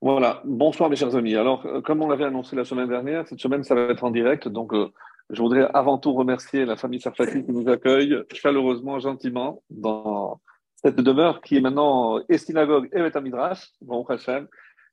Voilà, 0.00 0.42
bonsoir 0.44 0.88
mes 0.88 0.94
chers 0.94 1.16
amis. 1.16 1.34
Alors, 1.34 1.66
euh, 1.66 1.80
comme 1.80 2.02
on 2.02 2.08
l'avait 2.08 2.24
annoncé 2.24 2.54
la 2.54 2.64
semaine 2.64 2.88
dernière, 2.88 3.26
cette 3.26 3.40
semaine, 3.40 3.64
ça 3.64 3.74
va 3.74 3.80
être 3.82 4.04
en 4.04 4.12
direct. 4.12 4.46
Donc, 4.46 4.72
euh, 4.72 4.92
je 5.30 5.42
voudrais 5.42 5.68
avant 5.74 5.98
tout 5.98 6.12
remercier 6.12 6.64
la 6.64 6.76
famille 6.76 7.00
Sarfati 7.00 7.44
qui 7.44 7.50
nous 7.50 7.68
accueille 7.68 8.16
chaleureusement, 8.32 9.00
gentiment, 9.00 9.60
dans 9.70 10.40
cette 10.76 11.00
demeure 11.00 11.40
qui 11.40 11.56
est 11.56 11.60
maintenant 11.60 12.20
et 12.28 12.38
synagogue 12.38 12.88
et 12.92 13.20
Midrash, 13.20 13.72
bon 13.80 14.04
Hachem, 14.04 14.46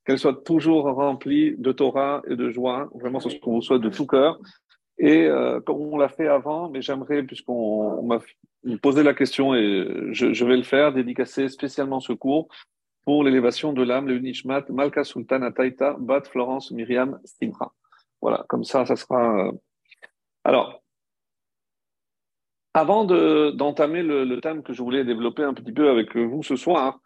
qu'elle 0.07 0.17
soit 0.17 0.43
toujours 0.43 0.85
remplie 0.85 1.55
de 1.55 1.71
Torah 1.71 2.23
et 2.27 2.35
de 2.35 2.49
joie. 2.49 2.89
Vraiment, 2.95 3.19
c'est 3.19 3.29
ce 3.29 3.39
qu'on 3.39 3.53
vous 3.53 3.61
souhaite 3.61 3.81
de 3.81 3.89
tout 3.89 4.07
cœur. 4.07 4.39
Et 4.97 5.25
euh, 5.27 5.61
comme 5.61 5.81
on 5.81 5.97
l'a 5.97 6.09
fait 6.09 6.27
avant, 6.27 6.67
mais 6.71 6.81
j'aimerais, 6.81 7.21
puisqu'on 7.21 8.01
m'a 8.01 8.19
posé 8.81 9.03
la 9.03 9.13
question 9.13 9.53
et 9.53 9.87
je, 10.13 10.33
je, 10.33 10.45
vais 10.45 10.57
le 10.57 10.63
faire, 10.63 10.93
dédicacer 10.93 11.47
spécialement 11.47 11.99
ce 11.99 12.13
cours 12.13 12.47
pour 13.05 13.23
l'élévation 13.23 13.71
de 13.71 13.83
l'âme, 13.83 14.07
le 14.07 14.17
Nishmat, 14.17 14.65
Malka 14.69 15.03
Sultana 15.03 15.51
Taita, 15.51 15.95
Bat 15.99 16.23
Florence 16.23 16.71
Myriam 16.71 17.19
Stimra. 17.23 17.71
Voilà, 18.21 18.43
comme 18.49 18.63
ça, 18.63 18.85
ça 18.85 18.95
sera. 18.95 19.47
Euh, 19.47 19.51
alors, 20.43 20.81
avant 22.73 23.05
d'entamer 23.05 24.01
le, 24.03 24.39
thème 24.41 24.63
que 24.63 24.73
je 24.73 24.81
voulais 24.81 25.05
développer 25.05 25.43
un 25.43 25.53
petit 25.53 25.71
peu 25.71 25.89
avec 25.89 26.17
vous 26.17 26.43
ce 26.43 26.55
soir, 26.55 26.99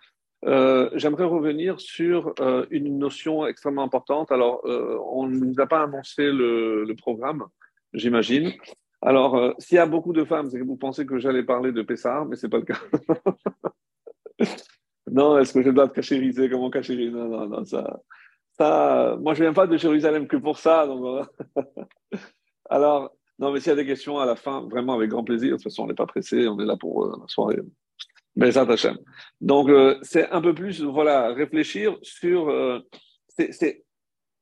euh, 0.46 0.90
j'aimerais 0.94 1.26
revenir 1.26 1.80
sur 1.80 2.34
euh, 2.40 2.66
une 2.72 2.98
notion 2.98 3.46
extrêmement 3.46 3.84
importante. 3.84 4.32
Alors, 4.32 4.62
on 4.66 5.28
ne 5.28 5.38
nous 5.38 5.60
a 5.60 5.68
pas 5.68 5.84
annoncé 5.84 6.24
le, 6.24 6.86
le 6.86 6.96
programme, 6.96 7.46
j'imagine. 7.94 8.54
Alors, 9.02 9.54
s'il 9.60 9.76
y 9.76 9.80
a 9.80 9.86
beaucoup 9.86 10.14
de 10.14 10.24
femmes, 10.24 10.50
c'est 10.50 10.60
que 10.60 10.66
vous 10.66 10.78
pensez 10.78 11.06
que 11.06 11.20
j'allais 11.20 11.44
parler 11.44 11.72
de 11.72 11.82
Pessar, 11.82 12.26
mais 12.26 12.36
ce 12.36 12.48
n'est 12.48 12.50
pas 12.50 12.58
le 12.58 12.66
cas. 12.66 12.80
Non, 15.12 15.38
est-ce 15.38 15.54
que 15.54 15.64
je 15.64 15.70
dois 15.70 15.88
te 15.88 15.94
cachériser? 15.94 16.50
Comment 16.50 16.70
cachériser? 16.70 17.12
Non, 17.12 17.28
non, 17.28 17.48
non, 17.48 17.66
ça, 17.66 18.00
ça. 18.58 19.18
Moi, 19.22 19.34
je 19.34 19.40
ne 19.40 19.46
viens 19.48 19.54
pas 19.54 19.68
de 19.68 19.78
Jérusalem 19.78 20.28
que 20.28 20.38
pour 20.38 20.58
ça. 20.58 20.86
Donc 20.86 21.28
Alors, 22.70 23.16
non, 23.40 23.52
mais 23.52 23.60
s'il 23.60 23.70
y 23.70 23.74
a 23.74 23.76
des 23.76 23.86
questions 23.86 24.20
à 24.20 24.26
la 24.26 24.36
fin, 24.36 24.68
vraiment 24.70 24.94
avec 24.94 25.10
grand 25.10 25.24
plaisir. 25.24 25.52
De 25.52 25.56
toute 25.56 25.64
façon, 25.64 25.84
on 25.84 25.88
n'est 25.88 25.94
pas 25.94 26.06
pressé, 26.06 26.48
on 26.48 26.60
est 26.60 26.66
là 26.66 26.78
pour 26.78 27.06
euh, 27.06 27.18
la 27.20 27.28
soirée. 27.28 27.60
Mais 28.36 28.52
ça, 28.52 28.66
t'achète. 28.66 28.98
Donc, 29.42 29.70
euh, 29.70 29.98
c'est 30.02 30.30
un 30.30 30.42
peu 30.42 30.54
plus, 30.54 30.82
voilà, 30.84 31.34
réfléchir 31.34 31.98
sur. 32.02 32.50
Euh, 32.50 32.80
c'est 33.28 33.86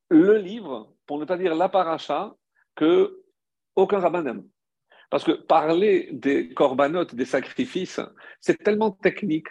le 0.09 0.37
livre, 0.37 0.93
pour 1.05 1.19
ne 1.19 1.25
pas 1.25 1.37
dire 1.37 1.53
la 1.53 1.69
paracha, 1.69 2.33
que 2.75 3.21
aucun 3.75 3.99
rabbin 3.99 4.23
n'aime. 4.23 4.43
Parce 5.09 5.23
que 5.23 5.31
parler 5.31 6.09
des 6.11 6.53
corbanotes, 6.53 7.15
des 7.15 7.25
sacrifices, 7.25 8.01
c'est 8.41 8.57
tellement 8.63 8.91
technique, 8.91 9.47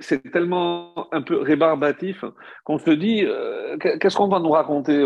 c'est 0.00 0.30
tellement 0.30 1.12
un 1.12 1.22
peu 1.22 1.40
rébarbatif 1.40 2.24
qu'on 2.64 2.78
se 2.78 2.90
dit 2.90 3.24
euh, 3.24 3.76
qu'est-ce 3.78 4.16
qu'on 4.16 4.28
va 4.28 4.38
nous 4.38 4.50
raconter? 4.50 5.04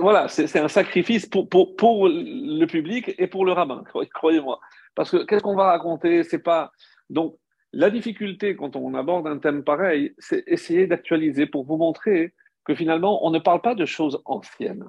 Voilà, 0.00 0.28
c'est 0.28 0.58
un 0.58 0.68
sacrifice 0.68 1.26
pour, 1.26 1.48
pour, 1.48 1.76
pour, 1.76 2.08
le 2.08 2.64
public 2.66 3.14
et 3.18 3.26
pour 3.26 3.44
le 3.44 3.52
rabbin, 3.52 3.82
croyez-moi. 4.14 4.60
Parce 4.94 5.10
que 5.10 5.24
qu'est-ce 5.24 5.42
qu'on 5.42 5.56
va 5.56 5.70
raconter? 5.70 6.22
C'est 6.24 6.42
pas. 6.42 6.70
Donc, 7.10 7.36
la 7.72 7.90
difficulté 7.90 8.54
quand 8.54 8.76
on 8.76 8.94
aborde 8.94 9.26
un 9.26 9.38
thème 9.38 9.64
pareil, 9.64 10.14
c'est 10.18 10.44
essayer 10.46 10.86
d'actualiser 10.86 11.46
pour 11.46 11.64
vous 11.64 11.78
montrer 11.78 12.34
que 12.64 12.74
finalement, 12.74 13.26
on 13.26 13.30
ne 13.30 13.38
parle 13.38 13.62
pas 13.62 13.74
de 13.74 13.86
choses 13.86 14.20
anciennes. 14.26 14.84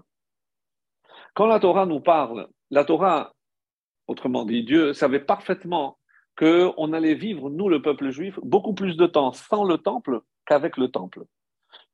Quand 1.34 1.48
la 1.48 1.60
Torah 1.60 1.86
nous 1.86 2.02
parle, 2.02 2.48
la 2.70 2.84
Torah, 2.84 3.34
autrement 4.08 4.46
dit, 4.46 4.64
Dieu 4.64 4.94
savait 4.94 5.22
parfaitement 5.22 5.98
qu'on 6.38 6.94
allait 6.94 7.14
vivre, 7.14 7.50
nous, 7.50 7.70
le 7.70 7.82
peuple 7.82 8.10
juif, 8.10 8.40
beaucoup 8.44 8.74
plus 8.74 8.98
de 8.98 9.06
temps 9.06 9.32
sans 9.32 9.64
le 9.64 9.78
temple 9.78 10.22
qu'avec 10.46 10.78
le 10.78 10.90
temple. 10.90 11.24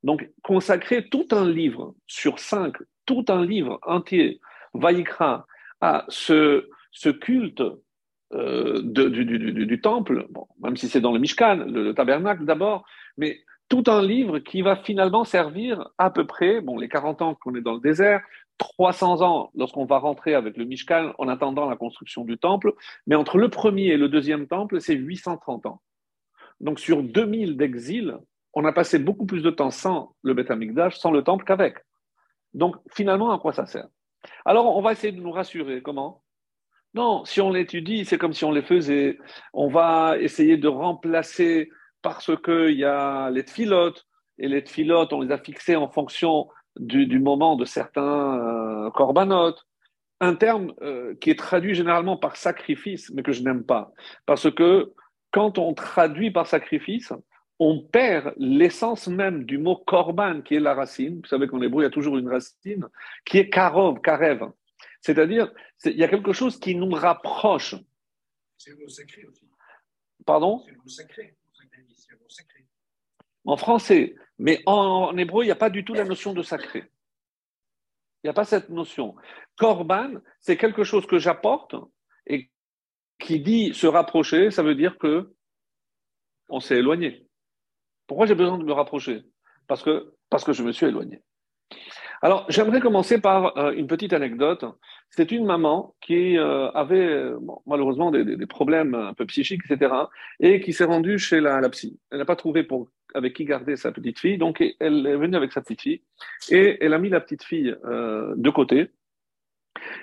Donc, 0.02 0.30
consacrer 0.42 1.08
tout 1.08 1.26
un 1.30 1.48
livre 1.48 1.94
sur 2.06 2.38
cinq, 2.38 2.76
tout 3.06 3.24
un 3.28 3.44
livre 3.44 3.78
entier, 3.82 4.40
Vaïkra, 4.74 5.46
à 5.80 6.04
ce, 6.08 6.68
ce 6.92 7.08
culte 7.08 7.62
euh, 8.32 8.80
du, 8.82 9.80
temple, 9.80 10.28
même 10.62 10.76
si 10.76 10.88
c'est 10.88 11.00
dans 11.00 11.12
le 11.12 11.18
Mishkan, 11.18 11.64
le 11.66 11.92
tabernacle 11.92 12.44
d'abord, 12.44 12.84
mais 13.16 13.40
tout 13.68 13.84
un 13.88 14.02
livre 14.02 14.38
qui 14.38 14.62
va 14.62 14.76
finalement 14.76 15.24
servir 15.24 15.88
à 15.98 16.10
peu 16.10 16.26
près, 16.26 16.60
bon, 16.60 16.78
les 16.78 16.88
40 16.88 17.22
ans 17.22 17.34
qu'on 17.34 17.54
est 17.54 17.60
dans 17.60 17.74
le 17.74 17.80
désert, 17.80 18.22
300 18.60 19.22
ans 19.22 19.50
lorsqu'on 19.54 19.86
va 19.86 19.98
rentrer 19.98 20.34
avec 20.34 20.56
le 20.56 20.64
Mishkan 20.64 21.14
en 21.18 21.28
attendant 21.28 21.68
la 21.68 21.76
construction 21.76 22.24
du 22.24 22.38
temple, 22.38 22.74
mais 23.06 23.16
entre 23.16 23.38
le 23.38 23.48
premier 23.48 23.86
et 23.86 23.96
le 23.96 24.08
deuxième 24.08 24.46
temple, 24.46 24.80
c'est 24.80 24.94
830 24.94 25.66
ans. 25.66 25.80
Donc 26.60 26.78
sur 26.78 27.02
2000 27.02 27.56
d'exil, 27.56 28.18
on 28.52 28.64
a 28.66 28.72
passé 28.72 28.98
beaucoup 28.98 29.24
plus 29.24 29.42
de 29.42 29.50
temps 29.50 29.70
sans 29.70 30.14
le 30.22 30.34
Beth 30.34 30.50
Amikdash, 30.50 30.98
sans 30.98 31.10
le 31.10 31.24
temple 31.24 31.44
qu'avec. 31.44 31.78
Donc 32.52 32.76
finalement, 32.92 33.32
à 33.32 33.38
quoi 33.38 33.52
ça 33.52 33.64
sert? 33.64 33.88
Alors 34.44 34.76
on 34.76 34.82
va 34.82 34.92
essayer 34.92 35.12
de 35.12 35.20
nous 35.20 35.32
rassurer. 35.32 35.80
Comment? 35.80 36.22
Non, 36.92 37.24
si 37.24 37.40
on 37.40 37.50
l'étudie, 37.50 38.04
c'est 38.04 38.18
comme 38.18 38.34
si 38.34 38.44
on 38.44 38.52
les 38.52 38.62
faisait. 38.62 39.18
On 39.54 39.68
va 39.68 40.18
essayer 40.18 40.58
de 40.58 40.68
remplacer 40.68 41.70
parce 42.02 42.30
qu'il 42.42 42.76
y 42.76 42.84
a 42.84 43.30
les 43.30 43.44
tfilotes, 43.44 44.06
et 44.38 44.48
les 44.48 44.64
tfilotes, 44.64 45.12
on 45.12 45.20
les 45.20 45.32
a 45.32 45.38
fixés 45.38 45.76
en 45.76 45.88
fonction 45.88 46.48
du, 46.78 47.18
moment 47.18 47.56
de 47.56 47.64
certains 47.64 48.86
euh, 48.86 48.90
corbanotes, 48.90 49.66
un 50.20 50.34
terme 50.34 50.74
euh, 50.82 51.14
qui 51.16 51.30
est 51.30 51.38
traduit 51.38 51.74
généralement 51.74 52.16
par 52.16 52.36
sacrifice, 52.36 53.10
mais 53.10 53.22
que 53.22 53.32
je 53.32 53.42
n'aime 53.42 53.64
pas. 53.64 53.92
Parce 54.26 54.50
que 54.50 54.92
quand 55.30 55.58
on 55.58 55.74
traduit 55.74 56.30
par 56.30 56.46
sacrifice, 56.46 57.12
on 57.58 57.80
perd 57.80 58.34
l'essence 58.36 59.06
même 59.06 59.44
du 59.44 59.58
mot 59.58 59.76
korban, 59.76 60.40
qui 60.42 60.54
est 60.56 60.60
la 60.60 60.74
racine. 60.74 61.20
Vous 61.20 61.28
savez 61.28 61.46
qu'en 61.46 61.60
hébreu, 61.60 61.82
il 61.82 61.84
y 61.84 61.88
a 61.88 61.90
toujours 61.90 62.16
une 62.16 62.28
racine, 62.28 62.86
qui 63.24 63.38
est 63.38 63.50
karov, 63.50 64.00
karev. 64.00 64.50
C'est-à-dire, 65.00 65.52
il 65.84 65.96
y 65.96 66.04
a 66.04 66.08
quelque 66.08 66.32
chose 66.32 66.58
qui 66.58 66.74
nous 66.74 66.90
rapproche. 66.90 67.74
C'est 68.56 68.70
le 68.70 68.76
mot 68.76 68.88
sacré 68.88 69.24
aussi. 69.24 69.46
Pardon? 70.26 70.62
C'est 70.64 70.72
le 70.72 70.78
mot 70.78 70.88
sacré. 70.88 71.36
En 73.44 73.56
français, 73.56 74.14
mais 74.40 74.62
en, 74.64 75.14
hébreu, 75.18 75.44
il 75.44 75.48
n'y 75.48 75.52
a 75.52 75.56
pas 75.56 75.68
du 75.68 75.84
tout 75.84 75.92
la 75.92 76.04
notion 76.04 76.32
de 76.32 76.42
sacré. 76.42 76.84
Il 78.22 78.26
n'y 78.26 78.30
a 78.30 78.32
pas 78.32 78.46
cette 78.46 78.70
notion. 78.70 79.14
Korban, 79.58 80.14
c'est 80.40 80.56
quelque 80.56 80.82
chose 80.82 81.06
que 81.06 81.18
j'apporte 81.18 81.74
et 82.26 82.50
qui 83.18 83.40
dit 83.40 83.74
se 83.74 83.86
rapprocher, 83.86 84.50
ça 84.50 84.62
veut 84.62 84.74
dire 84.74 84.96
que 84.96 85.34
on 86.48 86.58
s'est 86.58 86.78
éloigné. 86.78 87.26
Pourquoi 88.06 88.24
j'ai 88.24 88.34
besoin 88.34 88.56
de 88.56 88.64
me 88.64 88.72
rapprocher? 88.72 89.24
Parce 89.66 89.82
que, 89.82 90.14
parce 90.30 90.42
que 90.42 90.54
je 90.54 90.62
me 90.62 90.72
suis 90.72 90.86
éloigné. 90.86 91.22
Alors, 92.22 92.46
j'aimerais 92.48 92.80
commencer 92.80 93.20
par 93.20 93.56
euh, 93.58 93.72
une 93.72 93.86
petite 93.86 94.14
anecdote. 94.14 94.64
C'est 95.10 95.32
une 95.32 95.44
maman 95.44 95.94
qui 96.00 96.38
euh, 96.38 96.70
avait 96.70 97.30
malheureusement 97.66 98.10
des, 98.10 98.46
problèmes 98.46 98.94
un 98.94 99.12
peu 99.12 99.26
psychiques, 99.26 99.62
etc., 99.68 99.94
et 100.38 100.60
qui 100.60 100.72
s'est 100.72 100.84
rendue 100.84 101.18
chez 101.18 101.40
la, 101.40 101.60
la 101.60 101.68
psy. 101.68 101.98
Elle 102.10 102.18
n'a 102.18 102.24
pas 102.24 102.36
trouvé 102.36 102.62
pour 102.62 102.90
avec 103.14 103.34
qui 103.34 103.44
garder 103.44 103.76
sa 103.76 103.92
petite 103.92 104.18
fille. 104.18 104.38
Donc, 104.38 104.62
elle 104.80 105.06
est 105.06 105.16
venue 105.16 105.36
avec 105.36 105.52
sa 105.52 105.60
petite 105.60 105.82
fille 105.82 106.02
et 106.50 106.78
elle 106.84 106.94
a 106.94 106.98
mis 106.98 107.08
la 107.08 107.20
petite 107.20 107.44
fille 107.44 107.74
euh, 107.84 108.34
de 108.36 108.50
côté. 108.50 108.90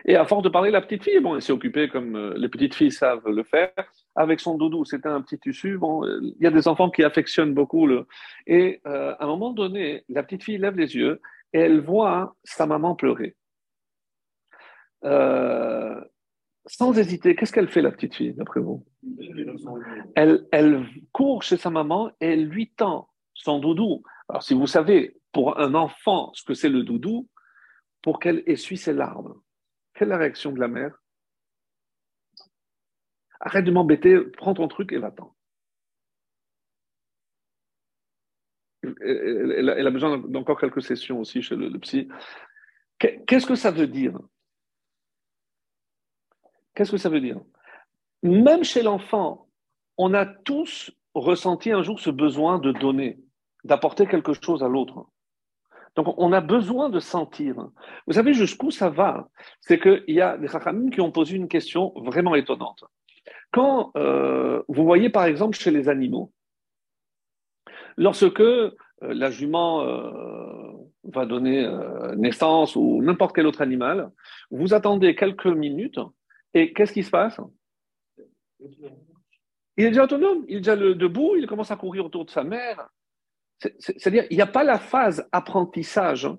Et 0.05 0.15
à 0.15 0.25
force 0.25 0.43
de 0.43 0.49
parler, 0.49 0.71
la 0.71 0.81
petite 0.81 1.03
fille, 1.03 1.19
bon, 1.19 1.35
elle 1.35 1.41
s'est 1.41 1.51
occupée 1.51 1.89
comme 1.89 2.15
euh, 2.15 2.33
les 2.37 2.49
petites 2.49 2.73
filles 2.73 2.91
savent 2.91 3.27
le 3.27 3.43
faire, 3.43 3.71
avec 4.15 4.39
son 4.39 4.57
doudou. 4.57 4.85
C'était 4.85 5.09
un 5.09 5.21
petit 5.21 5.39
tissu. 5.39 5.77
Bon, 5.77 6.05
il 6.05 6.35
y 6.39 6.47
a 6.47 6.51
des 6.51 6.67
enfants 6.67 6.89
qui 6.89 7.03
affectionnent 7.03 7.53
beaucoup. 7.53 7.87
Et 8.45 8.81
euh, 8.87 9.13
à 9.19 9.23
un 9.23 9.27
moment 9.27 9.51
donné, 9.51 10.03
la 10.09 10.23
petite 10.23 10.43
fille 10.43 10.57
lève 10.57 10.77
les 10.77 10.95
yeux 10.95 11.21
et 11.53 11.59
elle 11.59 11.81
voit 11.81 12.35
sa 12.43 12.65
maman 12.65 12.95
pleurer. 12.95 13.35
Sans 16.67 16.97
hésiter, 16.97 17.35
qu'est-ce 17.35 17.53
qu'elle 17.53 17.69
fait, 17.69 17.81
la 17.81 17.91
petite 17.91 18.15
fille, 18.15 18.33
d'après 18.33 18.59
vous? 18.59 18.85
Elle, 20.15 20.45
elle 20.51 20.85
court 21.13 21.41
chez 21.41 21.57
sa 21.57 21.69
maman 21.69 22.09
et 22.19 22.33
elle 22.33 22.45
lui 22.45 22.71
tend 22.71 23.09
son 23.33 23.59
doudou. 23.59 24.03
Alors, 24.27 24.43
si 24.43 24.53
vous 24.53 24.67
savez, 24.67 25.17
pour 25.31 25.59
un 25.59 25.73
enfant, 25.75 26.31
ce 26.33 26.43
que 26.43 26.53
c'est 26.53 26.69
le 26.69 26.83
doudou, 26.83 27.29
pour 28.01 28.19
qu'elle 28.19 28.43
essuie 28.45 28.77
ses 28.77 28.93
larmes, 28.93 29.39
quelle 29.93 30.09
est 30.09 30.11
la 30.11 30.17
réaction 30.17 30.51
de 30.51 30.59
la 30.59 30.67
mère? 30.67 31.01
Arrête 33.39 33.65
de 33.65 33.71
m'embêter, 33.71 34.19
prends 34.37 34.53
ton 34.53 34.67
truc 34.67 34.91
et 34.91 34.97
va-t'en. 34.97 35.33
Elle, 38.83 39.87
a 39.87 39.91
besoin 39.91 40.17
d'encore 40.17 40.59
quelques 40.59 40.81
sessions 40.81 41.19
aussi 41.19 41.41
chez 41.41 41.55
le 41.55 41.77
psy. 41.79 42.07
Qu'est-ce 42.99 43.45
que 43.45 43.55
ça 43.55 43.71
veut 43.71 43.87
dire? 43.87 44.17
Qu'est-ce 46.77 46.91
que 46.91 46.97
ça 46.97 47.09
veut 47.09 47.21
dire? 47.21 47.39
Même 48.21 48.63
chez 48.63 48.83
l'enfant, 48.83 49.47
on 49.97 50.13
a 50.13 50.27
tous 50.27 50.91
ressenti 51.15 51.71
un 51.71 51.81
jour 51.81 51.99
ce 51.99 52.11
besoin 52.11 52.59
de 52.59 52.71
donner, 52.71 53.17
d'apporter 53.63 54.05
quelque 54.05 54.33
chose 54.33 54.61
à 54.61 54.67
l'autre. 54.67 55.07
Donc, 55.95 56.13
on 56.19 56.31
a 56.33 56.39
besoin 56.39 56.89
de 56.89 56.99
sentir. 56.99 57.55
Vous 58.05 58.13
savez 58.13 58.35
jusqu'où 58.35 58.69
ça 58.69 58.91
va? 58.91 59.27
C'est 59.59 59.79
qu'il 59.79 60.03
y 60.09 60.21
a 60.21 60.37
des 60.37 60.45
rachamim 60.45 60.91
qui 60.91 61.01
ont 61.01 61.11
posé 61.11 61.35
une 61.35 61.47
question 61.47 61.93
vraiment 61.95 62.35
étonnante. 62.35 62.83
Quand 63.51 63.91
euh, 63.97 64.61
vous 64.67 64.83
voyez, 64.83 65.09
par 65.09 65.25
exemple, 65.25 65.57
chez 65.57 65.71
les 65.71 65.89
animaux, 65.89 66.31
lorsque 67.97 68.39
euh, 68.39 68.75
la 69.01 69.31
jument 69.31 69.81
euh, 69.81 70.73
va 71.05 71.25
donner 71.25 71.67
naissance 72.17 72.75
ou 72.75 73.01
n'importe 73.01 73.33
quel 73.35 73.47
autre 73.47 73.61
animal. 73.61 74.11
Vous 74.51 74.75
attendez 74.75 75.15
quelques 75.15 75.47
minutes 75.47 75.99
et 76.53 76.73
qu'est-ce 76.73 76.93
qui 76.93 77.03
se 77.03 77.09
passe? 77.09 77.39
Il 78.59 79.85
est 79.85 79.89
déjà 79.89 80.05
autonome, 80.05 80.45
il 80.47 80.57
est 80.57 80.61
déjà 80.61 80.75
debout, 80.75 81.35
il 81.35 81.47
commence 81.47 81.71
à 81.71 81.75
courir 81.75 82.05
autour 82.05 82.25
de 82.25 82.31
sa 82.31 82.43
mère. 82.43 82.89
C'est-à-dire, 83.79 84.25
il 84.29 84.35
n'y 84.35 84.41
a 84.41 84.47
pas 84.47 84.63
la 84.63 84.79
phase 84.79 85.27
apprentissage 85.31 86.29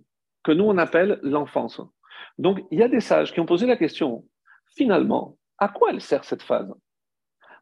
que 0.43 0.53
nous 0.53 0.65
on 0.65 0.79
appelle 0.79 1.21
l'enfance. 1.23 1.81
Donc, 2.37 2.61
il 2.71 2.79
y 2.79 2.83
a 2.83 2.89
des 2.89 3.01
sages 3.01 3.33
qui 3.33 3.41
ont 3.41 3.47
posé 3.47 3.67
la 3.67 3.77
question, 3.77 4.25
finalement, 4.77 5.37
à 5.59 5.69
quoi 5.69 5.91
elle 5.91 6.01
sert 6.01 6.25
cette 6.25 6.43
phase? 6.43 6.73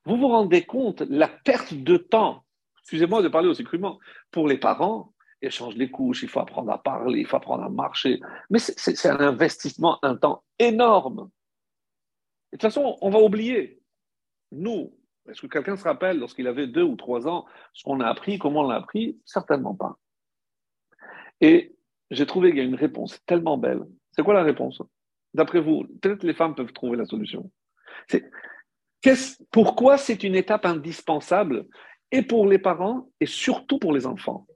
Vous 0.04 0.16
vous 0.16 0.28
rendez 0.28 0.64
compte 0.64 1.00
la 1.02 1.28
perte 1.28 1.75
de 1.75 1.96
temps 1.96 2.46
excusez-moi 2.87 3.20
de 3.20 3.26
parler 3.26 3.49
aussi 3.49 3.64
crûment, 3.64 3.99
pour 4.31 4.46
les 4.46 4.58
parents, 4.58 5.12
échange 5.42 5.75
les 5.75 5.90
couches, 5.90 6.22
il 6.22 6.28
faut 6.28 6.38
apprendre 6.38 6.70
à 6.70 6.81
parler, 6.81 7.19
il 7.19 7.26
faut 7.26 7.37
apprendre 7.37 7.64
à 7.64 7.69
marcher. 7.69 8.20
Mais 8.49 8.60
c'est 8.60 9.08
un 9.08 9.19
investissement, 9.19 9.99
un 10.02 10.14
temps 10.14 10.44
énorme. 10.60 11.28
De 12.56 12.61
toute 12.61 12.73
façon, 12.73 12.97
on 13.03 13.11
va 13.11 13.19
oublier. 13.19 13.82
Nous, 14.50 14.97
est-ce 15.29 15.43
que 15.43 15.47
quelqu'un 15.47 15.76
se 15.76 15.85
rappelle 15.85 16.19
lorsqu'il 16.19 16.47
avait 16.47 16.67
deux 16.67 16.82
ou 16.82 16.97
trois 16.97 17.29
ans 17.29 17.44
ce 17.75 17.85
qu'on 17.85 18.00
a 18.00 18.08
appris, 18.08 18.38
comment 18.38 18.61
on 18.61 18.69
l'a 18.69 18.76
appris? 18.76 19.20
Certainement 19.26 19.75
pas. 19.75 19.99
Et 21.41 21.76
j'ai 22.11 22.25
trouvé 22.25 22.50
qu'il 22.50 22.58
y 22.58 22.62
a 22.62 22.64
une 22.64 22.75
réponse 22.75 23.23
tellement 23.26 23.58
belle. 23.58 23.82
C'est 24.12 24.23
quoi 24.23 24.32
la 24.35 24.43
réponse? 24.43 24.81
D'après 25.35 25.61
vous, 25.61 25.85
peut-être 26.00 26.23
les 26.23 26.32
femmes 26.32 26.55
peuvent 26.55 26.73
trouver 26.73 26.97
la 26.97 27.05
solution. 27.05 27.50
C'est 28.08 28.31
pourquoi 29.50 29.99
c'est 29.99 30.23
une 30.23 30.35
étape 30.35 30.64
indispensable 30.64 31.67
et 32.11 32.23
pour 32.23 32.47
les 32.47 32.59
parents 32.59 33.11
et 33.20 33.26
surtout 33.26 33.79
pour 33.79 33.93
les 33.93 34.06
enfants? 34.06 34.47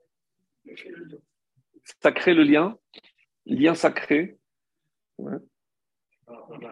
Ça 2.01 2.11
crée 2.11 2.33
le 2.33 2.43
lien, 2.43 2.77
lien 3.45 3.75
sacré. 3.75 4.39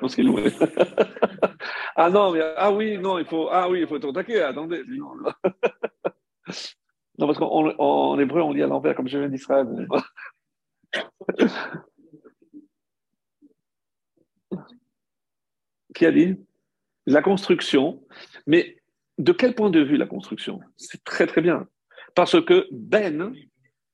ah 1.96 2.10
non, 2.10 2.32
mais, 2.32 2.42
ah 2.58 2.72
oui, 2.72 2.98
non, 2.98 3.20
il 3.20 3.26
faut, 3.26 3.48
ah 3.52 3.70
oui, 3.70 3.82
il 3.82 3.88
faut 3.88 3.98
être 3.98 4.10
attaqué, 4.10 4.42
attendez. 4.42 4.84
Non, 7.18 7.28
parce 7.28 7.38
qu'en 7.38 8.18
hébreu, 8.20 8.42
on 8.42 8.54
dit 8.54 8.64
à 8.64 8.68
l'envers, 8.68 8.96
comme 8.96 9.08
je 9.08 9.18
viens 9.18 9.28
d'Israël. 9.30 9.68
Qui 15.96 16.06
a 16.06 16.12
dit? 16.12 16.36
La 17.06 17.22
construction, 17.22 18.02
mais 18.48 18.78
de 19.18 19.32
quel 19.34 19.54
point 19.56 19.70
de 19.70 19.82
vue 19.82 19.98
la 19.98 20.06
construction? 20.06 20.62
C'est 20.78 21.04
très 21.04 21.28
très 21.28 21.42
bien. 21.42 21.68
Parce 22.16 22.42
que 22.44 22.68
Ben, 22.72 23.34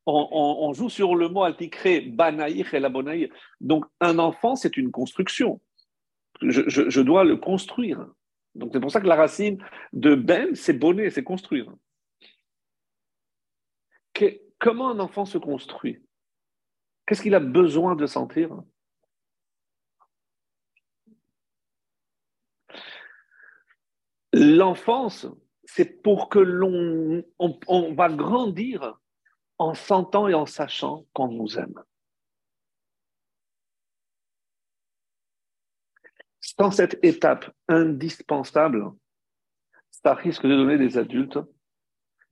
on, 0.05 0.73
joue 0.73 0.89
sur 0.89 1.15
le 1.15 1.29
mot 1.29 1.43
altikré, 1.43 2.01
banaïr 2.01 2.73
et 2.73 2.79
la. 2.79 2.91
Donc 3.61 3.85
un 3.99 4.19
enfant, 4.19 4.55
c'est 4.55 4.77
une 4.77 4.91
construction. 4.91 5.61
Je, 6.41 7.01
dois 7.01 7.23
le 7.23 7.37
construire. 7.37 8.05
Donc 8.53 8.71
c'est 8.73 8.79
pour 8.79 8.91
ça 8.91 9.01
que 9.01 9.07
la 9.07 9.15
racine 9.15 9.57
de 9.93 10.15
Ben, 10.15 10.53
c'est 10.55 10.73
bonnet, 10.73 11.09
c'est 11.09 11.23
construire. 11.23 11.71
comment 14.59 14.89
un 14.89 14.99
enfant 14.99 15.25
se 15.25 15.37
construit? 15.37 15.99
Qu'est-ce 17.05 17.21
qu'il 17.21 17.35
a 17.35 17.39
besoin 17.39 17.95
de 17.95 18.05
sentir? 18.05 18.49
L'enfance, 24.33 25.27
c'est 25.63 26.01
pour 26.01 26.29
que 26.29 26.39
l'on 26.39 27.23
on, 27.39 27.93
va 27.93 28.09
grandir 28.09 28.99
en 29.57 29.73
sentant 29.73 30.27
et 30.27 30.33
en 30.33 30.45
sachant 30.45 31.05
qu'on 31.13 31.29
nous 31.29 31.57
aime. 31.57 31.81
Sans 36.41 36.71
cette 36.71 36.99
étape 37.03 37.51
indispensable, 37.67 38.91
ça 39.89 40.13
risque 40.13 40.45
de 40.45 40.55
donner 40.55 40.77
des 40.77 40.97
adultes 40.97 41.39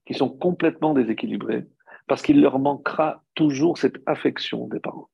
qui 0.06 0.14
sont 0.14 0.30
complètement 0.30 0.94
déséquilibrés 0.94 1.66
parce 2.06 2.22
qu'il 2.22 2.40
leur 2.40 2.58
manquera 2.58 3.24
toujours 3.34 3.78
cette 3.78 3.96
affection 4.06 4.68
des 4.68 4.80
parents. 4.80 5.10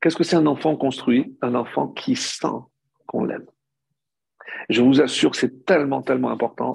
Qu'est-ce 0.00 0.16
que 0.16 0.24
c'est 0.24 0.36
un 0.36 0.46
enfant 0.46 0.76
construit? 0.76 1.36
Un 1.42 1.54
enfant 1.54 1.88
qui 1.88 2.16
sent 2.16 2.46
qu'on 3.06 3.24
l'aime. 3.24 3.46
Je 4.68 4.82
vous 4.82 5.00
assure, 5.00 5.34
c'est 5.34 5.64
tellement, 5.64 6.02
tellement 6.02 6.30
important. 6.30 6.74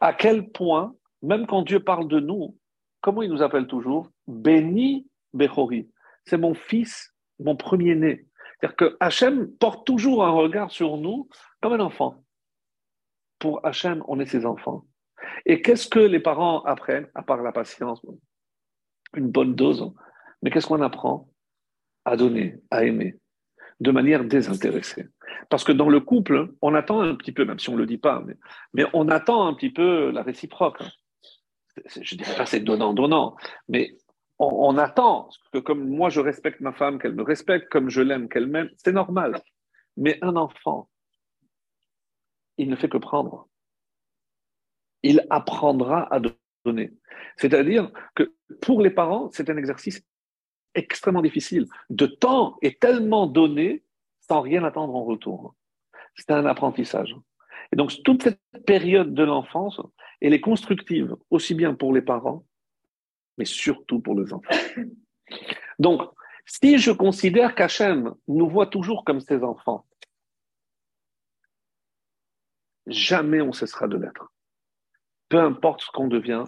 À 0.00 0.12
quel 0.12 0.50
point, 0.50 0.94
même 1.22 1.46
quand 1.46 1.62
Dieu 1.62 1.80
parle 1.80 2.08
de 2.08 2.20
nous, 2.20 2.56
comment 3.04 3.20
il 3.20 3.30
nous 3.30 3.42
appelle 3.42 3.66
toujours? 3.66 4.10
Béni 4.26 5.06
Bechori. 5.34 5.90
C'est 6.24 6.38
mon 6.38 6.54
fils, 6.54 7.14
mon 7.38 7.54
premier-né. 7.54 8.26
C'est-à-dire 8.58 8.76
que 8.76 8.96
Hachem 8.98 9.52
porte 9.58 9.86
toujours 9.86 10.24
un 10.24 10.30
regard 10.30 10.70
sur 10.70 10.96
nous 10.96 11.28
comme 11.60 11.74
un 11.74 11.80
enfant. 11.80 12.24
Pour 13.38 13.64
Hachem, 13.66 14.02
on 14.08 14.20
est 14.20 14.26
ses 14.26 14.46
enfants. 14.46 14.86
Et 15.44 15.60
qu'est-ce 15.60 15.86
que 15.86 15.98
les 15.98 16.18
parents 16.18 16.62
apprennent, 16.62 17.06
à 17.14 17.22
part 17.22 17.42
la 17.42 17.52
patience 17.52 18.00
Une 19.14 19.30
bonne 19.30 19.54
dose. 19.54 19.92
Mais 20.42 20.50
qu'est-ce 20.50 20.66
qu'on 20.66 20.80
apprend? 20.80 21.28
À 22.06 22.16
donner, 22.16 22.62
à 22.70 22.84
aimer, 22.84 23.18
de 23.80 23.90
manière 23.90 24.24
désintéressée. 24.24 25.08
Parce 25.50 25.64
que 25.64 25.72
dans 25.72 25.90
le 25.90 26.00
couple, 26.00 26.54
on 26.62 26.74
attend 26.74 27.02
un 27.02 27.14
petit 27.16 27.32
peu, 27.32 27.44
même 27.44 27.58
si 27.58 27.68
on 27.68 27.74
ne 27.74 27.80
le 27.80 27.86
dit 27.86 27.98
pas, 27.98 28.24
mais, 28.72 28.86
on 28.94 29.10
attend 29.10 29.46
un 29.46 29.52
petit 29.52 29.70
peu 29.70 30.10
la 30.10 30.22
réciproque. 30.22 30.82
Je 31.86 32.14
ne 32.14 32.18
dirais 32.18 32.36
pas 32.36 32.46
c'est 32.46 32.60
donnant-donnant, 32.60 33.36
mais 33.68 33.96
on, 34.38 34.76
attend 34.78 35.28
que 35.52 35.58
comme 35.58 35.88
moi 35.88 36.10
je 36.10 36.20
respecte 36.20 36.60
ma 36.60 36.72
femme, 36.72 36.98
qu'elle 36.98 37.14
me 37.14 37.22
respecte, 37.22 37.68
comme 37.68 37.88
je 37.88 38.00
l'aime, 38.00 38.28
qu'elle 38.28 38.46
m'aime, 38.46 38.70
c'est 38.76 38.92
normal. 38.92 39.40
Mais 39.96 40.18
un 40.22 40.36
enfant, 40.36 40.88
il 42.58 42.68
ne 42.68 42.76
fait 42.76 42.88
que 42.88 42.98
prendre. 42.98 43.48
Il 45.02 45.24
apprendra 45.30 46.12
à 46.12 46.20
donner. 46.64 46.92
C'est-à-dire 47.36 47.90
que 48.14 48.34
pour 48.60 48.80
les 48.80 48.90
parents, 48.90 49.30
c'est 49.32 49.50
un 49.50 49.56
exercice 49.56 50.02
extrêmement 50.74 51.22
difficile. 51.22 51.66
De 51.90 52.06
temps 52.06 52.56
est 52.62 52.80
tellement 52.80 53.26
donné 53.26 53.84
sans 54.20 54.40
rien 54.40 54.64
attendre 54.64 54.94
en 54.94 55.04
retour. 55.04 55.54
C'est 56.16 56.30
un 56.30 56.46
apprentissage. 56.46 57.14
Et 57.74 57.76
donc, 57.76 57.92
toute 58.04 58.22
cette 58.22 58.40
période 58.66 59.14
de 59.14 59.24
l'enfance, 59.24 59.80
elle 60.20 60.32
est 60.32 60.40
constructive, 60.40 61.16
aussi 61.30 61.54
bien 61.54 61.74
pour 61.74 61.92
les 61.92 62.02
parents, 62.02 62.46
mais 63.36 63.44
surtout 63.44 63.98
pour 63.98 64.14
les 64.14 64.32
enfants. 64.32 64.54
Donc, 65.80 66.02
si 66.46 66.78
je 66.78 66.92
considère 66.92 67.56
qu'Hachem 67.56 68.14
nous 68.28 68.48
voit 68.48 68.68
toujours 68.68 69.04
comme 69.04 69.18
ses 69.18 69.42
enfants, 69.42 69.88
jamais 72.86 73.40
on 73.40 73.52
cessera 73.52 73.88
de 73.88 73.96
l'être. 73.96 74.32
Peu 75.28 75.40
importe 75.40 75.80
ce 75.80 75.90
qu'on 75.90 76.06
devient, 76.06 76.44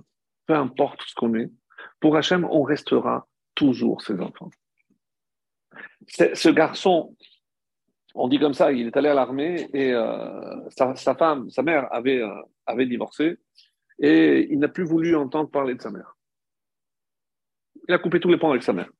peu 0.47 0.55
importe 0.55 1.03
ce 1.03 1.15
qu'on 1.17 1.35
est, 1.35 1.51
pour 1.99 2.17
Hachem, 2.17 2.45
on 2.45 2.63
restera 2.63 3.27
toujours 3.57 4.01
ses 4.01 4.21
enfants. 4.21 4.51
Ce 6.07 6.51
garçon 6.51 7.17
on 8.17 8.29
dit 8.29 8.39
comme 8.39 8.55
ça, 8.55 8.73
il 8.73 8.87
est 8.87 8.97
allé 8.97 9.09
à 9.09 9.15
l'armée 9.15 9.69
et 9.75 9.93
euh, 9.93 10.69
sa, 10.71 11.15
femme, 11.15 11.51
sa 11.51 11.63
mère 11.63 11.93
avait, 11.93 12.23
euh, 12.23 12.43
avait 12.65 12.87
divorcé 12.87 13.37
et 13.99 14.49
il 14.51 14.59
n'a 14.59 14.69
plus 14.69 14.85
voulu 14.85 15.15
entendre 15.15 15.51
parler 15.51 15.75
de 15.75 15.83
sa 15.83 15.91
mère. 15.91 16.17
Il 17.89 17.95
a 17.95 17.99
coupé 17.99 18.19
tous 18.19 18.31
les 18.31 18.39
ponts 18.39 18.51
avec 18.51 18.63
sa 18.63 18.73
mère. 18.73 18.91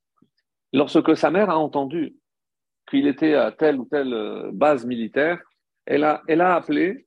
Lorsque 0.73 1.17
sa 1.17 1.31
mère 1.31 1.49
a 1.49 1.59
entendu 1.59 2.15
qu'il 2.89 3.07
était 3.07 3.35
à 3.35 3.53
telle 3.53 3.81
ou 3.81 3.87
telle 3.87 4.13
euh, 4.13 4.51
base 4.53 4.85
militaire, 4.85 5.41
elle 5.87 6.05
a, 6.05 6.23
elle 6.29 6.43
a 6.43 6.55
appelé, 6.55 7.07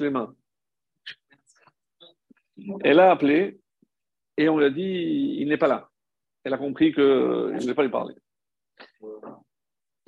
les 0.00 0.10
mains. 0.10 0.34
Elle 2.84 3.00
a 3.00 3.10
appelé 3.10 3.58
et 4.36 4.48
on 4.48 4.58
lui 4.58 4.66
a 4.66 4.70
dit 4.70 5.36
il 5.38 5.48
n'est 5.48 5.56
pas 5.56 5.68
là. 5.68 5.88
Elle 6.44 6.52
a 6.52 6.58
compris 6.58 6.92
qu'il 6.92 7.02
ne 7.02 7.58
voulait 7.58 7.74
pas 7.74 7.82
lui 7.82 7.90
parler 7.90 8.14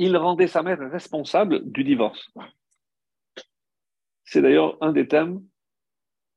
il 0.01 0.17
rendait 0.17 0.47
sa 0.47 0.63
mère 0.63 0.79
responsable 0.91 1.61
du 1.71 1.85
divorce. 1.85 2.31
C'est 4.25 4.41
d'ailleurs 4.41 4.79
un 4.81 4.93
des 4.93 5.07
thèmes 5.07 5.45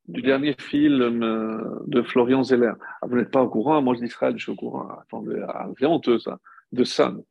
du 0.05 0.21
dernier 0.21 0.53
film 0.59 1.79
de 1.87 2.01
Florian 2.01 2.43
Zeller. 2.43 2.73
Ah, 3.01 3.07
vous 3.07 3.15
n'êtes 3.15 3.31
pas 3.31 3.41
au 3.41 3.49
courant, 3.49 3.81
moi 3.81 3.95
je 3.95 4.01
dis 4.01 4.09
je 4.09 4.37
suis 4.37 4.51
au 4.51 4.55
courant. 4.55 4.89
Attendez, 4.99 5.41
ah, 5.47 5.69
c'est 5.79 5.85
honteux 5.85 6.19
ça, 6.19 6.39
de 6.73 6.83
Sun. 6.83 7.23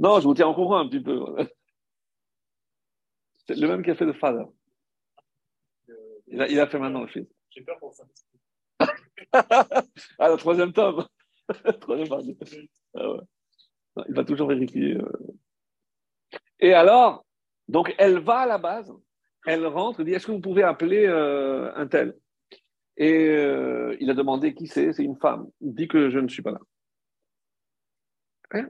Non, 0.00 0.18
je 0.18 0.24
vous 0.24 0.34
tiens 0.34 0.48
au 0.48 0.54
courant 0.54 0.78
un 0.78 0.88
petit 0.88 1.00
peu. 1.00 1.24
C'est 3.46 3.54
le 3.56 3.68
même 3.68 3.84
qui 3.84 3.92
a 3.92 3.94
fait 3.94 4.06
de 4.06 4.12
Father. 4.12 4.46
Il 6.26 6.42
a, 6.42 6.48
il 6.48 6.58
a 6.58 6.66
fait 6.66 6.80
maintenant 6.80 7.02
le 7.02 7.06
film. 7.06 7.26
J'ai 7.50 7.62
peur 7.62 7.78
pour 7.78 7.94
ça. 7.94 8.04
ah, 10.18 10.28
le 10.28 10.36
troisième 10.36 10.72
tome. 10.72 11.06
troisième 11.80 12.08
ah 12.94 13.10
ouais. 13.12 13.20
Il 14.08 14.14
va 14.14 14.24
toujours 14.24 14.48
vérifier. 14.48 14.96
Euh. 14.96 15.12
Et 16.60 16.72
alors, 16.74 17.24
donc 17.68 17.94
elle 17.98 18.18
va 18.18 18.40
à 18.40 18.46
la 18.46 18.58
base, 18.58 18.92
elle 19.46 19.66
rentre, 19.66 20.02
dit 20.02 20.12
Est-ce 20.12 20.26
que 20.26 20.32
vous 20.32 20.40
pouvez 20.40 20.62
appeler 20.62 21.06
euh, 21.06 21.72
un 21.74 21.86
tel? 21.86 22.16
Et 22.96 23.28
euh, 23.28 23.96
il 24.00 24.10
a 24.10 24.14
demandé 24.14 24.54
qui 24.54 24.66
c'est, 24.66 24.92
c'est 24.92 25.04
une 25.04 25.16
femme. 25.16 25.48
Il 25.60 25.74
dit 25.74 25.88
que 25.88 26.10
je 26.10 26.18
ne 26.18 26.28
suis 26.28 26.42
pas 26.42 26.52
là. 26.52 26.60
Hein? 28.52 28.68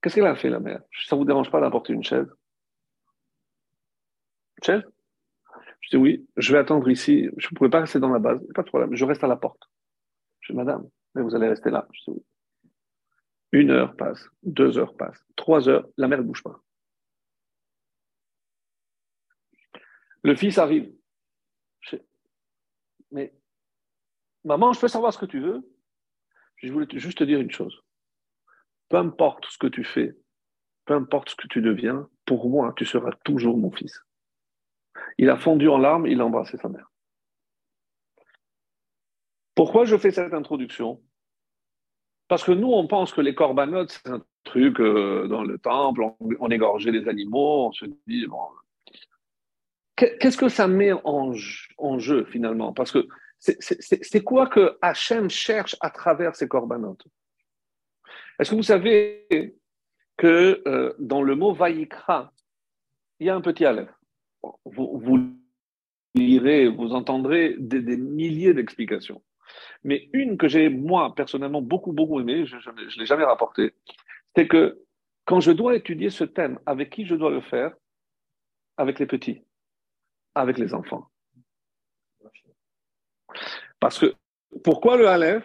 Qu'est-ce 0.00 0.14
qu'elle 0.14 0.26
a 0.26 0.36
fait, 0.36 0.50
la 0.50 0.60
mère? 0.60 0.82
Ça 1.06 1.16
ne 1.16 1.20
vous 1.20 1.26
dérange 1.26 1.50
pas 1.50 1.60
d'apporter 1.60 1.92
une 1.92 2.04
chaise? 2.04 2.28
Une 4.58 4.64
chaise? 4.64 4.82
Je 5.80 5.90
dis 5.90 5.96
oui, 5.96 6.28
je 6.36 6.52
vais 6.52 6.58
attendre 6.58 6.88
ici. 6.90 7.28
Je 7.38 7.48
ne 7.50 7.56
pouvais 7.56 7.70
pas 7.70 7.80
rester 7.80 7.98
dans 7.98 8.10
la 8.10 8.18
base. 8.18 8.40
Pas 8.54 8.62
de 8.62 8.68
problème, 8.68 8.94
je 8.94 9.04
reste 9.04 9.24
à 9.24 9.26
la 9.26 9.36
porte. 9.36 9.62
Je 10.40 10.52
dis 10.52 10.56
madame, 10.56 10.88
mais 11.14 11.22
vous 11.22 11.34
allez 11.34 11.48
rester 11.48 11.70
là. 11.70 11.88
Je 11.92 12.00
dis 12.04 12.18
oui. 12.18 12.24
Une 13.52 13.70
heure 13.70 13.96
passe, 13.96 14.28
deux 14.42 14.78
heures 14.78 14.96
passent, 14.96 15.24
trois 15.36 15.68
heures, 15.68 15.88
la 15.96 16.06
mère 16.06 16.18
ne 16.18 16.24
bouge 16.24 16.42
pas. 16.42 16.62
Le 20.22 20.36
fils 20.36 20.58
arrive. 20.58 20.92
Mais 23.10 23.34
maman, 24.44 24.72
je 24.72 24.80
peux 24.80 24.88
savoir 24.88 25.12
ce 25.12 25.18
que 25.18 25.26
tu 25.26 25.40
veux 25.40 25.68
Je 26.56 26.72
voulais 26.72 26.86
juste 26.92 27.18
te 27.18 27.24
dire 27.24 27.40
une 27.40 27.50
chose. 27.50 27.82
Peu 28.88 28.98
importe 28.98 29.46
ce 29.46 29.58
que 29.58 29.66
tu 29.66 29.82
fais, 29.82 30.16
peu 30.84 30.94
importe 30.94 31.30
ce 31.30 31.36
que 31.36 31.48
tu 31.48 31.60
deviens, 31.60 32.08
pour 32.24 32.48
moi, 32.48 32.72
tu 32.76 32.84
seras 32.84 33.12
toujours 33.24 33.56
mon 33.56 33.70
fils. 33.72 34.04
Il 35.18 35.30
a 35.30 35.36
fondu 35.36 35.68
en 35.68 35.78
larmes, 35.78 36.06
il 36.06 36.20
a 36.20 36.26
embrassé 36.26 36.56
sa 36.56 36.68
mère. 36.68 36.90
Pourquoi 39.54 39.84
je 39.84 39.96
fais 39.96 40.10
cette 40.10 40.34
introduction? 40.34 41.02
Parce 42.30 42.44
que 42.44 42.52
nous, 42.52 42.72
on 42.72 42.86
pense 42.86 43.12
que 43.12 43.20
les 43.20 43.34
corbanotes, 43.34 43.90
c'est 43.90 44.08
un 44.08 44.22
truc 44.44 44.78
euh, 44.78 45.26
dans 45.26 45.42
le 45.42 45.58
temple, 45.58 46.04
on, 46.38 46.48
égorgeait 46.48 46.92
les 46.92 47.08
animaux, 47.08 47.66
on 47.66 47.72
se 47.72 47.86
dit, 48.06 48.24
bon, 48.28 48.38
Qu'est-ce 49.96 50.36
que 50.36 50.48
ça 50.48 50.68
met 50.68 50.92
en, 50.92 51.32
jeu 51.98 52.24
finalement? 52.26 52.72
Parce 52.72 52.92
que 52.92 53.08
c'est 53.40 54.22
quoi 54.22 54.46
que 54.46 54.78
Hachem 54.80 55.28
cherche 55.28 55.74
à 55.80 55.90
travers 55.90 56.36
ces 56.36 56.46
corbanotes? 56.46 57.04
Est-ce 58.38 58.50
que 58.50 58.54
vous 58.54 58.62
savez 58.62 59.58
que 60.16 60.62
euh, 60.68 60.94
dans 61.00 61.22
le 61.22 61.34
mot 61.34 61.52
Vaïkra, 61.52 62.32
il 63.18 63.26
y 63.26 63.30
a 63.30 63.34
un 63.34 63.40
petit 63.40 63.64
aleph. 63.64 63.90
Vous, 64.64 65.34
lirez, 66.14 66.68
vous 66.68 66.92
entendrez 66.92 67.56
des 67.58 67.96
milliers 67.96 68.54
d'explications. 68.54 69.20
Mais 69.84 70.08
une 70.12 70.36
que 70.36 70.48
j'ai, 70.48 70.68
moi, 70.68 71.14
personnellement, 71.14 71.62
beaucoup, 71.62 71.92
beaucoup 71.92 72.20
aimée, 72.20 72.46
je 72.46 72.56
ne 72.56 72.98
l'ai 72.98 73.06
jamais 73.06 73.24
rapportée, 73.24 73.74
c'est 74.36 74.46
que 74.46 74.80
quand 75.24 75.40
je 75.40 75.52
dois 75.52 75.76
étudier 75.76 76.10
ce 76.10 76.24
thème, 76.24 76.58
avec 76.66 76.90
qui 76.90 77.06
je 77.06 77.14
dois 77.14 77.30
le 77.30 77.40
faire? 77.40 77.72
Avec 78.76 78.98
les 78.98 79.06
petits 79.06 79.42
avec 80.34 80.58
les 80.58 80.74
enfants. 80.74 81.08
Parce 83.78 83.98
que, 83.98 84.14
pourquoi 84.64 84.96
le 84.96 85.08
Aleph? 85.08 85.44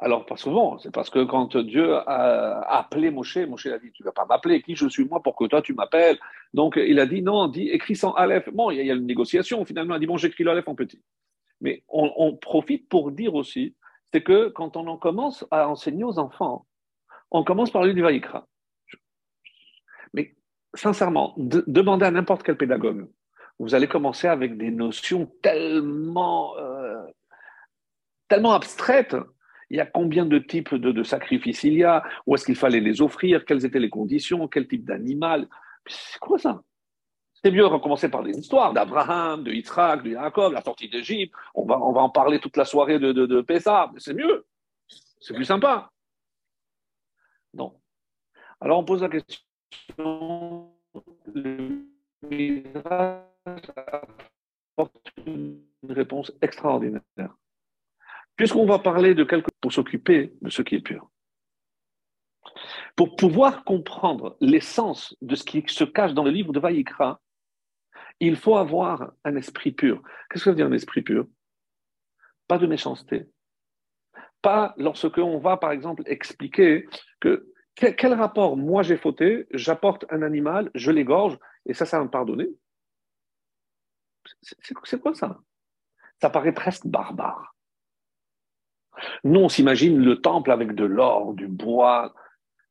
Alors, 0.00 0.26
pas 0.26 0.36
souvent, 0.36 0.78
c'est 0.78 0.92
parce 0.92 1.10
que 1.10 1.24
quand 1.24 1.56
Dieu 1.56 1.94
a 1.94 2.78
appelé 2.78 3.10
Moshe, 3.10 3.36
Moshe 3.36 3.66
a 3.66 3.78
dit 3.78 3.90
Tu 3.92 4.04
vas 4.04 4.12
pas 4.12 4.26
m'appeler, 4.26 4.62
qui 4.62 4.76
je 4.76 4.88
suis 4.88 5.04
moi 5.04 5.20
pour 5.20 5.34
que 5.34 5.44
toi 5.46 5.60
tu 5.60 5.74
m'appelles 5.74 6.18
Donc, 6.54 6.76
il 6.76 7.00
a 7.00 7.06
dit 7.06 7.20
Non, 7.20 7.48
dit 7.48 7.68
écris 7.68 7.96
sans 7.96 8.12
Aleph. 8.12 8.48
Bon, 8.52 8.70
il 8.70 8.84
y, 8.84 8.90
a 8.90 8.94
une 8.94 9.06
négociation 9.06 9.64
finalement, 9.64 9.94
il 9.94 9.96
a 9.96 10.00
dit 10.00 10.06
Bon, 10.06 10.16
j'écris 10.16 10.44
le 10.44 10.52
Aleph 10.52 10.68
en 10.68 10.76
petit. 10.76 11.02
Mais 11.60 11.82
on, 11.88 12.36
profite 12.36 12.88
pour 12.88 13.10
dire 13.10 13.34
aussi 13.34 13.74
c'est 14.12 14.22
que 14.22 14.48
quand 14.48 14.76
on 14.76 14.86
en 14.86 14.96
commence 14.96 15.44
à 15.50 15.68
enseigner 15.68 16.04
aux 16.04 16.18
enfants, 16.18 16.66
on 17.30 17.44
commence 17.44 17.70
par 17.70 17.84
lui 17.84 17.94
du 17.94 18.02
Vaïkra. 18.02 18.46
Mais 20.14 20.34
sincèrement, 20.74 21.34
demandez 21.36 22.06
à 22.06 22.10
n'importe 22.10 22.42
quel 22.42 22.56
pédagogue 22.56 23.08
vous 23.58 23.74
allez 23.74 23.88
commencer 23.88 24.28
avec 24.28 24.56
des 24.56 24.70
notions 24.70 25.26
tellement, 25.42 26.56
euh, 26.58 27.02
tellement 28.28 28.52
abstraites. 28.52 29.16
Il 29.70 29.76
y 29.76 29.80
a 29.80 29.86
combien 29.86 30.24
de 30.24 30.38
types 30.38 30.74
de, 30.74 31.02
sacrifices 31.02 31.64
il 31.64 31.74
y 31.74 31.84
a? 31.84 32.02
Où 32.26 32.34
est-ce 32.34 32.46
qu'il 32.46 32.56
fallait 32.56 32.80
les 32.80 33.02
offrir? 33.02 33.44
Quelles 33.44 33.66
étaient 33.66 33.80
les 33.80 33.90
conditions? 33.90 34.48
Quel 34.48 34.66
type 34.66 34.84
d'animal? 34.84 35.46
C'est 35.86 36.18
quoi 36.20 36.38
ça? 36.38 36.62
C'est 37.42 37.50
mieux 37.50 37.66
recommencer 37.66 38.08
par 38.08 38.22
des 38.24 38.36
histoires 38.36 38.72
d'Abraham, 38.72 39.44
de 39.44 39.52
Yitzhak, 39.52 40.02
de 40.02 40.10
Jacob, 40.10 40.52
la 40.52 40.62
sortie 40.62 40.88
d'Égypte. 40.88 41.34
On 41.54 41.64
va, 41.64 41.76
en 41.76 42.10
parler 42.10 42.40
toute 42.40 42.56
la 42.56 42.64
soirée 42.64 42.98
de, 42.98 43.12
de, 43.12 43.26
de. 43.26 43.44
C'est 43.98 44.14
mieux. 44.14 44.46
C'est 45.20 45.34
plus 45.34 45.44
sympa. 45.44 45.90
Non. 47.54 47.80
Alors 48.60 48.80
on 48.80 48.84
pose 48.84 49.02
la 49.02 49.08
question 49.08 49.38
une 55.26 55.62
réponse 55.88 56.32
extraordinaire. 56.40 57.02
Puisqu'on 58.36 58.66
va 58.66 58.78
parler 58.78 59.14
de 59.14 59.24
quelque 59.24 59.50
pour 59.60 59.72
s'occuper 59.72 60.32
de 60.42 60.50
ce 60.50 60.62
qui 60.62 60.76
est 60.76 60.80
pur. 60.80 61.10
Pour 62.96 63.16
pouvoir 63.16 63.64
comprendre 63.64 64.36
l'essence 64.40 65.16
de 65.22 65.34
ce 65.34 65.44
qui 65.44 65.62
se 65.66 65.84
cache 65.84 66.14
dans 66.14 66.24
le 66.24 66.30
livre 66.30 66.52
de 66.52 66.60
Vaïkra, 66.60 67.20
il 68.20 68.36
faut 68.36 68.56
avoir 68.56 69.12
un 69.24 69.36
esprit 69.36 69.72
pur. 69.72 70.02
Qu'est-ce 70.28 70.44
que 70.44 70.44
ça 70.44 70.50
veut 70.50 70.56
dire 70.56 70.66
un 70.66 70.72
esprit 70.72 71.02
pur? 71.02 71.26
Pas 72.46 72.58
de 72.58 72.66
méchanceté. 72.66 73.28
Pas 74.42 74.74
lorsque 74.76 75.18
on 75.18 75.38
va, 75.38 75.56
par 75.56 75.72
exemple, 75.72 76.02
expliquer 76.06 76.86
que 77.20 77.52
quel 77.74 78.14
rapport 78.14 78.56
moi 78.56 78.82
j'ai 78.82 78.96
fauté, 78.96 79.46
j'apporte 79.52 80.04
un 80.10 80.22
animal, 80.22 80.70
je 80.74 80.90
l'égorge, 80.90 81.38
et 81.64 81.74
ça, 81.74 81.86
ça 81.86 81.98
va 81.98 82.04
me 82.04 82.10
pardonner. 82.10 82.48
C'est 84.42 85.00
quoi 85.00 85.14
ça? 85.14 85.38
Ça 86.20 86.30
paraît 86.30 86.52
presque 86.52 86.86
barbare. 86.86 87.54
Nous, 89.22 89.40
on 89.40 89.48
s'imagine 89.48 89.98
le 89.98 90.20
temple 90.20 90.50
avec 90.50 90.74
de 90.74 90.84
l'or, 90.84 91.34
du 91.34 91.46
bois. 91.46 92.14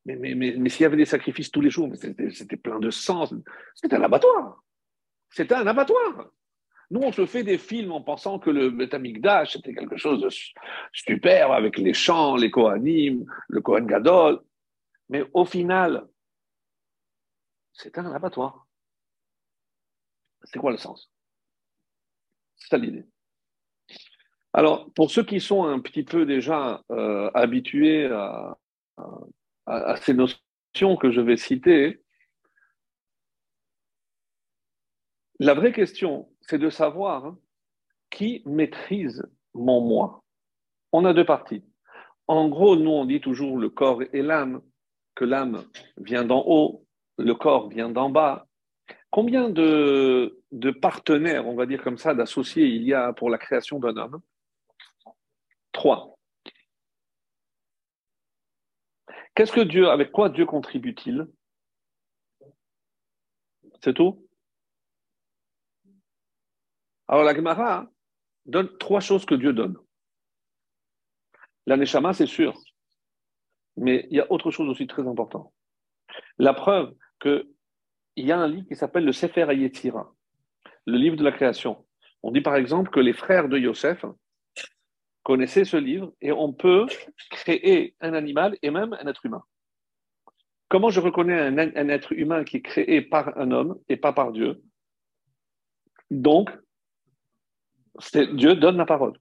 Mais, 0.06 0.16
mais, 0.16 0.36
mais, 0.36 0.70
s'il 0.70 0.84
y 0.84 0.86
avait 0.86 0.98
des 0.98 1.06
sacrifices 1.06 1.52
tous 1.52 1.62
les 1.62 1.70
jours, 1.70 1.90
c'était 1.96 2.58
plein 2.58 2.80
de 2.80 2.90
sang. 2.90 3.30
C'était 3.76 3.96
un 3.96 4.04
abattoir. 4.04 4.62
C'était 5.30 5.56
un 5.56 5.68
abattoir. 5.68 6.30
Nous, 6.90 7.02
on 7.02 7.12
se 7.12 7.26
fait 7.26 7.44
des 7.44 7.58
films 7.58 7.92
en 7.92 8.02
pensant 8.02 8.40
que 8.40 8.50
le 8.50 8.70
Betamikdash, 8.70 9.54
c'était 9.54 9.74
quelque 9.74 9.98
chose 9.98 10.22
de 10.22 10.30
super 10.94 11.52
avec 11.52 11.78
les 11.78 11.94
chants, 11.94 12.38
les 12.38 12.50
Kohanim, 12.50 13.26
le 13.50 13.62
Kohen 13.62 13.86
Gadol. 13.86 14.42
Mais 15.10 15.26
au 15.34 15.44
final, 15.44 16.08
c'était 17.74 18.00
un 18.00 18.14
abattoir. 18.14 18.68
C'est 20.44 20.60
quoi 20.60 20.72
le 20.72 20.78
sens? 20.78 21.12
C'est 22.56 22.70
ça 22.70 22.78
l'idée. 22.78 23.06
Alors, 24.54 24.92
pour 24.94 25.12
ceux 25.12 25.24
qui 25.24 25.40
sont 25.40 25.66
un 25.66 25.80
petit 25.80 26.04
peu 26.04 26.26
déjà 26.26 26.84
euh, 26.92 27.30
habitués 27.34 28.06
à, 28.08 28.58
ces 30.02 30.14
notions 30.14 30.96
que 31.00 31.12
je 31.12 31.22
vais 31.22 31.38
citer, 31.38 32.02
la 35.40 35.54
vraie 35.54 35.72
question, 35.72 36.30
c'est 36.42 36.58
de 36.58 36.70
savoir 36.70 37.36
qui 38.10 38.42
maîtrise 38.46 39.24
mon 39.54 39.82
moi. 39.82 40.24
On 40.92 41.06
a 41.06 41.14
deux 41.14 41.26
parties. 41.26 41.64
En 42.28 42.48
gros, 42.50 42.76
nous, 42.76 42.92
on 42.92 43.06
dit 43.06 43.22
toujours 43.22 43.58
le 43.58 43.70
corps 43.70 44.02
et 44.14 44.22
l'âme, 44.22 44.62
que 45.16 45.26
l'âme 45.26 45.66
vient 45.98 46.26
d'en 46.26 46.44
haut, 46.46 46.86
le 47.18 47.34
corps 47.34 47.70
vient 47.70 47.90
d'en 47.90 48.10
bas, 48.10 48.48
Combien 49.10 49.50
de, 49.50 50.42
partenaires, 50.82 51.48
on 51.48 51.56
va 51.56 51.66
dire 51.66 51.84
comme 51.84 51.98
ça, 51.98 52.14
d'associés 52.14 52.68
il 52.68 52.84
y 52.84 52.94
a 52.94 53.14
pour 53.14 53.30
la 53.30 53.38
création 53.38 53.80
d'un 53.80 53.96
homme? 53.96 54.22
Trois. 55.72 56.18
Qu'est-ce 59.34 59.52
que 59.52 59.62
Dieu, 59.62 59.90
avec 59.90 60.12
quoi 60.12 60.30
Dieu 60.30 60.46
contribue-t-il? 60.46 61.28
C'est 63.82 63.94
tout? 63.94 64.27
Alors 67.08 67.24
la 67.24 67.34
Gemara 67.36 67.90
donne 68.46 68.78
trois 68.78 69.00
choses 69.00 69.26
que 69.26 69.36
Dieu 69.36 69.54
donne. 69.54 69.78
La 71.66 71.78
Neshama, 71.78 72.14
c'est 72.14 72.28
sûr. 72.28 72.58
Mais 73.76 74.08
il 74.10 74.18
y 74.18 74.20
a 74.20 74.32
autre 74.32 74.52
chose 74.52 74.70
aussi 74.70 74.88
très 74.88 75.08
important. 75.08 75.54
La 76.38 76.54
preuve 76.54 76.96
que 77.20 77.48
il 78.16 78.26
y 78.26 78.32
a 78.32 78.40
un 78.40 78.48
livre 78.48 78.68
qui 78.68 78.76
s'appelle 78.76 79.06
le 79.06 79.12
Sefer 79.12 79.44
Ayetira, 79.44 80.12
le 80.86 80.98
livre 80.98 81.16
de 81.16 81.24
la 81.24 81.32
création. 81.32 81.86
On 82.24 82.32
dit 82.32 82.42
par 82.42 82.56
exemple 82.56 82.90
que 82.90 83.00
les 83.00 83.14
frères 83.14 83.48
de 83.48 83.60
Yosef 83.60 84.06
connaissaient 85.24 85.66
ce 85.66 85.78
livre 85.78 86.14
et 86.22 86.32
on 86.32 86.52
peut 86.52 86.88
créer 87.30 87.96
un 88.00 88.14
animal 88.14 88.58
et 88.62 88.72
même 88.72 88.94
un 88.94 89.08
être 89.08 89.26
humain. 89.26 89.44
Comment 90.70 90.90
je 90.90 91.00
reconnais 91.00 91.40
un, 91.40 91.58
un 91.58 91.90
être 91.90 92.12
humain 92.14 92.44
qui 92.44 92.58
est 92.58 92.62
créé 92.62 93.02
par 93.02 93.38
un 93.38 93.52
homme 93.52 93.80
et 93.88 93.98
pas 93.98 94.14
par 94.14 94.32
Dieu? 94.32 94.64
Donc, 96.10 96.50
Dieu 98.34 98.56
donne 98.56 98.78
la 98.78 98.86
parole. 98.86 99.20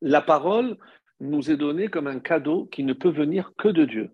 La 0.00 0.20
parole 0.20 0.76
nous 1.20 1.50
est 1.50 1.56
donnée 1.56 1.88
comme 1.88 2.06
un 2.06 2.18
cadeau 2.18 2.66
qui 2.66 2.82
ne 2.82 2.92
peut 2.92 3.10
venir 3.10 3.52
que 3.56 3.68
de 3.68 3.84
Dieu. 3.84 4.10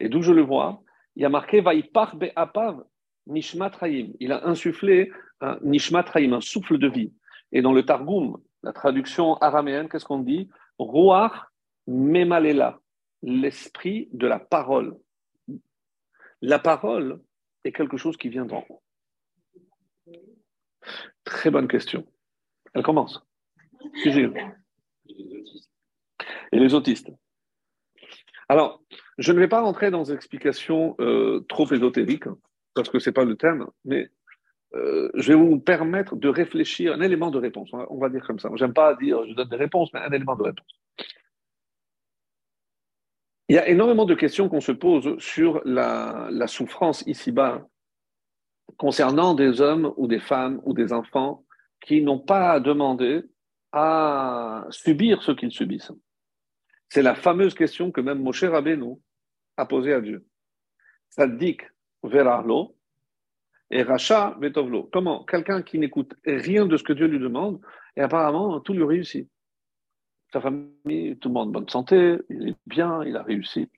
Et 0.00 0.08
d'où 0.08 0.22
je 0.22 0.32
le 0.32 0.42
vois, 0.42 0.82
il 1.16 1.22
y 1.22 1.24
a 1.24 1.28
marqué 1.28 1.60
Be'apav 1.60 2.84
Nishmat. 3.26 3.72
Il 4.20 4.32
a 4.32 4.46
insufflé 4.46 5.10
un 5.40 5.58
un 5.60 6.40
souffle 6.40 6.78
de 6.78 6.88
vie. 6.88 7.12
Et 7.52 7.62
dans 7.62 7.72
le 7.72 7.84
Targum, 7.84 8.40
la 8.62 8.72
traduction 8.72 9.34
araméenne, 9.36 9.88
qu'est-ce 9.88 10.04
qu'on 10.04 10.20
dit? 10.20 10.48
Ruach 10.78 11.32
memalela, 11.86 12.80
l'esprit 13.22 14.08
de 14.12 14.26
la 14.26 14.38
parole. 14.38 14.96
La 16.40 16.58
parole 16.58 17.20
est 17.64 17.72
quelque 17.72 17.96
chose 17.96 18.16
qui 18.16 18.28
vient 18.28 18.44
d'en 18.44 18.64
haut. 18.68 18.82
Très 21.24 21.50
bonne 21.50 21.68
question. 21.68 22.06
Elle 22.74 22.82
commence. 22.82 23.22
Et 24.04 24.30
les 26.52 26.74
autistes. 26.74 27.10
Alors, 28.48 28.82
je 29.18 29.32
ne 29.32 29.38
vais 29.38 29.48
pas 29.48 29.60
rentrer 29.60 29.90
dans 29.90 30.02
des 30.02 30.12
explications 30.12 30.96
euh, 31.00 31.44
trop 31.48 31.72
ésotériques, 31.72 32.28
parce 32.74 32.88
que 32.90 32.98
ce 32.98 33.08
n'est 33.08 33.14
pas 33.14 33.24
le 33.24 33.36
thème, 33.36 33.66
mais 33.84 34.10
euh, 34.74 35.10
je 35.14 35.32
vais 35.32 35.38
vous 35.38 35.58
permettre 35.58 36.16
de 36.16 36.28
réfléchir, 36.28 36.92
un 36.92 37.00
élément 37.00 37.30
de 37.30 37.38
réponse, 37.38 37.70
on 37.72 37.98
va, 37.98 38.08
dire 38.08 38.26
comme 38.26 38.38
ça. 38.38 38.50
J'aime 38.56 38.74
pas 38.74 38.94
dire 38.96 39.24
je 39.26 39.34
donne 39.34 39.48
des 39.48 39.56
réponses, 39.56 39.90
mais 39.94 40.00
un 40.00 40.10
élément 40.10 40.36
de 40.36 40.42
réponse. 40.42 40.66
Il 43.48 43.56
y 43.56 43.58
a 43.58 43.68
énormément 43.68 44.04
de 44.04 44.14
questions 44.14 44.48
qu'on 44.48 44.60
se 44.60 44.72
pose 44.72 45.18
sur 45.18 45.60
la, 45.64 46.28
la 46.30 46.46
souffrance 46.46 47.02
ici-bas 47.06 47.66
concernant 48.76 49.34
des 49.34 49.60
hommes 49.60 49.92
ou 49.96 50.06
des 50.06 50.20
femmes 50.20 50.60
ou 50.64 50.72
des 50.72 50.92
enfants 50.92 51.44
qui 51.80 52.02
n'ont 52.02 52.18
pas 52.18 52.60
demandé 52.60 53.22
à 53.72 54.66
subir 54.70 55.22
ce 55.22 55.32
qu'ils 55.32 55.52
subissent. 55.52 55.92
C'est 56.88 57.02
la 57.02 57.14
fameuse 57.14 57.54
question 57.54 57.90
que 57.90 58.00
même 58.00 58.22
Moshe 58.22 58.44
Rabbeinu 58.44 58.94
a 59.56 59.66
posée 59.66 59.92
à 59.92 60.00
Dieu. 60.00 60.24
Sadik 61.10 61.62
verarlo 62.02 62.76
et 63.70 63.82
Racha 63.82 64.36
vetovlo. 64.40 64.84
Comment 64.92 65.24
Quelqu'un 65.24 65.62
qui 65.62 65.78
n'écoute 65.78 66.14
rien 66.24 66.66
de 66.66 66.76
ce 66.76 66.84
que 66.84 66.92
Dieu 66.92 67.06
lui 67.06 67.18
demande 67.18 67.60
et 67.96 68.00
apparemment 68.00 68.60
tout 68.60 68.72
lui 68.72 68.84
réussit. 68.84 69.28
Sa 70.32 70.40
famille, 70.40 71.16
tout 71.18 71.28
le 71.28 71.34
monde 71.34 71.52
bonne 71.52 71.68
santé, 71.68 72.18
il 72.28 72.48
est 72.48 72.56
bien, 72.66 73.04
il 73.04 73.16
a 73.16 73.22
réussi. 73.22 73.68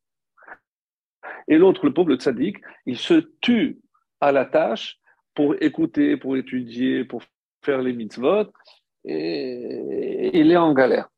Et 1.48 1.58
l'autre, 1.58 1.84
le 1.84 1.92
pauvre, 1.92 2.08
le 2.08 2.16
tzaddik, 2.16 2.58
il 2.86 2.98
se 2.98 3.14
tue 3.40 3.78
à 4.20 4.32
la 4.32 4.44
tâche 4.44 4.98
pour 5.34 5.54
écouter, 5.60 6.16
pour 6.16 6.36
étudier, 6.36 7.04
pour 7.04 7.22
faire 7.62 7.82
les 7.82 7.92
mitzvot, 7.92 8.46
et 9.04 10.30
il 10.38 10.50
est 10.50 10.56
en 10.56 10.72
galère. 10.72 11.08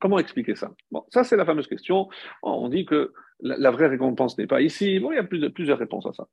Comment 0.00 0.18
expliquer 0.18 0.54
ça? 0.54 0.72
Bon, 0.90 1.04
ça 1.10 1.24
c'est 1.24 1.36
la 1.36 1.44
fameuse 1.44 1.66
question. 1.66 2.08
On 2.42 2.68
dit 2.68 2.86
que 2.86 3.12
la, 3.40 3.70
vraie 3.70 3.88
récompense 3.88 4.38
n'est 4.38 4.46
pas 4.46 4.62
ici. 4.62 4.98
Bon, 4.98 5.12
il 5.12 5.16
y 5.16 5.18
a 5.18 5.24
plus 5.24 5.50
plusieurs 5.50 5.78
réponses 5.78 6.06
à 6.06 6.12
ça. 6.12 6.26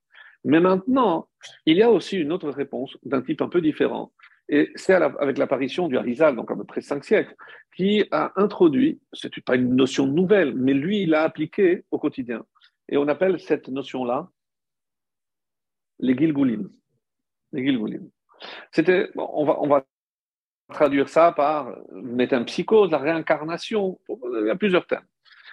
Mais 0.46 0.60
maintenant, 0.60 1.28
il 1.66 1.78
y 1.78 1.84
a 1.84 1.92
aussi 1.92 2.18
une 2.18 2.32
autre 2.32 2.50
réponse 2.50 2.98
d'un 3.04 3.22
type 3.22 3.42
un 3.42 3.50
peu 3.50 3.62
différent. 3.62 4.12
Et 4.48 4.72
c'est 4.76 4.94
avec 4.94 5.38
l'apparition 5.38 5.88
du 5.88 5.98
Harizal, 5.98 6.36
donc 6.36 6.50
à 6.50 6.56
peu 6.56 6.64
près 6.64 6.82
cinq 6.82 7.04
siècles, 7.04 7.36
qui 7.76 8.06
a 8.12 8.32
introduit, 8.36 9.00
c'est 9.14 9.30
pas 9.42 9.56
une 9.56 9.76
notion 9.76 10.08
nouvelle, 10.08 10.56
mais 10.56 10.74
lui, 10.74 11.04
il 11.04 11.12
l'a 11.12 11.24
appliquée 11.24 11.84
au 11.92 12.00
quotidien. 12.00 12.44
Et 12.88 12.98
on 12.98 13.08
appelle 13.08 13.40
cette 13.40 13.68
notion-là 13.68 14.30
les 16.00 16.18
Gilgulim. 16.18 16.70
Les. 17.52 18.00
C'était, 18.72 19.10
on, 19.16 19.46
va, 19.46 19.62
on 19.62 19.68
va 19.68 19.86
traduire 20.70 21.10
ça 21.10 21.32
par 21.32 21.76
psychose, 22.46 22.92
la 22.92 23.00
réincarnation, 23.00 24.00
il 24.08 24.48
y 24.48 24.50
a 24.50 24.56
plusieurs 24.56 24.86
termes. 24.88 25.06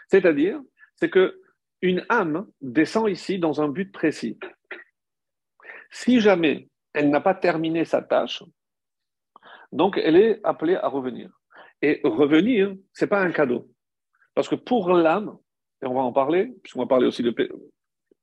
C'est-à-dire, 0.08 0.60
c'est 0.94 1.10
que 1.10 1.40
une 1.82 2.04
âme 2.08 2.46
descend 2.60 3.08
ici 3.08 3.38
dans 3.38 3.60
un 3.60 3.68
but 3.68 3.92
précis. 3.92 4.38
Si 5.90 6.20
jamais 6.20 6.68
elle 6.92 7.10
n'a 7.10 7.20
pas 7.20 7.34
terminé 7.34 7.84
sa 7.84 8.02
tâche, 8.02 8.42
donc 9.72 9.98
elle 10.02 10.16
est 10.16 10.40
appelée 10.44 10.76
à 10.76 10.88
revenir. 10.88 11.30
Et 11.82 12.00
revenir, 12.04 12.74
ce 12.92 13.04
n'est 13.04 13.08
pas 13.08 13.20
un 13.20 13.30
cadeau. 13.30 13.68
Parce 14.34 14.48
que 14.48 14.54
pour 14.54 14.92
l'âme, 14.92 15.36
et 15.82 15.86
on 15.86 15.94
va 15.94 16.00
en 16.00 16.12
parler, 16.12 16.54
puisqu'on 16.62 16.80
va 16.80 16.86
parler 16.86 17.06
aussi 17.06 17.22
de 17.22 17.34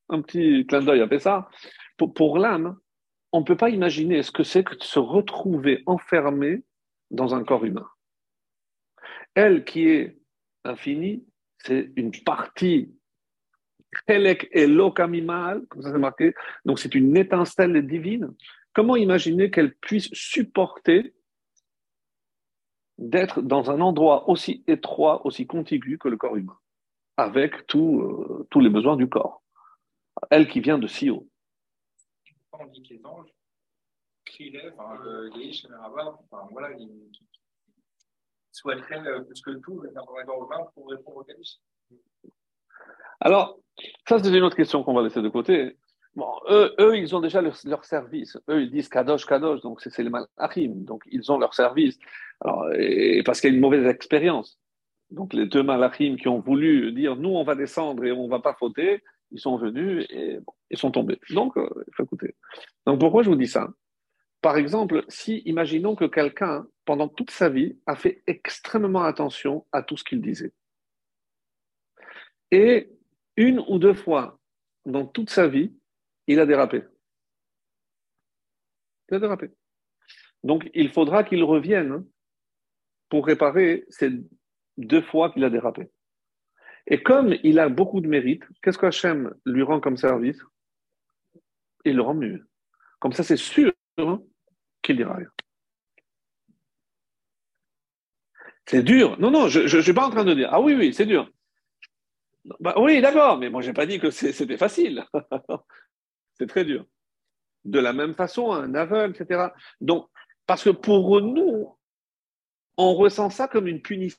un 0.09 0.21
petit 0.21 0.65
clin 0.65 0.81
d'œil 0.81 1.01
à 1.01 1.19
ça, 1.19 1.47
pour, 1.97 2.38
l'âme, 2.38 2.77
on 3.32 3.41
ne 3.41 3.45
peut 3.45 3.58
pas 3.58 3.69
imaginer 3.69 4.23
ce 4.23 4.32
que 4.32 4.43
c'est 4.43 4.63
que 4.63 4.75
de 4.75 4.84
se 4.84 4.99
retrouver 4.99 5.84
enfermé 5.86 6.63
dans 7.12 7.36
un 7.36 7.43
corps 7.43 7.65
humain. 7.65 7.88
Elle 9.36 9.65
qui 9.65 9.88
est 9.88 10.19
infinie, 10.63 11.25
c'est 11.58 11.91
une 11.95 12.12
partie 12.12 12.93
Kelek 14.08 14.49
et 14.51 14.67
lokamimal, 14.67 15.65
comme 15.67 15.82
ça 15.84 15.91
c'est 15.91 15.99
marqué, 15.99 16.34
donc 16.65 16.79
c'est 16.79 16.95
une 16.95 17.15
étincelle 17.15 17.86
divine. 17.86 18.34
Comment 18.73 18.95
imaginer 18.95 19.51
qu'elle 19.51 19.75
puisse 19.75 20.10
supporter 20.13 21.13
d'être 22.97 23.41
dans 23.41 23.69
un 23.69 23.82
endroit 23.82 24.29
aussi 24.29 24.63
étroit, 24.67 25.25
aussi 25.25 25.45
contigu 25.45 25.97
que 25.97 26.10
le 26.10 26.17
corps 26.17 26.36
humain, 26.36 26.58
avec 27.17 27.53
euh, 27.75 28.47
tous 28.49 28.60
les 28.60 28.69
besoins 28.69 28.97
du 28.97 29.08
corps? 29.08 29.43
Elle 30.29 30.47
qui 30.47 30.60
vient 30.60 30.79
de 30.79 30.88
si 30.88 31.10
haut 31.10 31.27
Alors, 43.19 43.59
ça, 44.07 44.19
c'est 44.19 44.29
une 44.29 44.43
autre 44.43 44.55
question 44.55 44.83
qu'on 44.83 44.93
va 44.93 45.01
laisser 45.01 45.21
de 45.21 45.29
côté. 45.29 45.77
Bon, 46.15 46.31
eux, 46.47 46.95
ils 46.95 47.15
ont 47.15 47.21
déjà 47.21 47.41
leur, 47.41 47.55
leur, 47.63 47.85
service. 47.85 48.37
Eux, 48.47 48.61
ils 48.61 48.69
disent 48.69 48.87
Kadosh, 48.87 49.25
Kadosh, 49.25 49.61
donc 49.61 49.81
c'est 49.81 50.03
les 50.03 50.09
Malachim. 50.09 50.73
Donc, 50.75 51.03
ils 51.11 51.31
ont 51.31 51.39
leur 51.39 51.55
service. 51.55 51.97
Alors, 52.41 52.71
et, 52.73 53.23
parce 53.23 53.41
qu'il 53.41 53.49
y 53.49 53.53
a 53.53 53.55
une 53.55 53.61
mauvaise 53.61 53.87
expérience. 53.87 54.59
Donc, 55.09 55.33
les 55.33 55.47
deux 55.47 55.63
Malachim 55.63 56.17
qui 56.17 56.27
ont 56.27 56.39
voulu 56.39 56.91
dire 56.91 57.15
nous, 57.15 57.29
on 57.29 57.43
va 57.43 57.55
descendre 57.55 58.05
et 58.05 58.11
on 58.11 58.25
ne 58.25 58.29
va 58.29 58.39
pas 58.39 58.53
fauter, 58.53 59.03
ils 59.34 59.39
sont 59.39 59.58
venus 59.58 60.06
et 60.10 60.39
ils 60.69 60.78
sont 60.78 60.91
tombés. 60.91 61.19
Donc, 61.32 61.58
euh, 61.58 61.67
faut 61.96 62.04
écouter. 62.04 62.36
Donc, 62.86 63.00
pourquoi 63.00 63.24
je 63.24 63.30
vous 63.30 63.36
dis 63.36 63.48
ça? 63.48 63.74
Par 64.41 64.58
exemple, 64.58 65.04
si 65.10 65.39
imaginons 65.46 65.96
que 65.96 66.06
quelqu'un, 66.06 66.67
pendant 66.86 67.08
toute 67.08 67.32
sa 67.32 67.50
vie, 67.50 67.78
a 67.86 67.96
fait 67.96 68.24
extrêmement 68.28 69.04
attention 69.04 69.65
à 69.72 69.82
tout 69.82 69.98
ce 69.98 70.04
qu'il 70.04 70.22
disait. 70.22 70.54
Et 72.52 72.91
une 73.36 73.60
ou 73.67 73.80
deux 73.80 73.93
fois 73.93 74.39
dans 74.86 75.06
toute 75.06 75.30
sa 75.30 75.48
vie, 75.48 75.74
il 76.28 76.39
a 76.39 76.46
dérapé. 76.46 76.84
Il 79.10 79.15
a 79.15 79.19
dérapé. 79.19 79.50
Donc, 80.43 80.69
il 80.74 80.91
faudra 80.91 81.24
qu'il 81.24 81.43
revienne 81.43 82.06
pour 83.10 83.26
réparer 83.26 83.86
ces 83.89 84.12
deux 84.78 85.02
fois 85.02 85.32
qu'il 85.32 85.43
a 85.43 85.50
dérapé. 85.50 85.89
Et 86.88 87.02
comme 87.02 87.36
il 87.43 87.60
a 87.60 87.69
beaucoup 87.69 88.02
de 88.02 88.08
mérite, 88.08 88.43
qu'est-ce 88.62 88.78
qu'Hachem 88.78 89.34
lui 89.46 89.63
rend 89.63 89.80
comme 89.80 89.98
service? 89.98 90.39
Il 91.86 91.96
le 91.96 92.02
rend 92.02 92.13
mieux. 92.13 92.48
Comme 93.00 93.13
ça, 93.13 93.24
c'est 93.24 93.38
sûr 93.38 93.72
qu'il 94.82 94.98
dira 94.98 95.15
rien. 95.15 95.30
C'est 98.65 98.84
dur. 98.84 99.19
Non, 99.19 99.32
non, 99.32 99.48
je 99.48 99.76
ne 99.76 99.82
suis 99.82 99.93
pas 99.93 100.06
en 100.06 100.10
train 100.10 100.24
de 100.24 100.34
dire. 100.34 100.50
Ah 100.52 100.62
oui, 100.62 100.74
oui, 100.74 100.93
c'est 100.93 101.06
dur. 101.06 101.30
Bah, 102.60 102.76
oui, 102.78 103.02
d'accord, 103.02 103.38
mais 103.38 103.50
moi, 103.50 103.62
je 103.62 103.67
n'ai 103.67 103.74
pas 103.74 103.86
dit 103.86 104.00
que 104.00 104.10
c'était 104.10 104.58
facile. 104.58 105.06
c'est 106.36 106.48
très 106.48 106.65
dur. 106.65 106.86
De 107.63 107.80
la 107.80 107.93
même 107.93 108.13
façon, 108.13 108.52
un 108.52 108.74
aveugle, 108.76 109.15
etc. 109.15 109.48
Donc, 109.80 110.10
parce 110.46 110.63
que 110.63 110.69
pour 110.69 111.22
nous, 111.22 111.78
on 112.78 112.93
ressent 112.96 113.30
ça 113.30 113.48
comme 113.48 113.67
une 113.67 113.82
punition. 113.82 114.17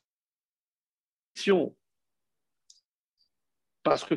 Parce 3.84 4.04
que 4.04 4.16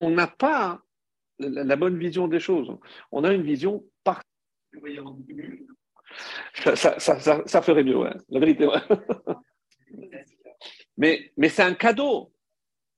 on 0.00 0.10
n'a 0.10 0.26
pas 0.26 0.82
la, 1.38 1.76
bonne 1.76 1.98
vision 1.98 2.28
des 2.28 2.40
choses. 2.40 2.76
On 3.12 3.24
a 3.24 3.32
une 3.32 3.42
vision 3.42 3.84
parfaite 4.02 4.24
ça, 6.64 6.98
ça, 6.98 7.62
ferait 7.62 7.84
mieux, 7.84 7.98
la 8.28 8.40
vérité. 8.40 8.68
mais 10.96 11.32
mais 11.36 11.48
c'est 11.48 11.62
un 11.62 11.74
cadeau. 11.74 12.32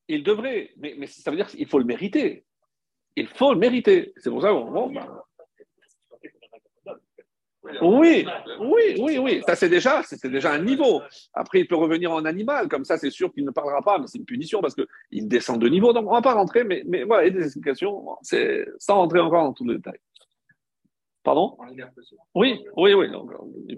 Il 0.08 0.22
devrait, 0.22 0.72
mais, 0.76 0.94
mais 0.98 1.06
ça 1.06 1.30
veut 1.30 1.36
dire 1.36 1.48
qu'il 1.48 1.66
faut 1.66 1.78
le 1.78 1.84
mériter. 1.84 2.44
Il 3.16 3.26
faut 3.26 3.52
le 3.52 3.58
mériter. 3.58 4.12
C'est 4.18 4.30
pour 4.30 4.42
ça 4.42 4.50
qu'on. 4.50 4.92
Bah. 4.92 5.24
Oui, 7.82 8.26
oui, 8.60 8.96
oui, 8.98 9.18
oui. 9.18 9.42
Ça, 9.46 9.54
c'est 9.56 9.68
déjà, 9.68 10.02
c'est 10.02 10.26
déjà 10.26 10.52
un 10.52 10.62
niveau. 10.62 11.02
Après, 11.34 11.60
il 11.60 11.68
peut 11.68 11.76
revenir 11.76 12.12
en 12.12 12.24
animal. 12.24 12.68
Comme 12.68 12.84
ça, 12.84 12.96
c'est 12.96 13.10
sûr 13.10 13.32
qu'il 13.32 13.44
ne 13.44 13.50
parlera 13.50 13.82
pas, 13.82 13.98
mais 13.98 14.06
c'est 14.06 14.18
une 14.18 14.24
punition 14.24 14.60
parce 14.60 14.74
qu'il 14.74 15.28
descend 15.28 15.60
de 15.60 15.68
niveau. 15.68 15.92
Donc, 15.92 16.06
on 16.06 16.10
ne 16.10 16.16
va 16.16 16.22
pas 16.22 16.34
rentrer, 16.34 16.64
mais, 16.64 16.82
mais 16.86 17.04
voilà, 17.04 17.26
il 17.26 17.32
y 17.32 17.36
a 17.36 17.38
des 17.38 17.44
explications. 17.44 18.06
C'est 18.22 18.66
sans 18.78 18.96
rentrer 18.96 19.20
encore 19.20 19.44
dans 19.44 19.52
tous 19.52 19.66
les 19.66 19.76
détails. 19.76 19.98
Pardon? 21.22 21.56
Oui, 22.34 22.64
oui, 22.76 22.94
oui. 22.94 23.08
il 23.68 23.76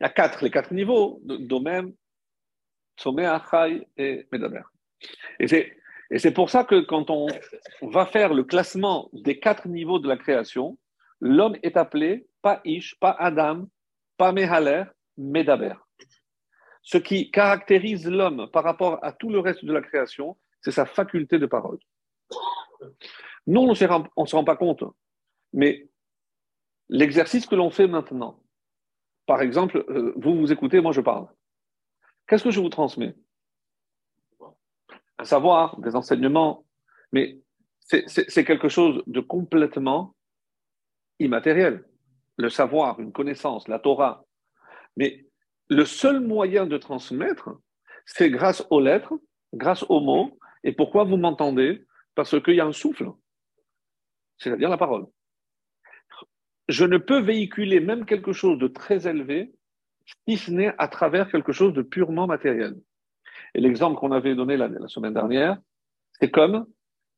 y 0.00 0.04
a 0.04 0.08
quatre, 0.08 0.42
les 0.42 0.50
quatre 0.50 0.74
niveaux, 0.74 1.20
Domem, 1.22 1.92
Sommet, 2.98 3.26
Achai 3.26 3.86
et 3.96 4.26
Medaber. 4.32 4.62
Et 5.38 5.46
c'est, 5.46 5.76
et 6.10 6.18
c'est 6.18 6.32
pour 6.32 6.50
ça 6.50 6.64
que 6.64 6.80
quand 6.80 7.10
on 7.10 7.28
va 7.82 8.06
faire 8.06 8.34
le 8.34 8.44
classement 8.44 9.08
des 9.12 9.38
quatre 9.38 9.68
niveaux 9.68 9.98
de 9.98 10.08
la 10.08 10.16
création, 10.16 10.78
l'homme 11.24 11.56
est 11.62 11.76
appelé 11.76 12.26
pas 12.42 12.60
Ish, 12.64 12.94
pas 13.00 13.16
Adam, 13.18 13.66
pas 14.18 14.32
Mehaler, 14.32 14.84
Medaber. 15.16 15.74
Ce 16.82 16.98
qui 16.98 17.30
caractérise 17.30 18.06
l'homme 18.06 18.50
par 18.52 18.62
rapport 18.62 19.02
à 19.02 19.12
tout 19.12 19.30
le 19.30 19.40
reste 19.40 19.64
de 19.64 19.72
la 19.72 19.80
création, 19.80 20.36
c'est 20.60 20.70
sa 20.70 20.84
faculté 20.84 21.38
de 21.38 21.46
parole. 21.46 21.78
Nous, 23.46 23.60
on 23.60 23.68
ne 23.68 23.74
se 23.74 24.36
rend 24.36 24.44
pas 24.44 24.56
compte, 24.56 24.84
mais 25.54 25.88
l'exercice 26.90 27.46
que 27.46 27.54
l'on 27.54 27.70
fait 27.70 27.86
maintenant, 27.86 28.42
par 29.26 29.40
exemple, 29.40 29.82
euh, 29.88 30.12
vous 30.16 30.36
vous 30.36 30.52
écoutez, 30.52 30.82
moi 30.82 30.92
je 30.92 31.00
parle. 31.00 31.26
Qu'est-ce 32.26 32.44
que 32.44 32.50
je 32.50 32.60
vous 32.60 32.68
transmets? 32.68 33.14
Un 35.18 35.24
savoir, 35.24 35.80
des 35.80 35.96
enseignements, 35.96 36.66
mais 37.12 37.38
c'est 37.80 38.44
quelque 38.44 38.68
chose 38.68 39.02
de 39.06 39.20
complètement 39.20 40.13
immatériel. 41.18 41.84
Le 42.36 42.48
savoir, 42.48 42.98
une 43.00 43.12
connaissance, 43.12 43.68
la 43.68 43.78
Torah. 43.78 44.24
Mais 44.96 45.26
le 45.68 45.84
seul 45.84 46.20
moyen 46.20 46.66
de 46.66 46.76
transmettre, 46.76 47.50
c'est 48.06 48.30
grâce 48.30 48.66
aux 48.70 48.80
lettres, 48.80 49.14
grâce 49.52 49.84
aux 49.88 50.00
mots. 50.00 50.38
Et 50.62 50.72
pourquoi 50.72 51.04
vous 51.04 51.16
m'entendez? 51.16 51.84
Parce 52.14 52.40
qu'il 52.42 52.54
y 52.54 52.60
a 52.60 52.66
un 52.66 52.72
souffle, 52.72 53.10
c'est-à-dire 54.38 54.68
la 54.68 54.78
parole. 54.78 55.06
Je 56.68 56.84
ne 56.84 56.96
peux 56.96 57.20
véhiculer 57.20 57.80
même 57.80 58.06
quelque 58.06 58.32
chose 58.32 58.58
de 58.58 58.68
très 58.68 59.06
élevé 59.06 59.52
si 60.28 60.36
ce 60.36 60.50
n'est 60.50 60.74
à 60.78 60.88
travers 60.88 61.30
quelque 61.30 61.52
chose 61.52 61.72
de 61.72 61.82
purement 61.82 62.26
matériel. 62.26 62.74
Et 63.54 63.60
l'exemple 63.60 63.98
qu'on 63.98 64.12
avait 64.12 64.34
donné 64.34 64.56
la, 64.56 64.68
la 64.68 64.88
semaine 64.88 65.14
dernière, 65.14 65.58
c'est 66.20 66.30
comme 66.30 66.66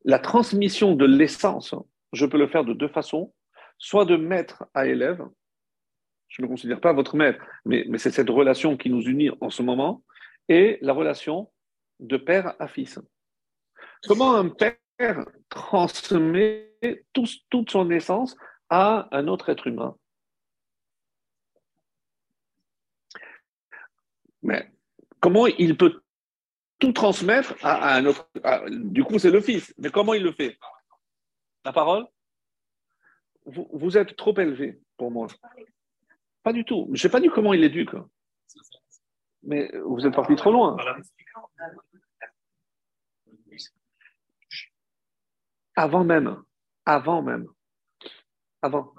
la 0.04 0.18
transmission 0.18 0.94
de 0.94 1.04
l'essence. 1.04 1.74
Je 2.12 2.26
peux 2.26 2.38
le 2.38 2.48
faire 2.48 2.64
de 2.64 2.72
deux 2.72 2.88
façons, 2.88 3.32
soit 3.78 4.04
de 4.04 4.16
maître 4.16 4.64
à 4.74 4.86
élève, 4.86 5.26
je 6.28 6.42
ne 6.42 6.46
considère 6.46 6.80
pas 6.80 6.92
votre 6.92 7.16
maître, 7.16 7.38
mais, 7.64 7.84
mais 7.88 7.98
c'est 7.98 8.10
cette 8.10 8.30
relation 8.30 8.76
qui 8.76 8.90
nous 8.90 9.02
unit 9.02 9.30
en 9.40 9.50
ce 9.50 9.62
moment, 9.62 10.02
et 10.48 10.78
la 10.82 10.92
relation 10.92 11.50
de 12.00 12.16
père 12.16 12.54
à 12.60 12.68
fils. 12.68 12.98
Comment 14.06 14.34
un 14.34 14.48
père 14.48 15.24
transmet 15.48 16.74
toute 17.12 17.70
son 17.70 17.90
essence 17.90 18.36
à 18.68 19.08
un 19.16 19.28
autre 19.28 19.48
être 19.48 19.66
humain? 19.66 19.96
Mais 24.42 24.70
comment 25.20 25.46
il 25.46 25.76
peut 25.76 26.02
tout 26.78 26.92
transmettre 26.92 27.54
à, 27.62 27.96
un 27.96 28.06
autre 28.06 28.28
Du 28.68 29.02
coup, 29.02 29.18
c'est 29.18 29.30
le 29.30 29.40
fils. 29.40 29.74
Mais 29.78 29.90
comment 29.90 30.14
il 30.14 30.22
le 30.22 30.32
fait? 30.32 30.56
La 31.64 31.72
parole? 31.72 32.06
Vous, 33.46 33.68
vous 33.72 33.96
êtes 33.96 34.16
trop 34.16 34.38
élevé 34.38 34.80
pour 34.96 35.10
moi. 35.10 35.28
Pas 36.42 36.52
du 36.52 36.64
tout. 36.64 36.88
Je 36.92 37.06
n'ai 37.06 37.10
pas 37.10 37.20
dit 37.20 37.28
comment 37.28 37.54
il 37.54 37.60
l'éduque. 37.60 37.94
Mais 39.42 39.70
vous 39.84 40.06
êtes 40.06 40.14
parti 40.14 40.34
trop 40.36 40.52
loin. 40.52 40.76
Avant 45.76 46.04
même. 46.04 46.42
Avant 46.84 47.22
même. 47.22 47.46
Avant. 48.62 48.92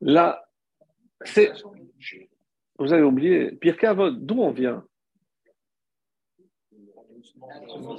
Là, 0.00 0.44
c'est. 1.24 1.52
Vous 2.78 2.92
avez 2.92 3.02
oublié, 3.02 3.56
Cavod, 3.76 4.24
d'où 4.24 4.40
on 4.40 4.50
vient? 4.50 4.86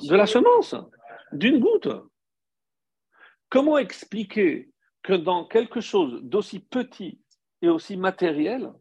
De 0.08 0.16
la 0.16 0.26
semence, 0.26 0.76
d'une 1.32 1.60
goutte. 1.60 1.90
Comment 3.50 3.78
expliquer 3.78 4.70
que 5.04 5.14
dans 5.14 5.46
quelque 5.46 5.82
chose 5.82 6.20
d'aussi 6.24 6.60
petit 6.60 7.20
et 7.62 7.70
aussi 7.70 7.98
matériel, 7.98 8.72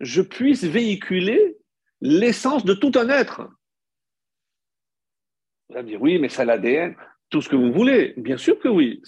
je 0.00 0.22
puisse 0.22 0.64
véhiculer 0.64 1.58
l'essence 2.00 2.64
de 2.64 2.74
tout 2.74 2.92
un 2.96 3.08
être? 3.08 3.48
Vous 5.68 5.76
allez 5.76 5.84
me 5.84 5.88
dire, 5.88 6.02
oui, 6.02 6.18
mais 6.18 6.28
c'est 6.28 6.44
l'ADN, 6.44 6.96
tout 7.30 7.42
ce 7.42 7.48
que 7.48 7.56
vous 7.56 7.72
voulez. 7.72 8.14
Bien 8.16 8.36
sûr 8.36 8.58
que 8.58 8.68
oui. 8.68 9.02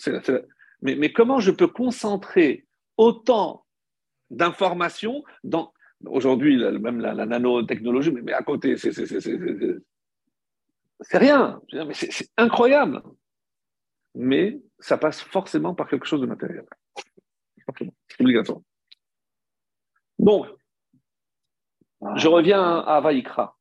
mais, 0.82 1.12
comment 1.12 1.40
je 1.40 1.50
peux 1.50 1.68
concentrer 1.68 2.66
autant 2.96 3.64
d'informations 4.30 5.24
dans. 5.44 5.72
Aujourd'hui, 6.06 6.56
même 6.78 7.00
la, 7.00 7.26
nanotechnologie, 7.26 8.12
mais, 8.12 8.32
à 8.32 8.42
côté, 8.42 8.76
c'est 8.76 8.92
rien. 11.12 11.60
C'est 11.92 12.30
incroyable 12.36 13.02
mais 14.18 14.60
ça 14.80 14.98
passe 14.98 15.22
forcément 15.22 15.74
par 15.74 15.88
quelque 15.88 16.06
chose 16.06 16.20
de 16.20 16.26
matériel. 16.26 16.66
C'est 17.78 18.20
obligatoire. 18.20 18.60
Donc, 20.18 20.46
je 22.16 22.26
reviens 22.26 22.80
à 22.80 23.00
Vaïkra. 23.00 23.56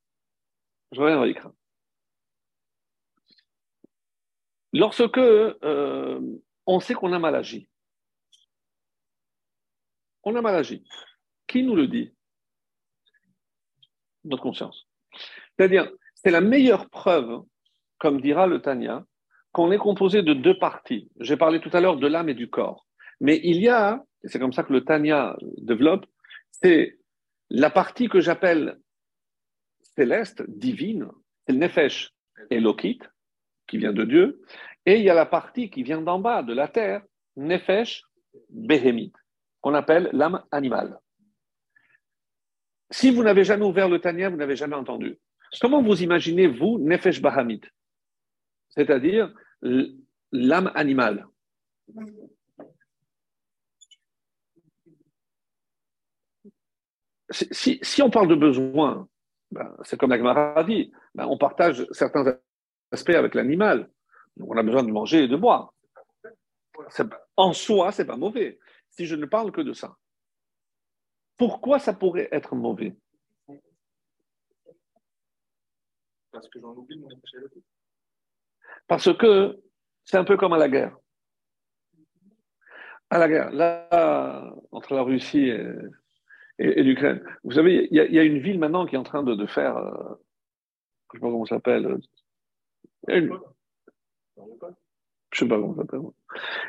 Je 0.92 1.00
reviens 1.00 1.18
à 1.18 1.20
Vaïkra. 1.20 1.54
Lorsque 4.74 5.18
euh, 5.18 6.40
on 6.66 6.80
sait 6.80 6.96
qu'on 6.96 7.14
a 7.14 7.20
mal 7.20 7.36
agi, 7.36 7.70
on 10.24 10.36
a 10.36 10.42
mal 10.42 10.56
agi. 10.56 10.84
Qui 11.46 11.64
nous 11.64 11.76
le 11.76 11.88
dit? 11.88 12.14
Notre 14.24 14.44
conscience. 14.44 14.88
C'est-à-dire, 15.56 15.90
c'est 16.28 16.32
la 16.32 16.42
meilleure 16.42 16.90
preuve, 16.90 17.42
comme 18.00 18.20
dira 18.20 18.48
le 18.48 18.62
Tanya, 18.62 19.06
qu'on 19.54 19.72
est 19.72 19.78
composé 19.78 20.24
de 20.24 20.34
deux 20.34 20.60
parties. 20.60 21.10
J'ai 21.22 21.38
parlé 21.38 21.62
tout 21.62 21.70
à 21.72 21.80
l'heure 21.80 21.96
de 21.96 22.06
l'âme 22.06 22.28
et 22.28 22.34
du 22.34 22.50
corps. 22.50 22.86
Mais 23.22 23.40
il 23.46 23.62
y 23.62 23.70
a, 23.70 24.04
c'est 24.26 24.38
comme 24.38 24.52
ça 24.52 24.64
que 24.64 24.74
le 24.74 24.84
Tanya 24.84 25.38
développe, 25.56 26.06
c'est 26.52 27.00
la 27.50 27.70
partie 27.70 28.10
que 28.10 28.20
j'appelle 28.20 28.78
céleste, 29.96 30.44
divine, 30.50 31.08
c'est 31.46 31.54
le 31.54 31.60
Nefesh 31.60 32.12
qui 33.66 33.78
vient 33.78 33.94
de 33.94 34.04
Dieu, 34.04 34.42
et 34.86 34.98
il 34.98 35.06
y 35.06 35.10
a 35.10 35.14
la 35.14 35.26
partie 35.26 35.70
qui 35.70 35.82
vient 35.82 36.02
d'en 36.02 36.20
bas, 36.20 36.44
de 36.44 36.54
la 36.54 36.68
terre, 36.68 37.04
Nefesh 37.38 38.04
Behemit, 38.50 39.14
qu'on 39.62 39.76
appelle 39.76 40.10
l'âme 40.12 40.44
animale. 40.52 41.00
Si 42.92 43.12
vous 43.12 43.24
n'avez 43.24 43.46
jamais 43.46 43.64
ouvert 43.64 43.88
le 43.88 44.00
Tanya, 44.00 44.30
vous 44.30 44.36
n'avez 44.36 44.58
jamais 44.58 44.76
entendu. 44.76 45.18
Comment 45.62 45.82
vous 45.82 46.04
imaginez, 46.04 46.48
vous, 46.48 46.80
Nefesh 46.80 47.22
Bahamit 47.22 47.62
C'est-à-dire 48.70 49.34
l'âme 50.32 50.72
animale. 50.76 51.28
Si, 57.30 58.02
on 58.02 58.10
parle 58.10 58.30
de 58.30 58.36
besoin, 58.36 59.08
ben, 59.52 59.76
c'est 59.84 60.00
comme 60.00 60.12
la 60.12 60.18
Gemara 60.18 60.64
dit, 60.64 60.92
ben, 61.14 61.26
on 61.26 61.38
partage 61.38 61.86
certains 61.92 62.40
aspects 62.92 63.10
avec 63.10 63.36
l'animal. 63.36 63.90
On 64.40 64.56
a 64.56 64.64
besoin 64.64 64.84
de 64.84 64.92
manger 64.92 65.24
et 65.24 65.28
de 65.28 65.36
boire. 65.36 65.74
En 67.36 67.54
soi, 67.54 67.92
c'est 67.92 68.06
pas 68.06 68.18
mauvais. 68.18 68.60
Si 68.90 69.06
je 69.06 69.16
ne 69.16 69.26
parle 69.26 69.52
que 69.52 69.62
de 69.62 69.74
ça, 69.74 69.98
pourquoi 71.38 71.80
ça 71.80 71.94
pourrait 71.94 72.30
être 72.32 72.56
mauvais? 72.56 72.96
Parce 76.38 76.50
que 76.50 76.60
j'en 76.60 76.76
oublie 76.76 77.00
mon 77.00 77.10
parce 78.88 79.12
que 79.18 79.60
c'est 80.06 80.18
un 80.18 80.24
peu 80.24 80.38
comme 80.38 80.54
à 80.54 80.60
la 80.60 80.70
guerre. 80.70 80.96
À 83.10 83.18
la 83.18 83.28
guerre, 83.28 83.52
là, 83.52 84.54
entre 84.72 84.94
la 84.94 85.02
Russie 85.02 85.50
et, 86.60 86.84
l'Ukraine. 86.84 87.24
Vous 87.44 87.54
savez, 87.54 87.88
il 87.90 87.98
y, 87.98 88.20
a 88.20 88.24
une 88.24 88.38
ville 88.38 88.60
maintenant 88.60 88.86
qui 88.86 88.94
est 88.94 89.00
en 89.00 89.04
train 89.04 89.24
de, 89.24 89.46
faire, 89.48 89.78
euh, 89.78 90.16
je 91.12 91.18
ne 91.18 91.20
sais 91.20 91.22
pas 91.22 91.32
comment 91.32 91.46
ça 91.46 91.56
s'appelle. 91.56 91.86
Euh, 91.88 91.98
je 93.10 93.16
ne 93.16 93.30
sais 95.34 95.48
pas 95.48 95.60
comment 95.60 95.76
ça 95.76 95.82
s'appelle. 95.82 96.02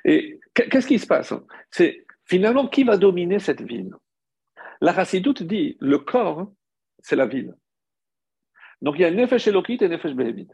Et 0.06 0.40
qu'est-ce 0.54 0.86
qui 0.86 0.98
se 0.98 1.06
passe 1.06 1.34
C'est 1.70 2.06
finalement 2.24 2.68
qui 2.68 2.84
va 2.84 2.96
dominer 2.96 3.38
cette 3.38 3.62
ville? 3.62 3.94
La 4.80 4.94
Chassidoute 4.94 5.42
dit 5.42 5.76
le 5.78 5.98
corps, 5.98 6.50
c'est 7.00 7.16
la 7.16 7.26
ville. 7.26 7.54
Donc 8.82 8.96
il 8.96 9.02
y 9.02 9.04
a 9.04 9.10
Nefesh 9.10 9.46
Elokit 9.48 9.78
et 9.80 9.88
Nefesh 9.88 10.14
Behemit. 10.14 10.48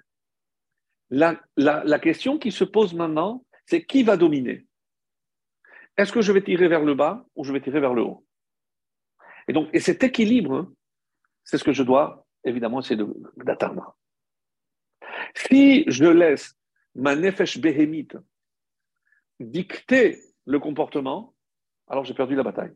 La, 1.10 1.98
question 1.98 2.38
qui 2.38 2.50
se 2.50 2.64
pose 2.64 2.94
maintenant, 2.94 3.44
c'est 3.66 3.84
qui 3.84 4.02
va 4.02 4.16
dominer? 4.16 4.66
Est-ce 5.96 6.12
que 6.12 6.22
je 6.22 6.32
vais 6.32 6.42
tirer 6.42 6.68
vers 6.68 6.82
le 6.82 6.94
bas 6.94 7.24
ou 7.36 7.44
je 7.44 7.52
vais 7.52 7.60
tirer 7.60 7.80
vers 7.80 7.94
le 7.94 8.02
haut? 8.02 8.26
Et 9.46 9.52
donc, 9.52 9.68
et 9.72 9.80
cet 9.80 10.02
équilibre, 10.02 10.72
c'est 11.44 11.58
ce 11.58 11.64
que 11.64 11.72
je 11.72 11.82
dois 11.82 12.26
évidemment 12.44 12.80
essayer 12.80 13.02
d'atteindre. 13.36 13.96
Si 15.34 15.84
je 15.86 16.04
laisse 16.04 16.56
ma 16.94 17.14
nefesh 17.14 17.58
béhémite 17.58 18.16
dicter 19.40 20.20
le 20.46 20.58
comportement, 20.58 21.34
alors 21.88 22.04
j'ai 22.04 22.14
perdu 22.14 22.34
la 22.34 22.42
bataille. 22.42 22.74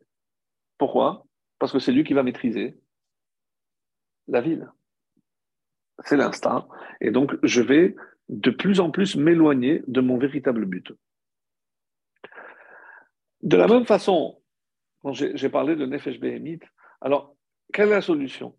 Pourquoi? 0.77 1.27
Parce 1.59 1.73
que 1.73 1.79
c'est 1.79 1.93
lui 1.93 2.05
qui 2.05 2.15
va 2.15 2.23
maîtriser 2.23 2.79
la 4.29 4.41
ville. 4.41 4.71
C'est 6.05 6.17
l'instinct. 6.17 6.69
Et 7.01 7.11
donc, 7.11 7.35
je 7.43 7.61
vais 7.61 7.97
de 8.29 8.51
plus 8.51 8.81
en 8.81 8.91
plus 8.91 9.17
m'éloigner 9.17 9.83
de 9.87 10.01
mon 10.01 10.19
véritable 10.19 10.65
but. 10.67 10.93
De 13.43 13.57
la 13.57 13.67
même 13.67 13.87
façon, 13.87 14.43
quand 15.03 15.13
j'ai 15.13 15.49
parlé 15.49 15.77
de 15.77 15.87
Nefesh 15.87 16.21
Behemit, 16.21 16.61
alors, 17.01 17.37
quelle 17.73 17.89
est 17.89 17.93
la 17.93 18.03
solution? 18.03 18.59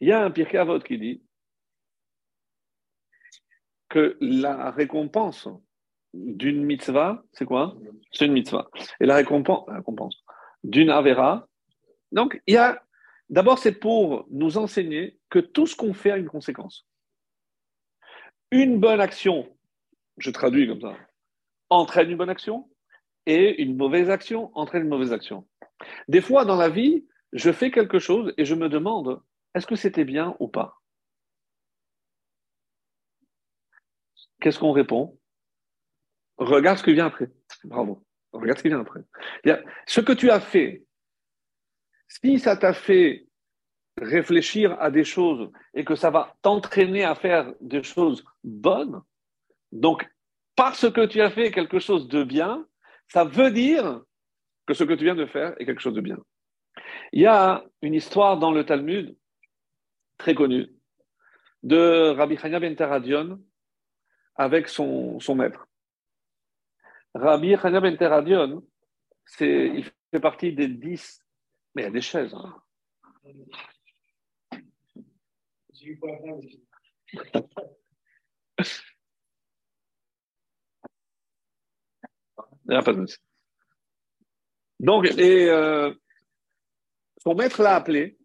Il 0.00 0.08
y 0.08 0.12
a 0.12 0.24
un 0.24 0.30
Pirkei 0.30 0.58
Avot 0.58 0.80
qui 0.80 0.98
dit 0.98 1.22
que 3.88 4.16
la 4.20 4.70
récompense 4.70 5.48
d'une 6.14 6.64
mitzvah, 6.64 7.22
c'est 7.32 7.44
quoi? 7.44 7.76
C'est 8.10 8.26
une 8.26 8.32
mitzvah. 8.32 8.68
Et 9.00 9.06
la 9.06 9.16
récompense, 9.16 9.64
la 9.68 9.76
récompense 9.76 10.24
d'une 10.64 10.90
avera, 10.90 11.48
donc 12.10 12.42
il 12.46 12.54
y 12.54 12.56
a, 12.56 12.82
d'abord 13.32 13.58
c'est 13.58 13.72
pour 13.72 14.26
nous 14.30 14.58
enseigner 14.58 15.18
que 15.28 15.40
tout 15.40 15.66
ce 15.66 15.74
qu'on 15.74 15.94
fait 15.94 16.12
a 16.12 16.16
une 16.16 16.28
conséquence. 16.28 16.86
Une 18.52 18.78
bonne 18.78 19.00
action, 19.00 19.48
je 20.18 20.30
traduis 20.30 20.68
comme 20.68 20.80
ça, 20.80 20.96
entraîne 21.70 22.10
une 22.10 22.18
bonne 22.18 22.30
action, 22.30 22.70
et 23.26 23.62
une 23.62 23.76
mauvaise 23.76 24.10
action 24.10 24.50
entraîne 24.56 24.82
une 24.82 24.88
mauvaise 24.88 25.12
action. 25.12 25.48
Des 26.08 26.20
fois 26.20 26.44
dans 26.44 26.56
la 26.56 26.68
vie, 26.68 27.06
je 27.32 27.50
fais 27.50 27.70
quelque 27.70 27.98
chose 27.98 28.34
et 28.36 28.44
je 28.44 28.54
me 28.54 28.68
demande, 28.68 29.22
est-ce 29.54 29.66
que 29.66 29.76
c'était 29.76 30.04
bien 30.04 30.36
ou 30.38 30.48
pas? 30.48 30.80
Qu'est-ce 34.40 34.58
qu'on 34.58 34.72
répond? 34.72 35.18
Regarde 36.36 36.78
ce 36.78 36.82
qui 36.82 36.92
vient 36.92 37.06
après. 37.06 37.30
Bravo. 37.64 38.04
Regarde 38.32 38.58
ce 38.58 38.62
qui 38.62 38.68
vient 38.68 38.80
après. 38.80 39.00
Ce 39.86 40.00
que 40.00 40.12
tu 40.12 40.30
as 40.30 40.40
fait, 40.40 40.84
si 42.20 42.38
ça 42.38 42.56
t'a 42.56 42.72
fait 42.72 43.26
réfléchir 43.96 44.76
à 44.80 44.90
des 44.90 45.04
choses 45.04 45.50
et 45.74 45.84
que 45.84 45.94
ça 45.94 46.10
va 46.10 46.34
t'entraîner 46.42 47.04
à 47.04 47.14
faire 47.14 47.52
des 47.60 47.82
choses 47.82 48.24
bonnes, 48.44 49.02
donc 49.70 50.08
parce 50.54 50.90
que 50.90 51.06
tu 51.06 51.20
as 51.20 51.30
fait 51.30 51.50
quelque 51.50 51.78
chose 51.78 52.08
de 52.08 52.24
bien, 52.24 52.66
ça 53.08 53.24
veut 53.24 53.50
dire 53.50 54.02
que 54.66 54.74
ce 54.74 54.84
que 54.84 54.92
tu 54.92 55.04
viens 55.04 55.14
de 55.14 55.26
faire 55.26 55.54
est 55.58 55.64
quelque 55.64 55.80
chose 55.80 55.94
de 55.94 56.00
bien. 56.00 56.18
Il 57.12 57.22
y 57.22 57.26
a 57.26 57.64
une 57.80 57.94
histoire 57.94 58.38
dans 58.38 58.52
le 58.52 58.64
Talmud 58.64 59.16
très 60.18 60.34
connue 60.34 60.68
de 61.62 62.10
Rabbi 62.10 62.36
Chania 62.36 62.60
ben 62.60 62.74
Teradion 62.76 63.40
avec 64.34 64.68
son, 64.68 65.18
maître. 65.34 65.66
Rabbi 67.14 67.56
Chania 67.56 67.80
ben 67.80 67.96
Teradion, 67.96 68.62
il 69.40 69.84
fait 70.10 70.20
partie 70.20 70.52
des 70.52 70.68
dix, 70.68 71.21
mais 71.74 71.82
il 71.82 71.84
y 71.86 71.88
a 71.88 71.90
des 71.90 72.00
chaises. 72.00 72.34
Hein. 72.34 72.54
Donc, 84.80 85.06
et, 85.06 85.48
euh, 85.48 85.92
son 87.18 87.34
maître 87.34 87.62
l'a 87.62 87.76
appelé 87.76 88.18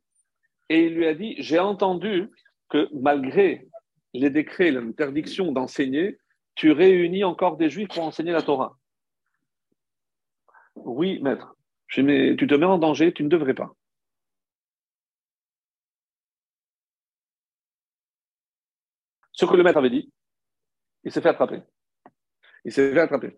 et 0.70 0.86
il 0.86 0.96
lui 0.96 1.08
a 1.08 1.14
dit 1.14 1.36
J'ai 1.40 1.60
entendu 1.60 2.30
que 2.70 2.88
malgré 2.94 3.68
les 4.14 4.30
décrets, 4.30 4.72
l'interdiction 4.72 5.52
d'enseigner, 5.52 6.18
tu 6.56 6.72
réunis 6.72 7.24
encore 7.24 7.58
des 7.58 7.70
juifs 7.70 7.90
pour 7.90 8.04
enseigner 8.04 8.32
la 8.32 8.42
Torah. 8.42 8.78
Oui, 10.76 11.20
maître. 11.22 11.57
Je 11.88 12.02
mais 12.02 12.36
tu 12.36 12.47
te 12.47 12.54
mets 12.54 12.65
en 12.65 12.78
danger, 12.78 13.13
tu 13.13 13.23
ne 13.23 13.30
devrais 13.30 13.54
pas. 13.54 13.73
Ce 19.32 19.45
que 19.45 19.56
le 19.56 19.63
maître 19.63 19.78
avait 19.78 19.89
dit, 19.89 20.12
il 21.04 21.12
s'est 21.12 21.21
fait 21.21 21.30
attraper. 21.30 21.62
Il 22.65 22.73
s'est 22.73 22.91
fait 22.91 23.00
attraper. 23.00 23.38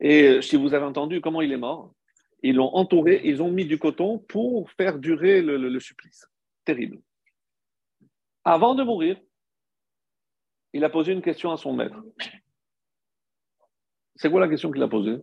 Et 0.00 0.28
euh, 0.28 0.40
si 0.42 0.56
vous 0.56 0.74
avez 0.74 0.84
entendu 0.84 1.20
comment 1.20 1.42
il 1.42 1.52
est 1.52 1.56
mort, 1.56 1.94
ils 2.42 2.56
l'ont 2.56 2.74
entouré, 2.74 3.20
ils 3.24 3.42
ont 3.42 3.50
mis 3.50 3.64
du 3.64 3.78
coton 3.78 4.18
pour 4.18 4.70
faire 4.72 4.98
durer 4.98 5.42
le, 5.42 5.80
supplice. 5.80 6.26
Terrible. 6.64 7.00
Avant 8.44 8.74
de 8.74 8.82
mourir, 8.82 9.20
il 10.72 10.84
a 10.84 10.90
posé 10.90 11.12
une 11.12 11.22
question 11.22 11.52
à 11.52 11.56
son 11.56 11.72
maître. 11.72 12.02
C'est 14.16 14.30
quoi 14.30 14.40
la 14.40 14.48
question 14.48 14.70
qu'il 14.72 14.82
a 14.82 14.88
posée? 14.88 15.18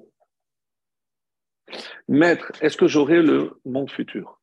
Maître, 2.09 2.51
est-ce 2.59 2.75
que 2.75 2.87
j'aurai 2.87 3.21
le 3.21 3.61
monde 3.65 3.91
futur? 3.91 4.41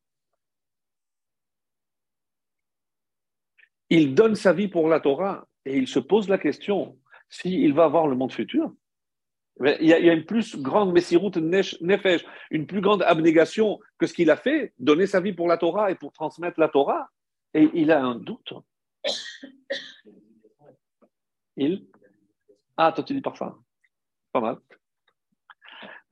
Il 3.91 4.15
donne 4.15 4.37
sa 4.37 4.53
vie 4.53 4.69
pour 4.69 4.89
la 4.89 5.01
Torah 5.01 5.49
et 5.65 5.77
il 5.77 5.89
se 5.89 5.99
pose 5.99 6.29
la 6.29 6.39
question 6.39 6.97
s'il 7.29 7.75
va 7.75 7.85
avoir 7.85 8.07
le 8.07 8.15
monde 8.15 8.33
futur? 8.33 8.73
Il 9.59 9.89
y, 9.89 9.93
a, 9.93 10.13
une 10.13 10.27
plus 10.27 10.55
grande 10.57 10.93
Messirut 10.93 11.33
Nefesh, 11.41 12.25
une 12.53 12.69
plus 12.69 12.81
grande 12.81 13.03
abnégation 13.03 13.81
que 13.99 14.07
ce 14.07 14.15
qu'il 14.15 14.31
a 14.31 14.37
fait, 14.37 14.73
donner 14.79 15.07
sa 15.07 15.21
vie 15.21 15.33
pour 15.33 15.49
la 15.49 15.59
Torah 15.59 15.91
et 15.91 15.97
pour 15.97 16.13
transmettre 16.13 16.61
la 16.61 16.69
Torah. 16.69 17.11
Et 17.53 17.69
il 17.75 17.91
a 17.91 18.01
un 18.01 18.15
doute. 18.15 18.53
Il? 21.57 21.89
Ah, 22.77 22.93
toi 22.93 23.03
tu 23.03 23.13
dis 23.13 23.21
parfum. 23.21 23.61
Pas 24.31 24.41
mal. 24.41 24.59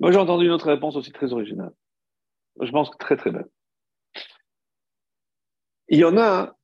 Moi 0.00 0.10
j'ai 0.12 0.18
entendu 0.18 0.46
une 0.46 0.52
autre 0.52 0.70
réponse 0.70 0.96
aussi 0.96 1.12
très 1.12 1.32
originale. 1.32 1.72
Je 2.60 2.70
pense 2.70 2.90
que 2.90 2.96
très 2.96 3.16
très 3.16 3.30
belle. 3.30 3.48
Il 5.88 5.98
y 5.98 6.04
en 6.04 6.16
a 6.16 6.56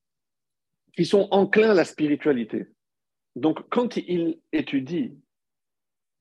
qui 0.95 1.05
sont 1.05 1.27
enclins 1.31 1.71
à 1.71 1.73
la 1.73 1.85
spiritualité. 1.85 2.67
Donc 3.35 3.67
quand 3.69 3.97
ils 3.97 4.39
étudient 4.51 5.11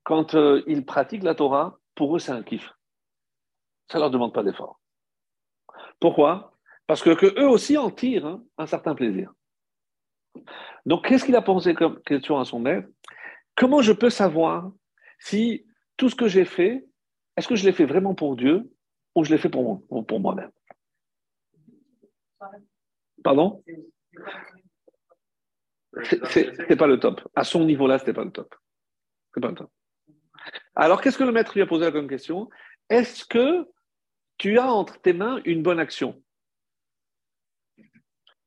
quand 0.04 0.34
euh, 0.34 0.62
ils 0.66 0.84
pratiquent 0.84 1.22
la 1.22 1.34
Torah, 1.34 1.78
pour 1.94 2.16
eux, 2.16 2.18
c'est 2.18 2.32
un 2.32 2.42
kiff. 2.42 2.72
Ça 3.90 3.98
ne 3.98 4.02
leur 4.02 4.10
demande 4.10 4.34
pas 4.34 4.42
d'effort. 4.42 4.80
Pourquoi? 5.98 6.56
Parce 6.86 7.02
que, 7.02 7.10
eux 7.38 7.48
aussi 7.48 7.76
en 7.76 7.90
tirent 7.90 8.26
hein, 8.26 8.42
un 8.58 8.66
certain 8.66 8.94
plaisir. 8.94 9.32
Donc, 10.86 11.06
qu'est-ce 11.06 11.24
qu'il 11.24 11.36
a 11.36 11.42
posé 11.42 11.74
comme 11.74 12.00
question 12.02 12.38
à 12.38 12.44
son 12.44 12.58
maître? 12.58 12.88
Comment 13.54 13.82
je 13.82 13.92
peux 13.92 14.10
savoir 14.10 14.72
si 15.18 15.66
tout 15.96 16.08
ce 16.08 16.16
que 16.16 16.28
j'ai 16.28 16.44
fait, 16.44 16.86
est-ce 17.36 17.48
que 17.48 17.56
je 17.56 17.64
l'ai 17.64 17.72
fait 17.72 17.86
vraiment 17.86 18.14
pour 18.14 18.36
Dieu 18.36 18.70
ou 19.14 19.24
je 19.24 19.30
l'ai 19.30 19.38
fait 19.38 19.48
pour, 19.48 19.86
pour 20.06 20.20
moi-même? 20.20 20.50
Pardon? 23.22 23.62
C'est 26.04 26.76
pas 26.76 26.86
le 26.86 27.00
top. 27.00 27.20
À 27.34 27.44
son 27.44 27.64
niveau-là, 27.64 27.98
c'était 27.98 28.12
pas 28.12 28.24
le 28.24 28.30
top. 28.30 28.54
C'est 29.34 29.40
pas 29.40 29.48
le 29.48 29.54
top. 29.54 29.70
Alors, 30.74 31.00
qu'est-ce 31.00 31.18
que 31.18 31.24
le 31.24 31.32
maître 31.32 31.52
lui 31.54 31.62
a 31.62 31.66
posé 31.66 31.90
comme 31.92 32.08
question? 32.08 32.48
Est-ce 32.88 33.24
que 33.24 33.68
tu 34.38 34.58
as 34.58 34.72
entre 34.72 35.00
tes 35.00 35.12
mains 35.12 35.40
une 35.44 35.62
bonne 35.62 35.80
action? 35.80 36.22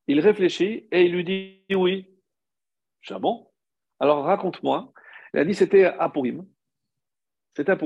Il 0.07 0.19
réfléchit 0.19 0.87
et 0.91 1.05
il 1.05 1.13
lui 1.13 1.23
dit 1.23 1.63
oui. 1.75 2.09
Je 3.01 3.13
ah 3.13 3.19
bon 3.19 3.51
Alors, 3.99 4.25
raconte-moi. 4.25 4.91
Il 5.33 5.39
a 5.39 5.45
dit 5.45 5.53
c'était 5.53 5.85
à 5.85 6.09
Purim. 6.09 6.45
C'était 7.55 7.71
à. 7.71 7.77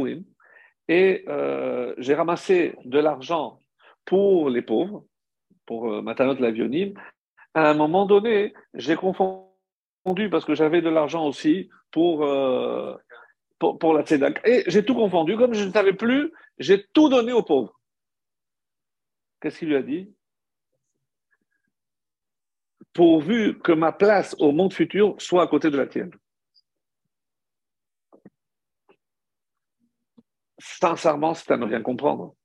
Et 0.88 1.26
euh, 1.28 1.94
j'ai 1.98 2.14
ramassé 2.14 2.76
de 2.86 3.00
l'argent 3.00 3.60
pour 4.06 4.50
les 4.50 4.62
pauvres, 4.62 5.06
pour 5.66 5.92
euh, 5.92 6.02
Matanot 6.02 6.36
l'avionine. 6.36 6.94
À 7.54 7.70
un 7.70 7.74
moment 7.74 8.06
donné, 8.06 8.54
j'ai 8.74 8.96
confondu 8.96 10.30
parce 10.32 10.46
que 10.46 10.56
j'avais 10.56 10.82
de 10.82 10.90
l'argent 10.90 11.26
aussi 11.26 11.70
pour 11.92 12.24
euh, 12.24 12.96
pour, 13.60 13.94
la 13.94 14.04
tzedaka. 14.04 14.42
Et 14.48 14.64
j'ai 14.68 14.86
tout 14.86 14.96
confondu. 14.96 15.36
Comme 15.36 15.54
je 15.54 15.66
ne 15.66 15.72
savais 15.72 15.94
plus, 15.94 16.32
j'ai 16.60 16.86
tout 16.94 17.10
donné 17.10 17.34
aux 17.34 17.44
pauvres. 17.44 17.80
Qu'est-ce 19.42 19.60
qu'il 19.60 19.70
lui 19.70 19.76
a 19.76 19.82
dit? 19.82 20.14
Pourvu 22.94 23.60
que 23.60 23.72
ma 23.72 23.92
place 23.92 24.36
au 24.40 24.52
monde 24.52 24.74
futur 24.74 25.16
soit 25.20 25.44
à 25.44 25.48
côté 25.48 25.70
de 25.70 25.78
la 25.78 25.88
tienne. 25.88 26.12
Sincèrement, 30.60 31.34
c'est 31.34 31.52
à 31.52 31.58
ne 31.58 31.66
rien 31.66 31.82
comprendre. 31.82 32.36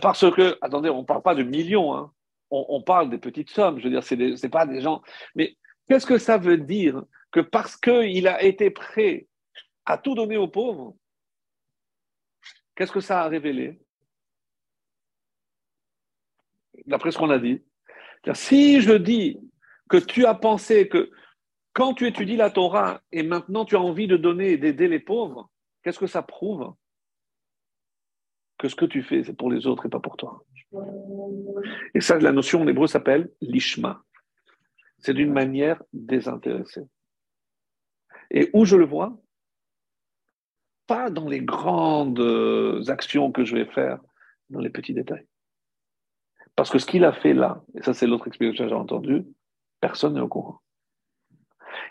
Parce 0.00 0.30
que, 0.30 0.58
attendez, 0.60 0.90
on 0.90 1.00
ne 1.00 1.06
parle 1.06 1.22
pas 1.22 1.34
de 1.34 1.42
millions, 1.42 1.94
hein. 1.94 2.12
on, 2.50 2.82
parle 2.82 3.10
des 3.10 3.18
petites 3.18 3.50
sommes. 3.50 3.78
Je 3.78 3.84
veux 3.84 3.90
dire, 3.90 4.04
ce 4.04 4.14
n'est 4.14 4.50
pas 4.50 4.66
des 4.66 4.80
gens. 4.80 5.02
Mais 5.34 5.56
qu'est-ce 5.88 6.06
que 6.06 6.18
ça 6.18 6.38
veut 6.38 6.58
dire 6.58 7.02
que 7.30 7.40
parce 7.40 7.76
qu'il 7.76 8.28
a 8.28 8.42
été 8.42 8.70
prêt 8.70 9.26
à 9.86 9.98
tout 9.98 10.14
donner 10.14 10.36
aux 10.36 10.48
pauvres, 10.48 10.94
qu'est-ce 12.76 12.92
que 12.92 13.00
ça 13.00 13.22
a 13.22 13.28
révélé? 13.28 13.80
D'après 16.86 17.10
ce 17.10 17.18
qu'on 17.18 17.30
a 17.30 17.38
dit. 17.38 17.62
Si 18.34 18.80
je 18.80 18.92
dis 18.92 19.38
que 19.88 19.96
tu 19.96 20.26
as 20.26 20.34
pensé 20.34 20.88
que 20.88 21.10
quand 21.72 21.94
tu 21.94 22.06
étudies 22.06 22.36
la 22.36 22.50
Torah 22.50 23.00
et 23.12 23.22
maintenant 23.22 23.64
tu 23.64 23.76
as 23.76 23.80
envie 23.80 24.06
de 24.06 24.16
donner 24.16 24.52
et 24.52 24.58
d'aider 24.58 24.88
les 24.88 25.00
pauvres, 25.00 25.50
qu'est-ce 25.82 25.98
que 25.98 26.06
ça 26.06 26.22
prouve? 26.22 26.74
Que 28.62 28.68
ce 28.68 28.76
que 28.76 28.84
tu 28.84 29.02
fais, 29.02 29.24
c'est 29.24 29.36
pour 29.36 29.50
les 29.50 29.66
autres 29.66 29.86
et 29.86 29.88
pas 29.88 29.98
pour 29.98 30.16
toi. 30.16 30.44
Et 31.96 32.00
ça, 32.00 32.16
la 32.20 32.30
notion 32.30 32.62
en 32.62 32.68
hébreu 32.68 32.86
s'appelle 32.86 33.28
lishma. 33.40 34.04
C'est 34.98 35.14
d'une 35.14 35.32
manière 35.32 35.82
désintéressée. 35.92 36.84
Et 38.30 38.50
où 38.52 38.64
je 38.64 38.76
le 38.76 38.84
vois? 38.84 39.18
Pas 40.86 41.10
dans 41.10 41.28
les 41.28 41.40
grandes 41.40 42.20
euh, 42.20 42.84
actions 42.86 43.32
que 43.32 43.44
je 43.44 43.56
vais 43.56 43.66
faire, 43.66 43.98
dans 44.48 44.60
les 44.60 44.70
petits 44.70 44.94
détails. 44.94 45.26
Parce 46.54 46.70
que 46.70 46.78
ce 46.78 46.86
qu'il 46.86 47.04
a 47.04 47.12
fait 47.12 47.34
là, 47.34 47.64
et 47.74 47.82
ça 47.82 47.94
c'est 47.94 48.06
l'autre 48.06 48.28
explication 48.28 48.62
que 48.62 48.70
j'ai 48.70 48.76
entendue, 48.76 49.24
personne 49.80 50.14
n'est 50.14 50.20
au 50.20 50.28
courant. 50.28 50.60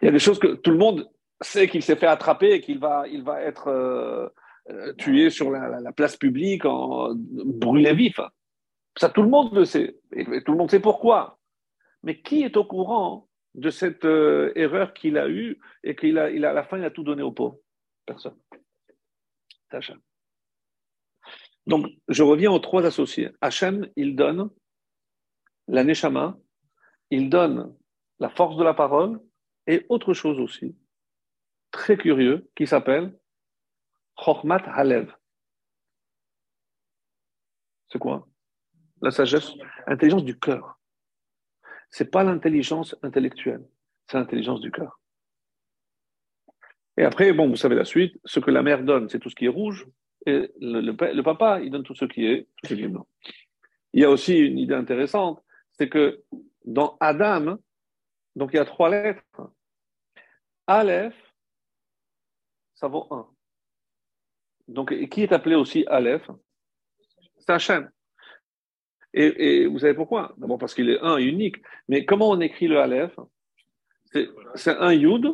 Il 0.02 0.06
y 0.06 0.08
a 0.08 0.12
des 0.14 0.20
choses 0.20 0.40
que 0.40 0.56
tout 0.56 0.72
le 0.72 0.78
monde 0.78 1.12
sait 1.42 1.68
qu'il 1.68 1.84
s'est 1.84 1.98
fait 1.98 2.08
attraper 2.08 2.54
et 2.54 2.62
qu'il 2.62 2.80
va, 2.80 3.10
il 3.10 3.24
va 3.24 3.42
être 3.42 4.32
euh, 4.70 4.94
tué 4.94 5.30
sur 5.30 5.50
la, 5.50 5.92
place 5.92 6.18
publique, 6.18 6.66
en, 6.66 7.14
brûlé 7.16 7.94
vif. 7.94 8.20
Ça, 8.98 9.10
tout 9.10 9.24
le 9.24 9.30
monde 9.30 9.56
le 9.56 9.66
sait. 9.66 9.98
Tout 10.46 10.52
le 10.52 10.58
monde 10.58 10.70
sait 10.70 10.80
pourquoi. 10.80 11.40
Mais 12.04 12.22
qui 12.22 12.44
est 12.44 12.58
au 12.58 12.66
courant 12.66 13.28
de 13.56 13.70
cette 13.70 14.06
euh, 14.06 14.52
erreur 14.56 14.94
qu'il 14.94 15.18
a 15.18 15.28
eue 15.28 15.60
et 15.84 15.96
qu'il 15.96 16.18
a, 16.18 16.26
à 16.26 16.54
la 16.54 16.64
fin, 16.64 16.78
il 16.78 16.86
a 16.86 16.92
tout 16.92 17.04
donné 17.04 17.22
au 17.22 17.32
pauvre 17.32 17.58
Personne. 18.06 18.38
Hachem. 19.72 20.00
Donc, 21.66 21.88
je 22.08 22.24
reviens 22.24 22.52
aux 22.52 22.60
trois 22.60 22.86
associés. 22.86 23.30
Hachem, 23.42 23.90
il 23.96 24.16
donne 24.16 24.50
la 25.68 25.84
neshama, 25.84 26.38
il 27.10 27.30
donne 27.30 27.76
la 28.20 28.30
force 28.30 28.58
de 28.58 28.64
la 28.64 28.74
parole 28.74 29.20
et 29.68 29.86
autre 29.90 30.14
chose 30.14 30.40
aussi, 30.40 30.76
très 31.72 31.98
curieux, 31.98 32.50
qui 32.56 32.68
s'appelle 32.68 33.18
Chochmat 34.18 34.64
Halev. 34.68 35.14
C'est 37.90 38.00
quoi? 38.00 38.28
La 39.02 39.12
sagesse, 39.12 39.54
intelligence 39.88 40.24
du 40.24 40.38
cœur. 40.40 40.80
C'est 41.90 42.10
pas 42.10 42.24
l'intelligence 42.24 42.96
intellectuelle, 43.04 43.68
c'est 44.08 44.18
l'intelligence 44.18 44.62
du 44.62 44.72
cœur. 44.72 45.00
Et 46.98 47.04
après, 47.04 47.34
bon, 47.34 47.50
vous 47.50 47.56
savez 47.56 47.76
la 47.76 47.86
suite, 47.86 48.20
ce 48.26 48.40
que 48.40 48.52
la 48.52 48.62
mère 48.62 48.84
donne, 48.84 49.10
c'est 49.10 49.20
tout 49.20 49.30
ce 49.30 49.36
qui 49.36 49.46
est 49.46 49.50
rouge, 49.50 49.88
et 50.26 50.52
le, 50.60 51.22
papa, 51.22 51.60
il 51.62 51.72
donne 51.72 51.84
tout 51.84 51.96
ce 51.96 52.06
qui 52.06 52.28
est, 52.28 52.48
tout 52.58 52.68
ce 52.70 52.74
qui 52.76 52.84
est 52.84 52.88
blanc. 52.88 53.08
Il 53.94 54.02
y 54.02 54.06
a 54.06 54.10
aussi 54.10 54.38
une 54.38 54.60
idée 54.60 54.76
intéressante, 54.76 55.44
c'est 55.74 55.90
que 55.90 56.24
dans 56.64 56.96
Adam, 57.00 57.58
donc 58.36 58.52
il 58.54 58.58
y 58.58 58.60
a 58.60 58.66
trois 58.66 58.90
lettres. 58.90 59.24
Aleph, 60.68 61.16
ça 62.76 62.88
vaut 62.88 63.08
un. 63.12 63.28
Donc, 64.68 64.94
qui 65.10 65.24
est 65.24 65.32
appelé 65.32 65.56
aussi 65.56 65.86
Aleph? 65.88 66.30
C'est 67.40 67.52
Hachem. 67.52 67.90
Et, 69.14 69.64
et, 69.64 69.68
vous 69.68 69.80
savez 69.80 69.94
pourquoi? 69.94 70.34
D'abord 70.38 70.58
parce 70.58 70.74
qu'il 70.74 70.90
est 70.90 71.00
un 71.02 71.18
unique. 71.18 71.58
Mais 71.88 72.06
comment 72.06 72.30
on 72.30 72.40
écrit 72.40 72.68
le 72.68 72.80
Aleph? 72.80 73.18
C'est 74.56 74.78
un 74.78 74.94
Yud, 74.94 75.26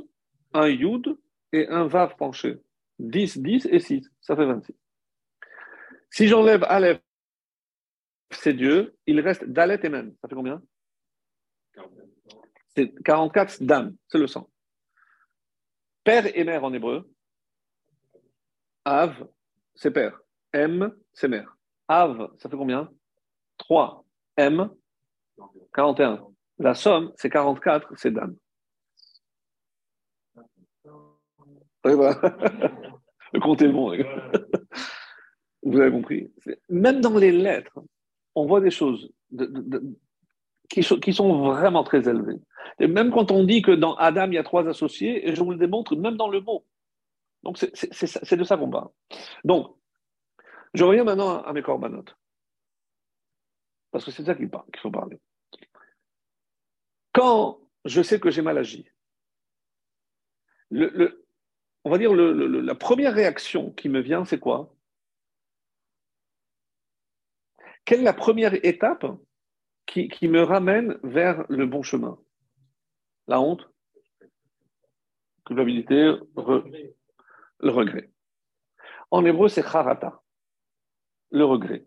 un 0.53 0.67
Yud 0.67 1.17
et 1.53 1.67
un 1.67 1.87
Vav 1.87 2.15
penché. 2.15 2.57
10, 2.99 3.39
10 3.39 3.67
et 3.71 3.79
6. 3.79 4.09
Ça 4.21 4.35
fait 4.35 4.45
26. 4.45 4.73
Si 6.09 6.27
j'enlève 6.27 6.63
Aleph, 6.63 7.01
c'est 8.31 8.53
Dieu, 8.53 8.95
il 9.05 9.19
reste 9.19 9.45
Dalet 9.45 9.79
et 9.83 9.89
Mem. 9.89 10.13
Ça 10.21 10.27
fait 10.27 10.35
combien? 10.35 10.61
C'est 12.75 12.93
44 13.03 13.63
Dam, 13.63 13.95
c'est 14.07 14.17
le 14.17 14.27
sang. 14.27 14.49
Père 16.03 16.25
et 16.37 16.43
mère 16.43 16.63
en 16.63 16.73
hébreu. 16.73 17.09
Av, 18.87 19.27
c'est 19.75 19.91
père. 19.91 20.17
M, 20.53 20.93
c'est 21.11 21.27
mère. 21.27 21.57
Av, 21.89 22.31
ça 22.37 22.49
fait 22.49 22.55
combien? 22.55 22.89
3. 23.57 24.05
M, 24.37 24.69
41. 25.75 26.25
La 26.59 26.73
somme, 26.73 27.11
c'est 27.17 27.29
44, 27.29 27.91
c'est 27.97 28.11
dame. 28.11 28.37
Le 31.83 33.39
compte 33.41 33.61
est 33.61 33.67
bon. 33.67 33.91
Vous 35.63 35.79
avez 35.81 35.91
compris. 35.91 36.31
Même 36.69 37.01
dans 37.01 37.17
les 37.17 37.33
lettres, 37.33 37.77
on 38.35 38.45
voit 38.45 38.61
des 38.61 38.71
choses 38.71 39.11
qui, 40.69 40.81
sont, 40.81 41.51
vraiment 41.51 41.83
très 41.83 42.07
élevées. 42.07 42.39
Et 42.79 42.87
même 42.87 43.11
quand 43.11 43.31
on 43.31 43.43
dit 43.43 43.61
que 43.61 43.71
dans 43.71 43.95
Adam, 43.95 44.27
il 44.27 44.35
y 44.35 44.37
a 44.37 44.43
trois 44.43 44.65
associés, 44.69 45.27
et 45.27 45.35
je 45.35 45.43
vous 45.43 45.51
le 45.51 45.57
démontre 45.57 45.93
même 45.97 46.15
dans 46.15 46.29
le 46.29 46.39
mot. 46.39 46.65
Donc, 47.47 47.57
c'est 47.57 48.35
de 48.35 48.43
ça 48.43 48.57
qu'on 48.57 48.69
parle. 48.69 48.89
Donc, 49.45 49.77
je 50.73 50.83
reviens 50.83 51.05
maintenant 51.05 51.41
à 51.43 51.53
mes 51.53 51.61
corbanotes. 51.61 52.17
Parce 53.89 54.03
que 54.03 54.11
c'est 54.11 54.25
ça 54.25 54.35
qu'il 54.35 54.49
faut 54.81 54.91
parler. 54.91 55.17
Quand 57.13 57.61
je 57.85 58.01
sais 58.01 58.19
que 58.19 58.29
j'ai 58.29 58.41
mal 58.41 58.57
agi, 58.57 58.85
on 60.71 61.89
va 61.89 61.97
dire 61.97 62.13
la 62.13 62.75
première 62.75 63.13
réaction 63.13 63.71
qui 63.71 63.87
me 63.87 64.01
vient, 64.01 64.25
c'est 64.25 64.39
quoi? 64.39 64.75
Quelle 67.85 68.01
est 68.01 68.03
la 68.03 68.11
première 68.11 68.53
étape 68.65 69.05
qui, 69.85 70.09
me 70.27 70.43
ramène 70.43 70.99
vers 71.01 71.45
le 71.47 71.65
bon 71.65 71.81
chemin? 71.81 72.19
La 73.29 73.39
honte 73.39 73.71
Culpabilité 75.45 76.11
Le 77.59 77.71
regret. 77.71 78.09
En 79.11 79.25
hébreu, 79.25 79.47
c'est 79.47 79.63
charata, 79.63 80.21
le 81.31 81.45
regret. 81.45 81.85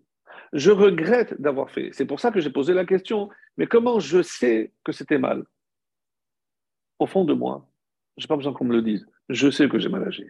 Je 0.53 0.71
regrette 0.71 1.41
d'avoir 1.41 1.71
fait. 1.71 1.91
C'est 1.93 2.07
pour 2.07 2.19
ça 2.19 2.31
que 2.31 2.41
j'ai 2.41 2.51
posé 2.51 2.75
la 2.75 2.85
question. 2.85 3.29
Mais 3.57 3.67
comment 3.67 4.01
je 4.01 4.23
sais 4.23 4.73
que 4.85 4.93
c'était 4.93 5.19
mal? 5.19 5.45
Au 6.99 7.07
fond 7.07 7.25
de 7.25 7.35
moi, 7.35 7.69
je 8.17 8.25
n'ai 8.25 8.29
pas 8.29 8.37
besoin 8.37 8.53
qu'on 8.53 8.65
me 8.65 8.75
le 8.75 8.83
dise. 8.83 9.07
Je 9.29 9.51
sais 9.51 9.69
que 9.69 9.79
j'ai 9.79 9.89
mal 9.89 10.07
agi. 10.07 10.25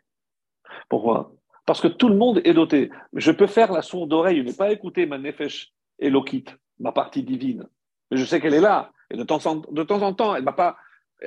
Pourquoi? 0.89 1.35
Parce 1.65 1.81
que 1.81 1.89
tout 1.89 2.09
le 2.09 2.17
monde 2.17 2.41
est 2.45 2.55
doté. 2.55 2.91
Je 3.15 3.33
peux 3.33 3.47
faire 3.47 3.73
la 3.73 3.83
sourde 3.83 4.13
oreille, 4.13 4.43
ne 4.45 4.53
pas 4.53 4.73
écouter 4.73 5.07
ma 5.07 5.19
nefesh 5.19 5.73
lokit, 6.01 6.45
ma 6.79 6.93
partie 6.93 7.23
divine. 7.23 7.67
Mais 8.11 8.17
je 8.17 8.25
sais 8.25 8.41
qu'elle 8.41 8.55
est 8.55 8.61
là. 8.61 8.93
Et 9.11 9.17
de 9.17 9.25
temps 9.25 9.45
en, 9.47 9.57
de 9.57 9.83
temps, 9.83 10.03
en 10.03 10.13
temps, 10.13 10.35
elle 10.35 10.43
ne 10.43 10.47
m'a 10.47 10.53
pas 10.53 10.77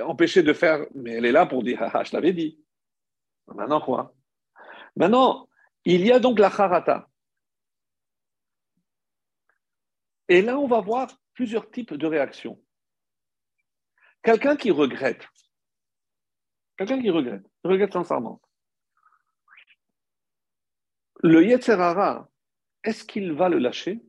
empêché 0.02 0.44
de 0.44 0.54
faire, 0.54 0.86
mais 0.96 1.14
elle 1.14 1.26
est 1.26 1.32
là 1.32 1.46
pour 1.46 1.64
dire, 1.64 1.80
ah, 1.94 2.04
je 2.04 2.14
l'avais 2.14 2.34
dit. 2.34 2.60
Maintenant 3.48 3.82
quoi? 3.82 4.16
Maintenant, 4.96 5.50
il 5.86 6.06
y 6.06 6.12
a 6.12 6.20
donc 6.20 6.40
la 6.40 6.48
harata. 6.48 7.10
Et 10.30 10.42
là, 10.42 10.58
on 10.58 10.68
va 10.68 10.82
voir 10.82 11.10
plusieurs 11.34 11.70
types 11.70 11.94
de 11.94 12.08
réactions. 12.08 12.64
Quelqu'un 14.24 14.56
qui 14.56 14.72
regrette, 14.72 15.28
quelqu'un 16.78 17.02
qui 17.02 17.10
regrette, 17.10 17.46
regrette 17.64 17.94
sincèrement, 17.94 18.42
le 21.22 21.46
Yetzerara, 21.46 22.30
est-ce 22.84 23.04
qu'il 23.04 23.34
va 23.34 23.50
le 23.50 23.58
lâcher? 23.58 24.02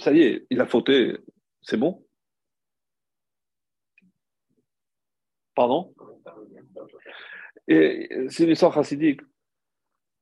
Ça 0.00 0.12
y 0.12 0.22
est, 0.22 0.46
il 0.50 0.60
a 0.60 0.66
fauté, 0.66 1.16
c'est 1.62 1.76
bon 1.76 2.07
Pardon? 5.58 5.92
Et 7.66 8.08
c'est 8.28 8.44
une 8.44 8.50
histoire 8.50 8.72
chassidique. 8.72 9.22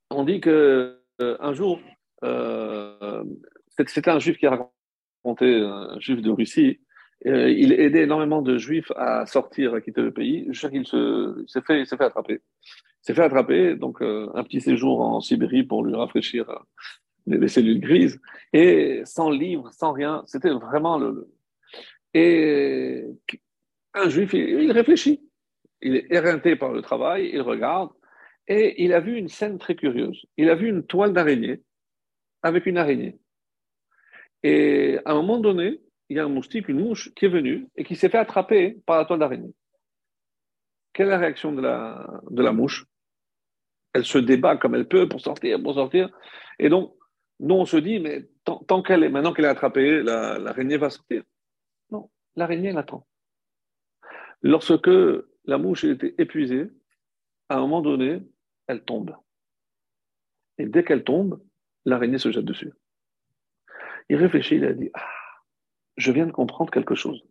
On 0.09 0.25
dit 0.25 0.41
que 0.41 0.99
euh, 1.21 1.37
un 1.41 1.53
jour, 1.53 1.79
euh, 2.25 3.23
c'était 3.87 4.09
un 4.09 4.19
juif 4.19 4.39
qui 4.39 4.47
a 4.47 4.71
raconté, 5.23 5.61
un 5.61 6.01
juif 6.01 6.23
de 6.23 6.31
Russie, 6.31 6.81
euh, 7.27 7.51
il 7.51 7.75
aidait 7.75 8.05
énormément 8.05 8.41
de 8.41 8.57
juifs 8.57 8.91
à 8.97 9.27
sortir, 9.27 9.75
à 9.75 9.83
quitter 9.83 10.01
le 10.01 10.11
pays. 10.11 10.49
Je 10.53 10.69
qu'il 10.69 10.87
s'est 10.87 11.61
fait, 11.61 11.85
fait 11.85 12.03
attraper. 12.03 12.41
s'est 13.03 13.13
fait 13.13 13.25
attraper, 13.25 13.75
donc 13.75 14.01
un 14.01 14.43
petit 14.43 14.63
séjour 14.63 15.03
en 15.03 15.21
Sibérie 15.21 15.65
pour 15.65 15.85
lui 15.85 15.95
rafraîchir 15.95 16.47
les, 17.27 17.49
cellules 17.49 17.81
grises, 17.81 18.19
et 18.55 19.03
sans 19.05 19.29
livre, 19.29 19.71
sans 19.71 19.93
rien. 19.93 20.23
C'était 20.29 20.49
vraiment 20.49 20.97
le, 20.97 21.29
Et 22.15 23.05
un 23.97 24.09
juif, 24.09 24.33
il, 24.35 24.71
réfléchit. 24.73 25.26
Il 25.83 25.97
est 25.97 26.07
éreinté 26.11 26.57
par 26.57 26.73
le 26.73 26.83
travail, 26.83 27.31
il 27.33 27.43
regarde, 27.43 27.91
et 28.49 28.83
il 28.85 28.93
a 28.93 29.01
vu 29.01 29.17
une 29.17 29.29
scène 29.29 29.59
très 29.59 29.75
curieuse. 29.75 30.25
Il 30.37 30.51
a 30.51 30.55
vu 30.55 30.69
une 30.69 30.85
toile 30.85 31.13
d'araignée 31.13 31.63
avec 32.43 32.67
une 32.67 32.79
araignée. 32.79 33.19
Et 34.43 34.99
à 35.05 35.13
un 35.13 35.15
moment 35.15 35.39
donné, 35.39 35.81
il 36.09 36.17
y 36.17 36.21
a 36.21 36.25
un 36.25 36.29
moustique, 36.29 36.69
une 36.69 36.81
mouche 36.81 37.13
qui 37.15 37.25
est 37.25 37.29
venue 37.29 37.69
et 37.77 37.85
qui 37.85 37.97
s'est 37.97 38.09
fait 38.09 38.19
attraper 38.19 38.79
par 38.87 38.99
la 38.99 39.05
toile 39.05 39.19
d'araignée. 39.19 39.53
Quelle 40.93 41.09
est 41.09 41.11
la 41.11 41.19
réaction 41.19 41.53
de 41.53 41.61
la, 41.61 42.23
de 42.31 42.43
la 42.43 42.53
mouche? 42.53 42.87
Elle 43.93 44.05
se 44.05 44.19
débat 44.19 44.57
comme 44.57 44.75
elle 44.75 44.89
peut 44.89 45.09
pour 45.09 45.21
sortir, 45.21 45.61
pour 45.63 45.75
sortir. 45.75 46.11
Et 46.59 46.69
donc, 46.69 46.95
nous, 47.41 47.55
on 47.55 47.67
se 47.67 47.77
dit, 47.77 47.99
mais 47.99 48.29
tant, 48.45 48.83
qu'elle 48.83 49.03
est, 49.03 49.09
maintenant 49.09 49.33
qu'elle 49.33 49.45
est 49.47 49.49
attrapée, 49.49 50.03
l'araignée 50.03 50.77
va 50.77 50.91
sortir. 50.91 51.23
Non, 51.91 52.09
l'araignée, 52.35 52.69
elle 52.69 52.79
attend. 52.79 53.07
Lorsque 54.43 54.91
la 55.47 55.59
mouche 55.59 55.85
était 55.85 56.15
épuisée, 56.19 56.71
à 57.49 57.57
un 57.57 57.61
moment 57.61 57.81
donné, 57.81 58.23
elle 58.67 58.85
tombe. 58.85 59.17
Et 60.59 60.67
dès 60.67 60.85
qu'elle 60.85 61.05
tombe, 61.05 61.43
l'araignée 61.85 62.19
se 62.19 62.31
jette 62.31 62.45
dessus. 62.45 62.73
Il 64.09 64.17
réfléchit, 64.17 64.57
il 64.57 64.65
a 64.65 64.73
dit, 64.73 64.91
ah, 64.95 65.09
je 65.97 66.13
viens 66.13 66.27
de 66.27 66.33
comprendre 66.33 66.71
quelque 66.71 66.95
chose. 66.95 67.25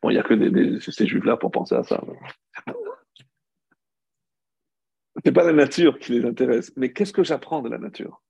Bon, 0.00 0.10
il 0.10 0.14
n'y 0.14 0.18
a 0.18 0.22
que 0.22 0.78
ces 0.78 1.06
juifs-là 1.06 1.36
pour 1.36 1.50
penser 1.50 1.74
à 1.74 1.82
ça. 1.82 2.02
Ce 5.16 5.20
n'est 5.24 5.32
pas 5.32 5.44
la 5.44 5.52
nature 5.52 5.98
qui 5.98 6.12
les 6.12 6.24
intéresse, 6.24 6.72
mais 6.76 6.92
qu'est-ce 6.92 7.12
que 7.12 7.24
j'apprends 7.24 7.62
de 7.62 7.68
la 7.68 7.78
nature? 7.78 8.22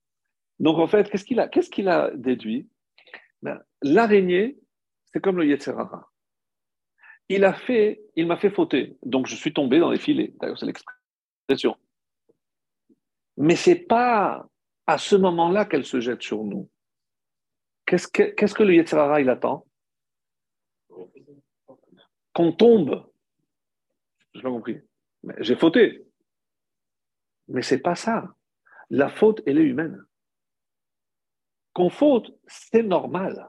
Donc 0.58 0.78
en 0.78 0.86
fait, 0.86 1.08
qu'est-ce 1.10 1.24
qu'il 1.24 1.88
a, 1.88 2.04
a 2.04 2.10
déduit? 2.12 2.68
Ben, 3.42 3.62
L'araignée, 3.82 4.58
c'est 5.06 5.20
comme 5.20 5.36
le 5.38 5.46
Yetzerara. 5.46 6.11
Il 7.28 7.44
a 7.44 7.52
fait, 7.52 8.02
il 8.16 8.26
m'a 8.26 8.36
fait 8.36 8.50
fauter, 8.50 8.96
donc 9.02 9.26
je 9.26 9.36
suis 9.36 9.52
tombé 9.52 9.78
dans 9.78 9.90
les 9.90 9.98
filets. 9.98 10.32
D'ailleurs, 10.40 10.58
c'est 10.58 10.66
l'expression. 10.66 11.76
Mais 13.36 13.56
c'est 13.56 13.76
pas 13.76 14.46
à 14.86 14.98
ce 14.98 15.16
moment-là 15.16 15.64
qu'elle 15.64 15.84
se 15.84 16.00
jette 16.00 16.22
sur 16.22 16.44
nous. 16.44 16.68
Qu'est-ce 17.86 18.08
que, 18.08 18.22
qu'est-ce 18.22 18.54
que 18.54 18.62
le 18.62 18.74
il 18.74 19.30
attend? 19.30 19.66
Qu'on 22.32 22.52
tombe. 22.52 23.10
Je 24.34 24.40
pas 24.40 24.50
compris. 24.50 24.80
J'ai 25.38 25.56
fauté. 25.56 26.04
Mais 27.48 27.62
c'est 27.62 27.80
pas 27.80 27.94
ça. 27.94 28.34
La 28.90 29.08
faute, 29.08 29.42
elle 29.46 29.58
est 29.58 29.64
humaine. 29.64 30.04
Qu'on 31.72 31.90
faute, 31.90 32.34
c'est 32.46 32.82
normal. 32.82 33.48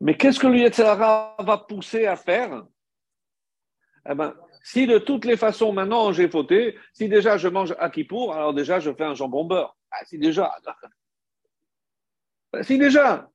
Mais 0.00 0.16
qu'est-ce 0.16 0.38
que 0.38 0.46
le 0.46 0.58
Yetzirara 0.58 1.36
va 1.40 1.58
pousser 1.58 2.06
à 2.06 2.16
faire? 2.16 2.64
Eh 4.08 4.14
ben, 4.14 4.34
si 4.62 4.86
de 4.86 4.98
toutes 4.98 5.24
les 5.24 5.36
façons, 5.36 5.72
maintenant 5.72 6.12
j'ai 6.12 6.28
fauté, 6.28 6.78
si 6.92 7.08
déjà 7.08 7.36
je 7.36 7.48
mange 7.48 7.74
à 7.78 7.90
Kippour, 7.90 8.34
alors 8.34 8.54
déjà 8.54 8.80
je 8.80 8.92
fais 8.92 9.04
un 9.04 9.14
jambon 9.14 9.44
beurre. 9.44 9.76
Ah, 9.90 10.04
si 10.04 10.18
déjà. 10.18 10.54
Si 12.62 12.78
déjà. 12.78 13.30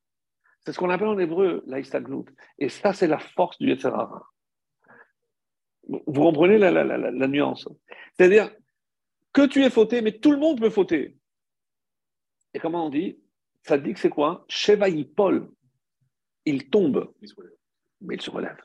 C'est 0.61 0.73
ce 0.73 0.79
qu'on 0.79 0.89
appelle 0.89 1.09
en 1.09 1.19
hébreu 1.19 1.63
l'aïstaglout. 1.67 2.25
Et 2.57 2.69
ça, 2.69 2.93
c'est 2.93 3.05
la 3.05 3.19
force 3.19 3.59
du 3.59 3.67
Yetzirara. 3.67 4.23
Vous 5.87 6.21
comprenez 6.23 6.57
la, 6.57 7.27
nuance? 7.27 7.67
C'est-à-dire 8.13 8.49
que 9.33 9.45
tu 9.45 9.63
es 9.63 9.69
fauté, 9.69 10.01
mais 10.01 10.13
tout 10.13 10.31
le 10.31 10.39
monde 10.39 10.59
peut 10.59 10.69
fauter. 10.69 11.17
Et 12.53 12.59
comment 12.59 12.87
on 12.87 12.89
dit? 12.89 13.19
Ça 13.63 13.77
dit 13.77 13.93
que 13.93 13.99
c'est 13.99 14.09
quoi? 14.09 14.45
Paul. 15.15 15.49
Il 16.45 16.69
tombe, 16.69 17.13
mais 18.01 18.15
il 18.15 18.21
se 18.21 18.29
relève. 18.29 18.57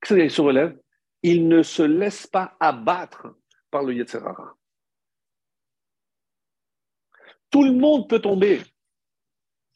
Qu'est-ce 0.00 0.14
qu'il 0.14 0.30
se 0.30 0.40
relève? 0.40 0.78
Il 1.22 1.48
ne 1.48 1.62
se 1.62 1.82
laisse 1.82 2.26
pas 2.26 2.56
abattre 2.60 3.26
par 3.70 3.82
le 3.82 3.94
Yetzerara. 3.94 4.56
Tout 7.50 7.64
le 7.64 7.72
monde 7.72 8.08
peut 8.08 8.20
tomber. 8.20 8.60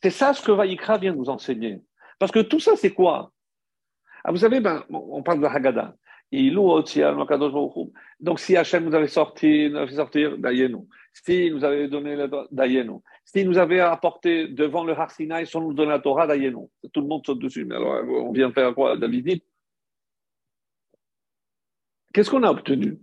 C'est 0.02 0.10
ça 0.10 0.32
ce 0.32 0.42
que 0.42 0.52
Vaïkra 0.52 0.98
vient 0.98 1.14
nous 1.14 1.28
enseigner. 1.28 1.82
Parce 2.18 2.32
que 2.32 2.40
tout 2.40 2.60
ça, 2.60 2.76
c'est 2.76 2.92
quoi? 2.92 3.32
Ah, 4.22 4.30
Vous 4.30 4.38
savez, 4.38 4.60
ben, 4.60 4.84
on 4.90 5.22
parle 5.22 5.38
de 5.38 5.44
la 5.44 5.52
Haggadah. 5.52 5.96
Donc, 8.20 8.38
si 8.38 8.56
Hachem 8.56 8.84
nous 8.84 8.94
avait 8.94 9.08
sorti, 9.08 9.68
nous 9.68 9.78
avait 9.78 9.94
sortir, 9.94 10.38
nous. 10.38 10.88
Si 11.12 11.50
nous 11.50 11.64
avait 11.64 11.88
donné 11.88 12.16
le 12.16 12.82
nous. 12.82 13.02
Si 13.24 13.44
nous 13.44 13.58
avait 13.58 13.80
apporté 13.80 14.48
devant 14.48 14.84
le 14.84 14.92
Har 14.92 15.11
Sinai 15.11 15.44
sans 15.44 15.61
nous 15.61 15.74
donner 15.74 15.90
la 15.90 15.98
Torah, 15.98 16.26
nous. 16.36 16.70
Tout 16.92 17.00
le 17.00 17.06
monde 17.06 17.26
saute 17.26 17.40
dessus. 17.40 17.64
Mais 17.64 17.74
alors, 17.74 18.02
on 18.08 18.32
vient 18.32 18.52
faire 18.52 18.74
quoi 18.74 18.96
David 18.96 19.42
Qu'est-ce 22.12 22.30
qu'on 22.30 22.42
a 22.42 22.50
obtenu? 22.50 22.98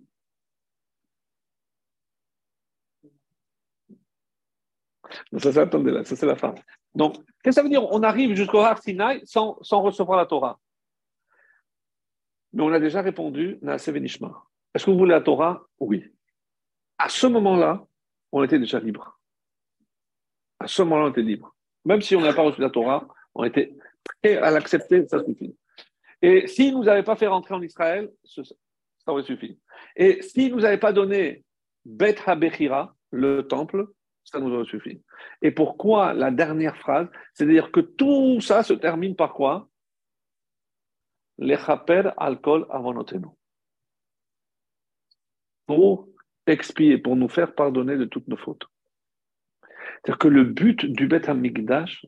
Ça, 5.38 5.51
c'est, 5.51 5.60
attendez 5.60 5.91
là, 5.91 6.03
ça 6.03 6.16
c'est 6.16 6.26
la 6.26 6.36
fin. 6.36 6.53
Donc, 6.93 7.16
qu'est-ce 7.16 7.43
que 7.43 7.51
ça 7.51 7.64
veut 7.64 7.70
dire? 7.70 7.84
On 7.91 8.03
arrive 8.03 8.36
jusqu'au 8.36 8.60
Har 8.60 8.82
Sinai 8.82 9.22
sans, 9.24 9.58
sans 9.62 9.82
recevoir 9.82 10.18
la 10.18 10.26
Torah. 10.26 10.60
Mais 12.53 12.64
on 12.64 12.72
a 12.72 12.80
déjà 12.80 13.01
répondu, 13.01 13.60
Est-ce 13.62 14.86
que 14.86 14.91
vous 14.91 14.97
voulez 14.97 15.12
la 15.12 15.22
Torah? 15.22 15.68
Oui. 15.80 16.03
À 16.97 17.10
ce 17.10 17.28
moment-là, 17.28 17.86
on 18.32 18.43
était 18.43 18.59
déjà 18.59 18.80
libre. 18.80 19.19
À 20.59 20.67
ce 20.67 20.82
moment-là, 20.84 21.05
on 21.05 21.09
était 21.09 21.21
libre. 21.21 21.55
Même 21.86 22.01
si 22.01 22.15
on 22.15 22.21
n'a 22.21 22.34
pas 22.34 22.41
reçu 22.41 22.61
la 22.61 22.69
Torah, 22.69 23.07
on 23.36 23.43
était 23.43 23.73
prêt 24.21 24.38
à 24.38 24.51
l'accepter, 24.51 25.07
ça 25.07 25.23
suffit. 25.23 25.55
Et 26.21 26.47
s'il 26.47 26.73
ne 26.73 26.80
nous 26.80 26.89
avait 26.89 27.03
pas 27.03 27.15
fait 27.15 27.28
rentrer 27.28 27.53
en 27.53 27.61
Israël, 27.61 28.11
ça 28.23 28.41
aurait 29.07 29.23
suffi. 29.23 29.59
Et 29.95 30.21
s'il 30.21 30.51
ne 30.51 30.57
nous 30.57 30.65
avait 30.65 30.80
pas 30.80 30.91
donné 30.93 31.45
Bet 31.86 32.17
HaBechira, 32.25 32.95
le 33.11 33.47
temple, 33.47 33.88
ça 34.23 34.39
nous 34.39 34.53
aurait 34.53 34.65
suffi. 34.65 35.01
Et 35.41 35.51
pourquoi 35.51 36.13
la 36.13 36.32
dernière 36.32 36.78
phrase? 36.78 37.07
C'est-à-dire 37.34 37.71
que 37.71 37.80
tout 37.80 38.41
ça 38.41 38.63
se 38.63 38.73
termine 38.73 39.15
par 39.15 39.34
quoi? 39.34 39.69
Lechaper 41.38 42.11
alcool 42.17 42.65
avonotenu. 42.69 43.28
Pour 45.67 46.07
expier, 46.48 46.98
pour 46.98 47.16
nous 47.16 47.30
faire 47.30 47.54
pardonner 47.54 47.98
de 47.98 48.06
toutes 48.06 48.28
nos 48.28 48.38
fautes. 48.38 48.66
C'est-à-dire 50.04 50.18
que 50.18 50.28
le 50.28 50.43
but 50.43 50.86
du 50.86 51.08
Bet 51.08 51.30
Hamikdash, 51.30 52.06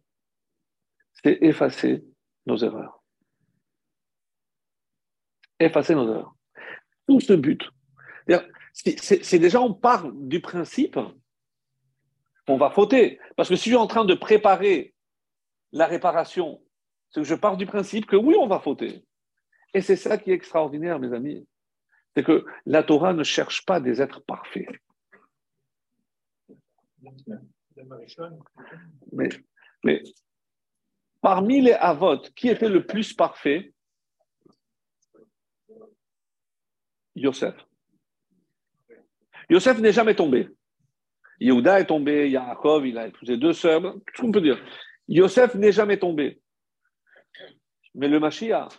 c'est 1.13 1.37
effacer 1.41 2.03
nos 2.45 2.57
erreurs. 2.57 3.03
Effacer 5.59 5.95
nos 5.95 6.07
erreurs. 6.07 6.35
Tout 7.07 7.19
ce 7.19 7.33
but. 7.33 7.69
C'est 8.73 9.39
déjà, 9.39 9.59
on 9.59 9.73
part 9.73 10.11
du 10.13 10.39
principe 10.39 10.97
qu'on 12.47 12.57
va 12.57 12.69
fauter. 12.69 13.19
Parce 13.35 13.49
que 13.49 13.55
si 13.55 13.65
je 13.65 13.75
suis 13.75 13.75
en 13.75 13.87
train 13.87 14.05
de 14.05 14.13
préparer 14.13 14.93
la 15.71 15.85
réparation, 15.85 16.61
c'est 17.09 17.21
que 17.21 17.27
je 17.27 17.35
pars 17.35 17.57
du 17.57 17.65
principe 17.65 18.05
que 18.05 18.15
oui, 18.15 18.35
on 18.39 18.47
va 18.47 18.59
fauter. 18.59 19.03
Et 19.73 19.81
c'est 19.81 19.95
ça 19.95 20.17
qui 20.17 20.31
est 20.31 20.35
extraordinaire, 20.35 20.99
mes 20.99 21.13
amis. 21.13 21.47
C'est 22.15 22.23
que 22.23 22.45
la 22.65 22.83
Torah 22.83 23.13
ne 23.13 23.23
cherche 23.23 23.65
pas 23.65 23.79
des 23.79 24.01
êtres 24.01 24.21
parfaits. 24.21 24.67
Mais, 29.83 30.03
parmi 31.21 31.61
les 31.61 31.73
Avot, 31.73 32.21
qui 32.35 32.49
était 32.49 32.69
le 32.69 32.85
plus 32.85 33.13
parfait? 33.13 33.73
Yosef. 37.15 37.55
Yosef 39.49 39.79
n'est 39.79 39.93
jamais 39.93 40.15
tombé. 40.15 40.49
Yehuda 41.39 41.79
est 41.79 41.85
tombé, 41.85 42.29
Yaakov, 42.29 42.85
il 42.85 42.97
a 42.97 43.07
épousé 43.07 43.37
deux 43.37 43.53
sœurs, 43.53 43.81
tout 43.81 44.01
ce 44.15 44.21
qu'on 44.21 44.31
peut 44.31 44.41
dire? 44.41 44.61
Yosef 45.07 45.55
n'est 45.55 45.71
jamais 45.71 45.97
tombé. 45.97 46.41
Mais 47.95 48.07
le 48.07 48.19
Mashiach, 48.19 48.73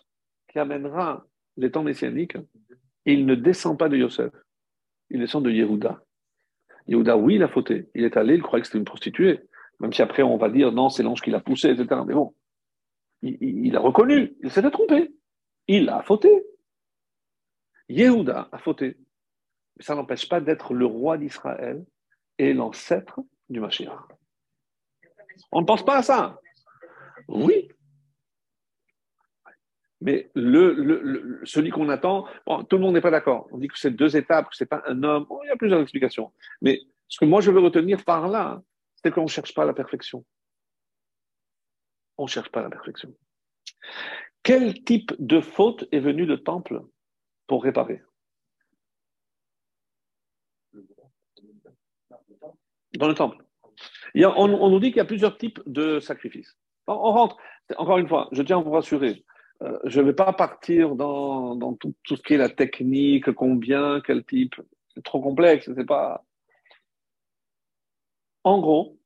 qui 0.48 0.58
amènera 0.58 1.26
les 1.56 1.70
temps 1.70 1.82
messianiques, 1.82 2.36
il 3.04 3.26
ne 3.26 3.34
descend 3.34 3.78
pas 3.78 3.88
de 3.88 3.96
Yosef, 3.96 4.32
il 5.10 5.20
descend 5.20 5.44
de 5.44 5.50
Yehuda. 5.50 6.02
Yehuda, 6.86 7.16
oui, 7.16 7.36
il 7.36 7.42
a 7.42 7.48
fauté. 7.48 7.88
Il 7.94 8.04
est 8.04 8.16
allé, 8.16 8.34
il 8.34 8.42
croyait 8.42 8.62
que 8.62 8.66
c'était 8.66 8.78
une 8.78 8.84
prostituée. 8.84 9.40
Même 9.78 9.92
si 9.92 10.02
après 10.02 10.22
on 10.22 10.36
va 10.36 10.48
dire 10.50 10.72
non, 10.72 10.88
c'est 10.90 11.02
l'ange 11.02 11.22
qui 11.22 11.30
l'a 11.30 11.40
poussé, 11.40 11.70
etc. 11.70 12.02
Mais 12.06 12.14
bon, 12.14 12.34
il, 13.22 13.76
a 13.76 13.80
reconnu, 13.80 14.34
il 14.42 14.50
s'était 14.50 14.70
trompé. 14.70 15.12
Il 15.66 15.88
a 15.88 16.02
fauté. 16.02 16.30
Yehuda 17.88 18.48
a 18.52 18.58
fauté. 18.58 18.96
Mais 19.76 19.84
ça 19.84 19.94
n'empêche 19.94 20.28
pas 20.28 20.40
d'être 20.40 20.74
le 20.74 20.86
roi 20.86 21.16
d'Israël 21.16 21.84
et 22.38 22.52
l'ancêtre 22.52 23.20
du 23.48 23.60
Mashiach. 23.60 23.98
On 25.52 25.60
ne 25.60 25.66
pense 25.66 25.84
pas 25.84 25.98
à 25.98 26.02
ça. 26.02 26.40
Oui, 27.28 27.69
mais 30.00 30.30
le, 30.34 31.40
celui 31.44 31.70
qu'on 31.70 31.88
attend, 31.88 32.26
tout 32.68 32.76
le 32.76 32.78
monde 32.78 32.94
n'est 32.94 33.00
pas 33.00 33.10
d'accord. 33.10 33.48
On 33.52 33.58
dit 33.58 33.68
que 33.68 33.78
c'est 33.78 33.90
deux 33.90 34.16
étapes, 34.16 34.48
que 34.48 34.56
ce 34.56 34.64
n'est 34.64 34.68
pas 34.68 34.82
un 34.86 35.02
homme. 35.02 35.26
il 35.44 35.48
y 35.48 35.50
a 35.50 35.56
plusieurs 35.56 35.80
explications. 35.80 36.32
Mais 36.62 36.80
ce 37.08 37.18
que 37.18 37.26
moi 37.26 37.40
je 37.40 37.50
veux 37.50 37.60
retenir 37.60 38.04
par 38.04 38.28
là, 38.28 38.62
c'est 38.96 39.10
qu'on 39.10 39.24
ne 39.24 39.28
cherche 39.28 39.54
pas 39.54 39.64
la 39.64 39.74
perfection. 39.74 40.24
On 42.16 42.24
ne 42.24 42.28
cherche 42.28 42.50
pas 42.50 42.62
la 42.62 42.70
perfection. 42.70 43.14
Quel 44.42 44.82
type 44.84 45.12
de 45.18 45.40
faute 45.40 45.86
est 45.92 46.00
venu 46.00 46.24
le 46.24 46.42
temple 46.42 46.80
pour 47.46 47.62
réparer? 47.62 48.02
Dans 52.94 53.08
le 53.08 53.14
temple. 53.14 53.36
on, 54.16 54.70
nous 54.70 54.80
dit 54.80 54.88
qu'il 54.88 54.96
y 54.96 55.00
a 55.00 55.04
plusieurs 55.04 55.36
types 55.36 55.60
de 55.66 56.00
sacrifices. 56.00 56.56
on 56.86 57.12
rentre, 57.12 57.36
encore 57.76 57.98
une 57.98 58.08
fois, 58.08 58.28
je 58.32 58.42
tiens 58.42 58.58
à 58.58 58.62
vous 58.62 58.72
rassurer, 58.72 59.24
euh, 59.62 59.78
je 59.84 60.00
ne 60.00 60.06
vais 60.06 60.14
pas 60.14 60.32
partir 60.32 60.94
dans, 60.94 61.74
tout, 61.74 61.94
ce 62.06 62.14
qui 62.14 62.34
est 62.34 62.38
la 62.38 62.48
technique, 62.48 63.32
combien, 63.32 64.00
quel 64.00 64.24
type. 64.24 64.54
C'est 64.94 65.04
trop 65.04 65.20
complexe. 65.20 65.70
C'est 65.74 65.86
pas. 65.86 66.24
En 68.42 68.58
gros, 68.60 68.98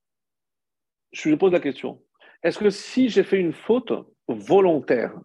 je 1.12 1.28
me 1.28 1.36
pose 1.36 1.52
la 1.52 1.60
question 1.60 2.00
est-ce 2.44 2.58
que 2.58 2.70
si 2.70 3.08
j'ai 3.08 3.24
fait 3.24 3.40
une 3.40 3.54
faute 3.54 3.92
volontaire, 4.28 5.18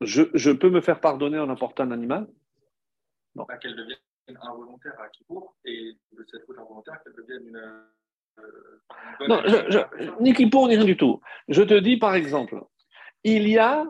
je, 0.00 0.50
peux 0.50 0.70
me 0.70 0.80
faire 0.80 1.00
pardonner 1.00 1.38
en 1.38 1.50
apportant 1.50 1.84
un 1.84 1.90
animal? 1.92 2.26
Non. 3.34 3.44
qu'elle 3.60 3.76
devienne 3.76 3.98
involontaire 4.40 4.98
à 5.00 5.08
Kippour 5.10 5.54
et 5.66 5.92
de 6.12 6.26
cette 6.30 6.46
faute 6.46 6.58
involontaire 6.58 6.98
qu'elle 7.04 7.14
devienne 7.14 7.48
une. 7.48 7.56
Euh, 8.38 9.28
non, 9.28 9.42
ni 10.20 10.32
Kippour 10.32 10.66
ni 10.68 10.76
rien 10.76 10.84
du 10.84 10.96
tout. 10.96 11.20
Je 11.48 11.62
te 11.62 11.74
dis 11.74 11.98
par 11.98 12.14
exemple, 12.14 12.60
il 13.22 13.48
y 13.48 13.58
a 13.58 13.84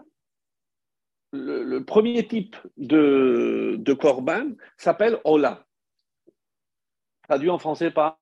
le, 1.35 1.85
premier 1.85 2.27
type 2.27 2.57
de, 2.77 3.77
de 3.79 3.99
s'appelle 4.77 5.21
Ola. 5.25 5.67
Traduit 7.23 7.51
en 7.51 7.59
français 7.59 7.91
par 7.91 8.19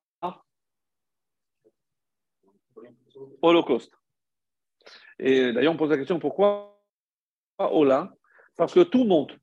Holocauste. 3.41 3.93
Et 5.19 5.53
d'ailleurs, 5.53 5.73
on 5.73 5.77
pose 5.77 5.91
la 5.91 5.97
question 5.97 6.19
pourquoi 6.19 6.81
Ola? 7.59 8.13
Parce 8.55 8.73
que 8.73 8.81
tout 8.81 9.03
monte. 9.03 9.37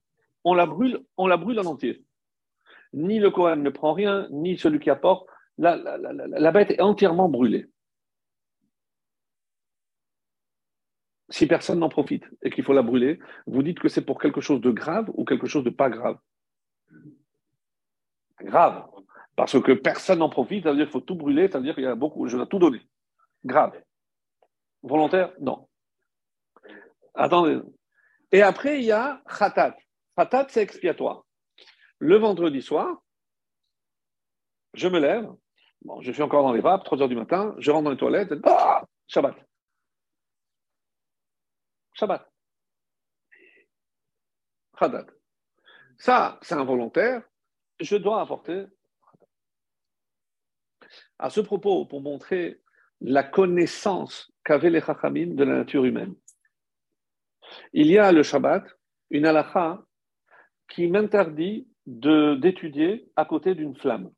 On 0.45 0.55
la 0.55 0.67
brûle, 0.67 1.05
on 1.17 1.27
la 1.27 1.37
brûle 1.37 1.61
en 1.61 1.67
entier. 1.67 2.05
Ni 2.93 3.19
le 3.19 3.31
Coran 3.31 3.57
ne 3.57 3.71
prend 3.71 3.93
rien, 3.93 4.27
ni 4.31 4.59
celui 4.59 4.81
qui 4.81 4.91
apporte. 4.91 5.29
La 5.59 6.51
bête 6.53 6.71
est 6.71 6.81
entièrement 6.81 7.29
brûlée. 7.29 7.67
Si 11.31 11.47
personne 11.47 11.79
n'en 11.79 11.89
profite 11.89 12.25
et 12.43 12.51
qu'il 12.51 12.65
faut 12.65 12.73
la 12.73 12.83
brûler, 12.83 13.21
vous 13.47 13.63
dites 13.63 13.79
que 13.79 13.89
c'est 13.89 14.05
pour 14.05 14.21
quelque 14.21 14.41
chose 14.41 14.61
de 14.61 14.71
grave 14.71 15.09
ou 15.15 15.25
quelque 15.25 15.47
chose 15.47 15.65
de 15.65 15.71
pas 15.71 15.89
grave? 15.89 16.19
Grave. 18.41 18.87
Parce 19.37 19.61
que 19.61 19.73
personne 19.73 20.19
n'en 20.19 20.29
profite, 20.29 20.65
ça 20.65 20.71
veut 20.71 20.77
dire 20.77 20.87
qu'il 20.87 20.93
faut 20.93 21.01
tout 21.01 21.15
brûler, 21.15 21.49
ça 21.49 21.59
veut 21.59 21.65
dire 21.65 21.75
qu'il 21.75 21.85
y 21.85 21.87
a 21.87 21.95
beaucoup, 21.95 22.27
je 22.27 22.37
dois 22.37 22.47
tout 22.47 22.59
donner. 22.59 22.83
Grave. 23.45 23.81
Volontaire? 24.83 25.33
Non. 25.41 25.69
Attendez. 27.15 27.61
Et 28.33 28.43
après, 28.43 28.81
il 28.81 28.85
y 28.85 28.93
a 28.93 29.23
khatat. 29.39 29.77
Khatat, 30.17 30.47
c'est 30.49 30.63
expiatoire. 30.63 31.25
Le 31.99 32.17
vendredi 32.17 32.61
soir, 32.61 33.03
je 34.75 34.89
me 34.89 34.99
lève, 34.99 35.31
je 36.01 36.13
suis 36.13 36.23
encore 36.23 36.43
dans 36.43 36.53
les 36.53 36.61
vapes, 36.61 36.85
3 36.85 37.03
heures 37.03 37.09
du 37.09 37.17
matin, 37.17 37.55
je 37.59 37.71
rentre 37.71 37.85
dans 37.85 37.91
les 37.91 37.97
toilettes, 37.97 38.33
ah, 38.45 38.85
Shabbat. 39.07 39.37
Shabbat. 41.95 42.27
Khatat. 44.79 45.07
Ça, 45.99 46.39
c'est 46.43 46.55
involontaire. 46.55 47.23
Je 47.79 47.97
dois 47.97 48.23
apporter. 48.23 48.67
À 51.19 51.29
ce 51.31 51.41
propos, 51.41 51.85
pour 51.85 52.01
montrer 52.01 52.63
la 53.01 53.23
connaissance 53.23 54.33
qu'avaient 54.45 54.71
les 54.71 54.81
Chachamim 54.81 55.35
de 55.35 55.45
la 55.45 55.59
nature 55.59 55.85
humaine. 55.85 56.15
Il 57.73 57.89
y 57.89 57.99
a 57.99 58.13
le 58.13 58.23
Shabbat, 58.23 58.65
une 59.11 59.27
halakha 59.27 59.85
qui 60.69 60.87
m'interdit 60.87 61.69
d'étudier 61.87 63.11
à 63.17 63.25
côté 63.25 63.55
d'une 63.55 63.77
flamme. 63.77 64.11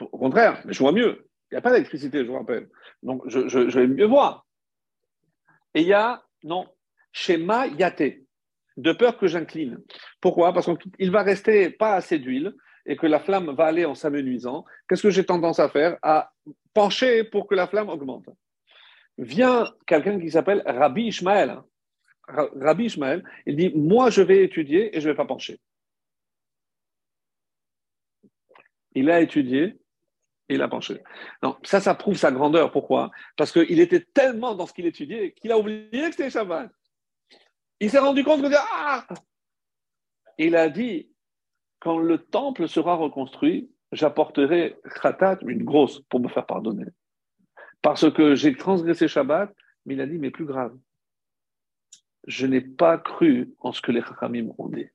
au 0.00 0.18
contraire, 0.18 0.62
je 0.66 0.78
vois 0.78 0.92
mieux. 0.92 1.28
Il 1.50 1.54
n'y 1.54 1.58
a 1.58 1.62
pas 1.62 1.72
d'électricité, 1.72 2.24
je 2.24 2.30
vous 2.30 2.38
rappelle. 2.38 2.70
Donc, 3.02 3.22
je, 3.28 3.58
vais 3.78 3.86
mieux 3.86 4.06
voir. 4.06 4.46
Et 5.74 5.82
il 5.82 5.88
y 5.88 5.92
a, 5.92 6.22
non, 6.42 6.66
schéma 7.12 7.66
yaté, 7.66 8.26
de 8.76 8.92
peur 8.92 9.18
que 9.18 9.26
j'incline. 9.26 9.78
Pourquoi? 10.20 10.52
Parce 10.52 10.68
qu'il 10.96 11.10
va 11.10 11.22
rester 11.22 11.70
pas 11.70 11.94
assez 11.94 12.18
d'huile 12.18 12.54
et 12.86 12.96
que 12.96 13.06
la 13.06 13.20
flamme 13.20 13.54
va 13.54 13.66
aller 13.66 13.84
en 13.84 13.94
s'amenuisant, 13.94 14.64
qu'est-ce 14.88 15.02
que 15.02 15.10
j'ai 15.10 15.24
tendance 15.24 15.60
à 15.60 15.68
faire? 15.68 15.98
À 16.02 16.32
pencher 16.74 17.24
pour 17.24 17.46
que 17.46 17.54
la 17.54 17.66
flamme 17.66 17.88
augmente. 17.88 18.28
Vient 19.18 19.72
quelqu'un 19.86 20.18
qui 20.18 20.30
s'appelle 20.30 20.62
Rabbi 20.66 21.08
Ishmael. 21.08 21.60
Rabbi 22.26 22.86
Ishmael, 22.86 23.22
il 23.46 23.56
dit 23.56 23.72
Moi, 23.74 24.10
je 24.10 24.22
vais 24.22 24.42
étudier 24.42 24.96
et 24.96 25.00
je 25.00 25.08
ne 25.08 25.12
vais 25.12 25.16
pas 25.16 25.26
pencher. 25.26 25.60
Il 28.94 29.10
a 29.10 29.20
étudié 29.20 29.78
et 30.48 30.54
il 30.54 30.62
a 30.62 30.68
penché. 30.68 31.02
Non, 31.42 31.56
ça, 31.62 31.80
ça 31.80 31.94
prouve 31.94 32.16
sa 32.16 32.32
grandeur. 32.32 32.70
Pourquoi? 32.72 33.10
Parce 33.36 33.52
qu'il 33.52 33.80
était 33.80 34.04
tellement 34.12 34.54
dans 34.54 34.66
ce 34.66 34.72
qu'il 34.72 34.86
étudiait 34.86 35.32
qu'il 35.32 35.52
a 35.52 35.58
oublié 35.58 35.88
que 35.90 36.10
c'était 36.10 36.30
Shabbat. 36.30 36.70
Il 37.80 37.90
s'est 37.90 37.98
rendu 37.98 38.24
compte 38.24 38.42
que. 38.42 38.54
Ah 38.54 39.06
Il 40.38 40.56
a 40.56 40.68
dit 40.68 41.12
quand 41.82 41.98
le 41.98 42.18
temple 42.18 42.68
sera 42.68 42.94
reconstruit, 42.94 43.68
j'apporterai 43.90 44.76
khatat, 45.02 45.38
une 45.46 45.64
grosse, 45.64 46.00
pour 46.02 46.20
me 46.20 46.28
faire 46.28 46.46
pardonner. 46.46 46.86
Parce 47.82 48.08
que 48.12 48.36
j'ai 48.36 48.54
transgressé 48.54 49.08
Shabbat, 49.08 49.52
mais 49.84 49.94
il 49.94 50.00
a 50.00 50.06
dit, 50.06 50.18
mais 50.18 50.30
plus 50.30 50.44
grave, 50.44 50.76
je 52.28 52.46
n'ai 52.46 52.60
pas 52.60 52.98
cru 52.98 53.52
en 53.58 53.72
ce 53.72 53.80
que 53.80 53.90
les 53.90 54.00
Chachamim 54.00 54.52
ont 54.58 54.68
dit. 54.68 54.86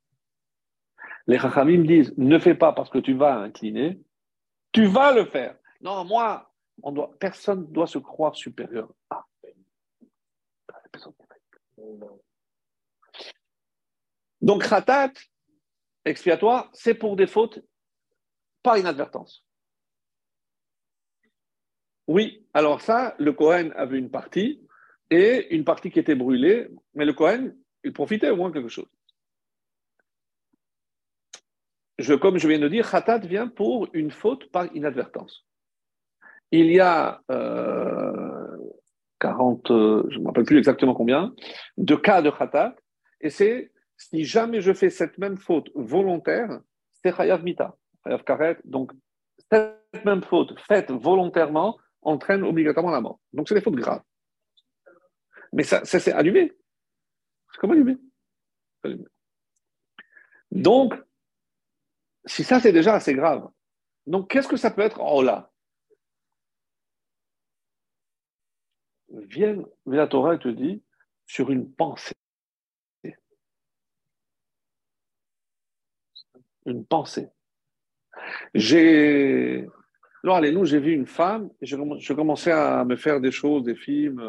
Les 1.28 1.40
Chachamim 1.40 1.84
disent, 1.84 2.14
ne 2.18 2.40
fais 2.40 2.56
pas 2.56 2.72
parce 2.72 2.90
que 2.90 3.00
tu 3.00 3.14
vas 3.14 3.38
incliner, 3.38 4.00
tu 4.78 4.86
vas 4.86 5.12
le 5.12 5.26
faire. 5.26 5.58
Non, 5.82 6.06
moi, 6.06 6.52
on 6.84 6.92
doit, 6.92 7.12
personne 7.20 7.62
ne 7.62 7.74
doit 7.74 7.88
se 7.88 7.98
croire 7.98 8.36
supérieur. 8.36 8.94
Ah. 9.10 9.26
Donc, 14.40 14.68
khatat, 14.70 15.14
expiatoire, 16.06 16.70
c'est 16.74 16.94
pour 16.94 17.16
des 17.16 17.26
fautes 17.26 17.60
par 18.62 18.78
inadvertance. 18.78 19.44
Oui, 22.06 22.48
alors 22.54 22.82
ça, 22.82 23.16
le 23.18 23.34
Cohen 23.34 23.72
avait 23.76 23.98
une 23.98 24.12
partie 24.12 24.62
et 25.10 25.56
une 25.56 25.66
partie 25.66 25.90
qui 25.90 26.00
était 26.00 26.16
brûlée, 26.16 26.70
mais 26.94 27.06
le 27.06 27.14
Cohen, 27.14 27.52
il 27.84 27.94
profitait 27.94 28.30
au 28.30 28.36
moins 28.36 28.52
quelque 28.52 28.70
chose. 28.70 28.88
Je, 32.00 32.14
comme 32.14 32.38
je 32.38 32.48
viens 32.48 32.60
de 32.60 32.68
dire, 32.68 32.90
Khatat 32.90 33.20
vient 33.20 33.48
pour 33.48 33.88
une 33.94 34.12
faute 34.12 34.52
par 34.52 34.74
inadvertance. 34.76 35.46
Il 36.52 36.72
y 36.72 36.80
a 36.80 37.22
40, 39.20 39.72
euh, 39.72 39.74
euh, 39.74 40.08
je 40.10 40.18
ne 40.18 40.24
me 40.24 40.28
rappelle 40.28 40.46
plus 40.46 40.58
exactement 40.58 40.94
combien, 40.94 41.34
de 41.78 41.96
cas 41.96 42.22
de 42.22 42.30
Khatat, 42.30 42.76
et 43.22 43.30
c'est 43.30 43.72
si 43.98 44.24
jamais 44.24 44.62
je 44.62 44.74
fais 44.74 44.90
cette 44.90 45.18
même 45.18 45.38
faute 45.38 45.70
volontaire, 45.76 46.62
c'est 47.04 47.16
Chayav 47.16 47.44
Mita, 47.44 47.76
Chayav 48.04 48.24
Karet. 48.24 48.60
Donc, 48.64 48.92
cette 49.52 50.06
même 50.06 50.24
faute 50.24 50.58
faite 50.60 50.92
volontairement 50.92 51.78
entraîne 52.02 52.44
obligatoirement 52.44 52.92
la 52.92 53.02
mort. 53.02 53.20
Donc, 53.34 53.50
c'est 53.50 53.56
des 53.56 53.62
fautes 53.62 53.76
graves. 53.76 54.04
Mais 55.52 55.64
ça, 55.64 55.84
ça 55.84 56.00
c'est 56.00 56.12
allumé. 56.12 56.54
C'est 57.52 57.60
comme 57.60 57.72
allumé. 57.72 57.98
Donc, 60.52 60.94
si 62.28 62.44
ça, 62.44 62.60
c'est 62.60 62.72
déjà 62.72 62.96
assez 62.96 63.14
grave. 63.14 63.50
Donc, 64.06 64.30
qu'est-ce 64.30 64.48
que 64.48 64.58
ça 64.58 64.72
peut 64.72 64.82
être 64.82 65.00
Oh 65.02 65.22
là? 65.22 65.52
Viens, 69.10 69.64
la 69.86 70.08
Torah 70.08 70.38
te 70.38 70.50
dit 70.50 70.84
sur 71.26 71.50
une 71.50 71.72
pensée. 71.72 72.14
une 76.68 76.86
pensée. 76.86 77.30
J'ai. 78.54 79.68
Alors, 80.24 80.38
allez, 80.38 80.52
nous, 80.52 80.66
j'ai 80.66 80.80
vu 80.80 80.92
une 80.92 81.08
femme, 81.08 81.50
et 81.62 81.66
je, 81.66 82.14
commençais 82.14 82.52
à 82.52 82.84
me 82.84 82.96
faire 82.96 83.22
des 83.22 83.32
choses, 83.32 83.64
des 83.64 83.76
films. 83.76 84.22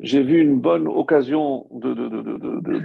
J'ai 0.00 0.22
vu 0.22 0.40
une 0.40 0.60
bonne 0.60 0.88
occasion 0.88 1.68
de, 1.70 2.84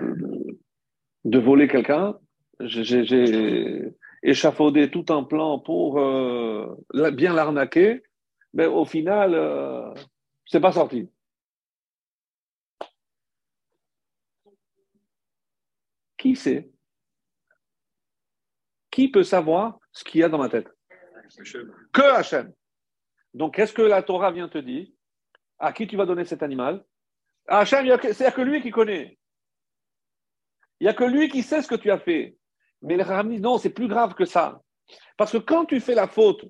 voler 1.39 1.67
quelqu'un. 1.67 2.17
J'ai 2.63 3.93
échafaudé 4.23 4.89
tout 4.91 5.05
un 5.09 5.23
plan 5.23 5.59
pour 5.59 5.99
euh, 5.99 6.75
bien 7.11 7.33
l'arnaquer, 7.33 8.03
mais 8.53 8.65
au 8.65 8.85
final, 8.85 9.33
euh, 9.33 9.93
c'est 10.45 10.59
pas 10.59 10.71
sorti. 10.71 11.09
Qui 16.17 16.35
sait? 16.35 16.69
Qui 18.91 19.09
peut 19.09 19.23
savoir 19.23 19.79
ce 19.91 20.03
qu'il 20.03 20.21
y 20.21 20.23
a 20.23 20.29
dans 20.29 20.37
ma 20.37 20.49
tête? 20.49 20.69
Que 21.93 22.01
Hachem. 22.01 22.53
Donc, 23.33 23.55
qu'est-ce 23.55 23.73
que 23.73 23.81
la 23.81 24.03
Torah 24.03 24.31
vient 24.31 24.49
te 24.49 24.57
dire 24.57 24.87
À 25.57 25.71
qui 25.71 25.87
tu 25.87 25.95
vas 25.95 26.05
donner 26.05 26.25
cet 26.25 26.43
animal? 26.43 26.85
Hachem, 27.47 27.87
c'est 28.13 28.33
que 28.33 28.41
lui 28.41 28.61
qui 28.61 28.69
connaît. 28.69 29.17
Il 30.79 30.85
n'y 30.85 30.89
a 30.89 30.93
que 30.93 31.03
lui 31.03 31.29
qui 31.29 31.41
sait 31.41 31.61
ce 31.61 31.67
que 31.67 31.75
tu 31.75 31.89
as 31.89 31.99
fait. 31.99 32.37
Mais 32.81 32.97
les 32.97 33.03
Raham 33.03 33.33
non, 33.37 33.57
c'est 33.57 33.69
plus 33.69 33.87
grave 33.87 34.13
que 34.13 34.25
ça. 34.25 34.61
Parce 35.17 35.31
que 35.31 35.37
quand 35.37 35.65
tu 35.65 35.79
fais 35.79 35.95
la 35.95 36.07
faute, 36.07 36.45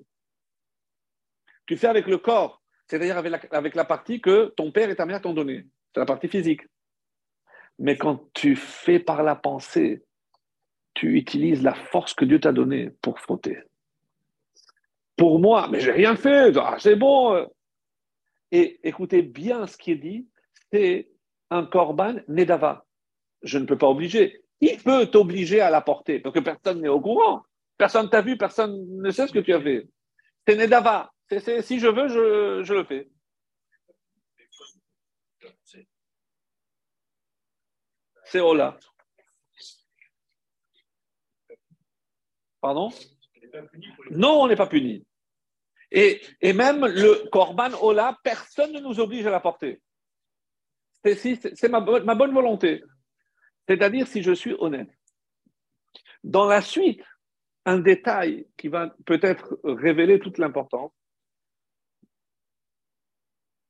tu 1.66 1.76
fais 1.76 1.86
avec 1.86 2.06
le 2.06 2.18
corps, 2.18 2.62
c'est-à-dire 2.86 3.16
avec 3.16 3.48
avec 3.52 3.74
la 3.74 3.84
partie 3.84 4.20
que 4.20 4.52
ton 4.56 4.72
père 4.72 4.90
et 4.90 4.96
ta 4.96 5.06
mère 5.06 5.20
t'ont 5.20 5.34
donnée. 5.34 5.66
C'est 5.94 6.00
la 6.00 6.06
partie 6.06 6.28
physique. 6.28 6.62
Mais 7.78 7.96
quand 7.96 8.32
tu 8.34 8.56
fais 8.56 8.98
par 8.98 9.22
la 9.22 9.36
pensée, 9.36 10.04
tu 10.94 11.16
utilises 11.16 11.62
la 11.62 11.74
force 11.74 12.14
que 12.14 12.24
Dieu 12.24 12.40
t'a 12.40 12.52
donnée 12.52 12.90
pour 13.00 13.18
frotter. 13.18 13.58
Pour 15.16 15.38
moi, 15.38 15.68
mais 15.70 15.80
j'ai 15.80 15.92
rien 15.92 16.16
fait, 16.16 16.56
ah, 16.56 16.76
c'est 16.78 16.96
bon. 16.96 17.46
Et 18.50 18.80
écoutez 18.86 19.22
bien 19.22 19.66
ce 19.66 19.76
qui 19.76 19.92
est 19.92 19.96
dit, 19.96 20.28
c'est 20.72 21.08
un 21.50 21.64
korban 21.64 22.16
nedava. 22.28 22.86
Je 23.42 23.58
ne 23.58 23.66
peux 23.66 23.78
pas 23.78 23.88
obliger. 23.88 24.41
Qui 24.62 24.76
peut 24.76 25.06
t'obliger 25.06 25.60
à 25.60 25.70
la 25.70 25.80
porter 25.80 26.20
Parce 26.20 26.34
que 26.34 26.40
personne 26.40 26.80
n'est 26.80 26.88
au 26.88 27.00
courant. 27.00 27.42
Personne 27.76 28.08
t'a 28.08 28.22
vu, 28.22 28.36
personne 28.36 28.86
ne 29.00 29.10
sait 29.10 29.26
ce 29.26 29.32
que 29.32 29.40
tu 29.40 29.52
as 29.52 29.60
fait. 29.60 29.88
C'est 30.46 30.56
Nedava. 30.56 31.12
si 31.28 31.80
je 31.80 31.88
veux, 31.88 32.08
je, 32.62 32.72
le 32.72 32.84
fais. 32.84 33.10
C'est 38.24 38.40
Ola. 38.40 38.78
Pardon? 42.60 42.90
Non, 44.12 44.42
on 44.42 44.46
n'est 44.46 44.56
pas 44.56 44.68
puni. 44.68 45.04
Et, 45.90 46.22
même 46.52 46.86
le 46.86 47.28
Korban 47.30 47.72
Ola, 47.82 48.16
personne 48.22 48.72
ne 48.72 48.80
nous 48.80 49.00
oblige 49.00 49.26
à 49.26 49.30
la 49.30 49.40
porter. 49.40 49.82
C'est 51.04 51.68
ma, 51.68 51.80
ma 51.80 52.14
bonne 52.14 52.32
volonté. 52.32 52.82
C'est-à-dire 53.68 54.06
si 54.06 54.22
je 54.22 54.32
suis 54.32 54.54
honnête. 54.58 54.90
Dans 56.24 56.46
la 56.46 56.60
suite, 56.60 57.02
un 57.64 57.78
détail 57.78 58.46
qui 58.56 58.68
va 58.68 58.94
peut-être 59.06 59.58
révéler 59.64 60.18
toute 60.18 60.38
l'importance. 60.38 60.92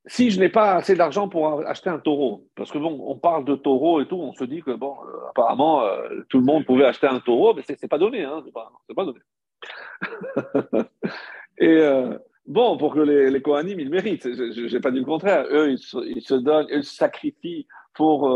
Si 0.07 0.31
je 0.31 0.41
n'ai 0.41 0.49
pas 0.49 0.75
assez 0.75 0.97
d'argent 0.97 1.29
pour 1.29 1.65
acheter 1.65 1.89
un 1.89 2.01
taureau, 2.01 2.49
parce 2.57 2.73
que 2.73 2.79
bon, 2.79 2.99
on 3.07 3.17
parle 3.17 3.45
de 3.45 3.55
taureau 3.55 4.01
et 4.01 4.09
tout, 4.09 4.17
on 4.17 4.33
se 4.33 4.43
dit 4.43 4.61
que 4.61 4.73
bon, 4.73 4.97
euh, 5.07 5.29
apparemment, 5.31 5.85
euh, 5.85 6.23
tout 6.29 6.39
le 6.39 6.45
monde 6.45 6.65
pouvait 6.65 6.87
acheter 6.87 7.07
un 7.07 7.21
taureau, 7.21 7.55
mais 7.55 7.63
c'est 7.65 7.89
pas 7.89 7.99
donné, 7.99 8.25
hein, 8.25 8.43
c'est 8.45 8.53
pas, 8.95 9.05
donné. 9.05 9.21
et 11.59 11.69
euh, 11.69 12.19
bon, 12.47 12.77
pour 12.79 12.95
que 12.95 12.99
les, 12.99 13.31
les 13.31 13.41
Kohanim, 13.41 13.79
ils 13.79 13.91
méritent, 13.91 14.25
je 14.25 14.75
n'ai 14.75 14.81
pas 14.81 14.91
dit 14.91 14.99
le 14.99 15.05
contraire, 15.05 15.47
eux, 15.53 15.71
ils 15.71 15.79
se, 15.79 16.35
donnent, 16.35 16.67
ils 16.71 16.83
se 16.83 16.97
sacrifient 16.97 17.69
pour 17.95 18.29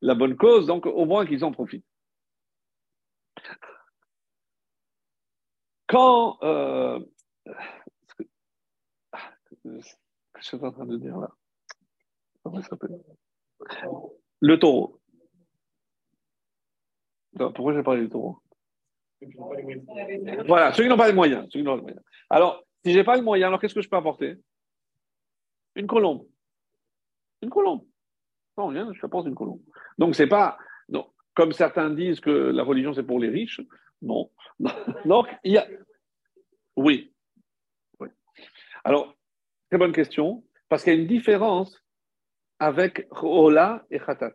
la 0.00 0.14
bonne 0.14 0.36
cause, 0.36 0.66
donc 0.66 0.86
au 0.86 1.04
moins 1.04 1.26
qu'ils 1.26 1.44
en 1.44 1.52
profitent. 1.52 1.86
Quand. 5.86 6.38
Euh, 6.42 7.00
que 9.64 10.40
je 10.40 10.46
suis 10.46 10.56
en 10.64 10.70
train 10.70 10.86
de 10.86 10.96
dire 10.98 11.16
là 11.18 11.30
Comment 12.42 12.60
ça 12.62 12.68
s'appelle? 12.68 13.00
Le 14.40 14.58
taureau. 14.58 15.00
pourquoi 17.36 17.74
j'ai 17.74 17.82
parlé 17.82 18.02
du 18.02 18.08
taureau? 18.08 18.40
Voilà, 20.46 20.72
ceux 20.72 20.84
qui 20.84 20.88
n'ont 20.88 20.96
pas 20.96 21.08
les 21.08 21.14
moyens. 21.14 21.48
Pas 21.50 21.58
les 21.58 21.62
moyens. 21.64 22.00
Alors, 22.30 22.62
si 22.84 22.92
je 22.92 22.98
n'ai 22.98 23.04
pas 23.04 23.16
les 23.16 23.22
moyens, 23.22 23.48
alors 23.48 23.60
qu'est-ce 23.60 23.74
que 23.74 23.82
je 23.82 23.88
peux 23.88 23.96
apporter? 23.96 24.36
Une 25.74 25.86
colombe. 25.86 26.26
Une 27.42 27.50
colombe. 27.50 27.87
Je 28.92 29.06
apporte 29.06 29.26
une 29.26 29.34
colombe. 29.34 29.60
Donc, 29.98 30.14
c'est 30.14 30.26
pas. 30.26 30.58
Non. 30.88 31.06
Comme 31.34 31.52
certains 31.52 31.90
disent 31.90 32.20
que 32.20 32.30
la 32.30 32.64
religion, 32.64 32.92
c'est 32.92 33.04
pour 33.04 33.20
les 33.20 33.28
riches. 33.28 33.60
Non. 34.02 34.30
Donc, 35.04 35.28
il 35.44 35.52
y 35.52 35.58
a. 35.58 35.66
Oui. 36.76 37.12
oui. 38.00 38.08
Alors, 38.84 39.14
très 39.70 39.78
bonne 39.78 39.92
question, 39.92 40.44
parce 40.68 40.82
qu'il 40.82 40.92
y 40.92 40.96
a 40.96 41.00
une 41.00 41.06
différence 41.06 41.82
avec 42.58 43.06
Ola 43.22 43.84
et 43.90 43.98
Khatat. 43.98 44.34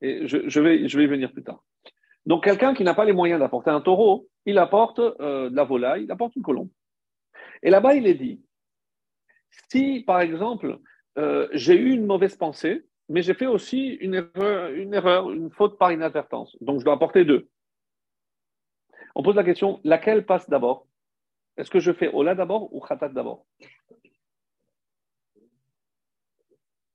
Et 0.00 0.26
je, 0.26 0.60
vais, 0.60 0.88
je 0.88 0.98
vais 0.98 1.04
y 1.04 1.08
venir 1.08 1.32
plus 1.32 1.44
tard. 1.44 1.64
Donc, 2.26 2.44
quelqu'un 2.44 2.74
qui 2.74 2.84
n'a 2.84 2.94
pas 2.94 3.04
les 3.04 3.12
moyens 3.12 3.40
d'apporter 3.40 3.70
un 3.70 3.80
taureau, 3.80 4.28
il 4.46 4.58
apporte 4.58 4.98
euh, 4.98 5.50
de 5.50 5.56
la 5.56 5.64
volaille, 5.64 6.04
il 6.04 6.10
apporte 6.10 6.34
une 6.36 6.42
colombe. 6.42 6.70
Et 7.62 7.70
là-bas, 7.70 7.94
il 7.94 8.06
est 8.06 8.14
dit 8.14 8.42
si, 9.68 10.02
par 10.06 10.20
exemple, 10.20 10.78
euh, 11.18 11.48
j'ai 11.52 11.76
eu 11.76 11.92
une 11.92 12.06
mauvaise 12.06 12.36
pensée, 12.36 12.84
mais 13.08 13.22
j'ai 13.22 13.34
fait 13.34 13.46
aussi 13.46 13.88
une 13.88 14.14
erreur, 14.14 15.30
une 15.30 15.50
faute 15.50 15.78
par 15.78 15.92
inadvertance, 15.92 16.56
donc 16.60 16.80
je 16.80 16.84
dois 16.84 16.94
apporter 16.94 17.24
deux. 17.24 17.48
On 19.14 19.22
pose 19.22 19.36
la 19.36 19.44
question, 19.44 19.80
laquelle 19.84 20.26
passe 20.26 20.48
d'abord? 20.48 20.88
Est-ce 21.56 21.70
que 21.70 21.80
je 21.80 21.92
fais 21.92 22.08
Ola 22.08 22.34
d'abord 22.34 22.74
ou 22.74 22.80
Khatat 22.80 23.10
d'abord? 23.10 23.46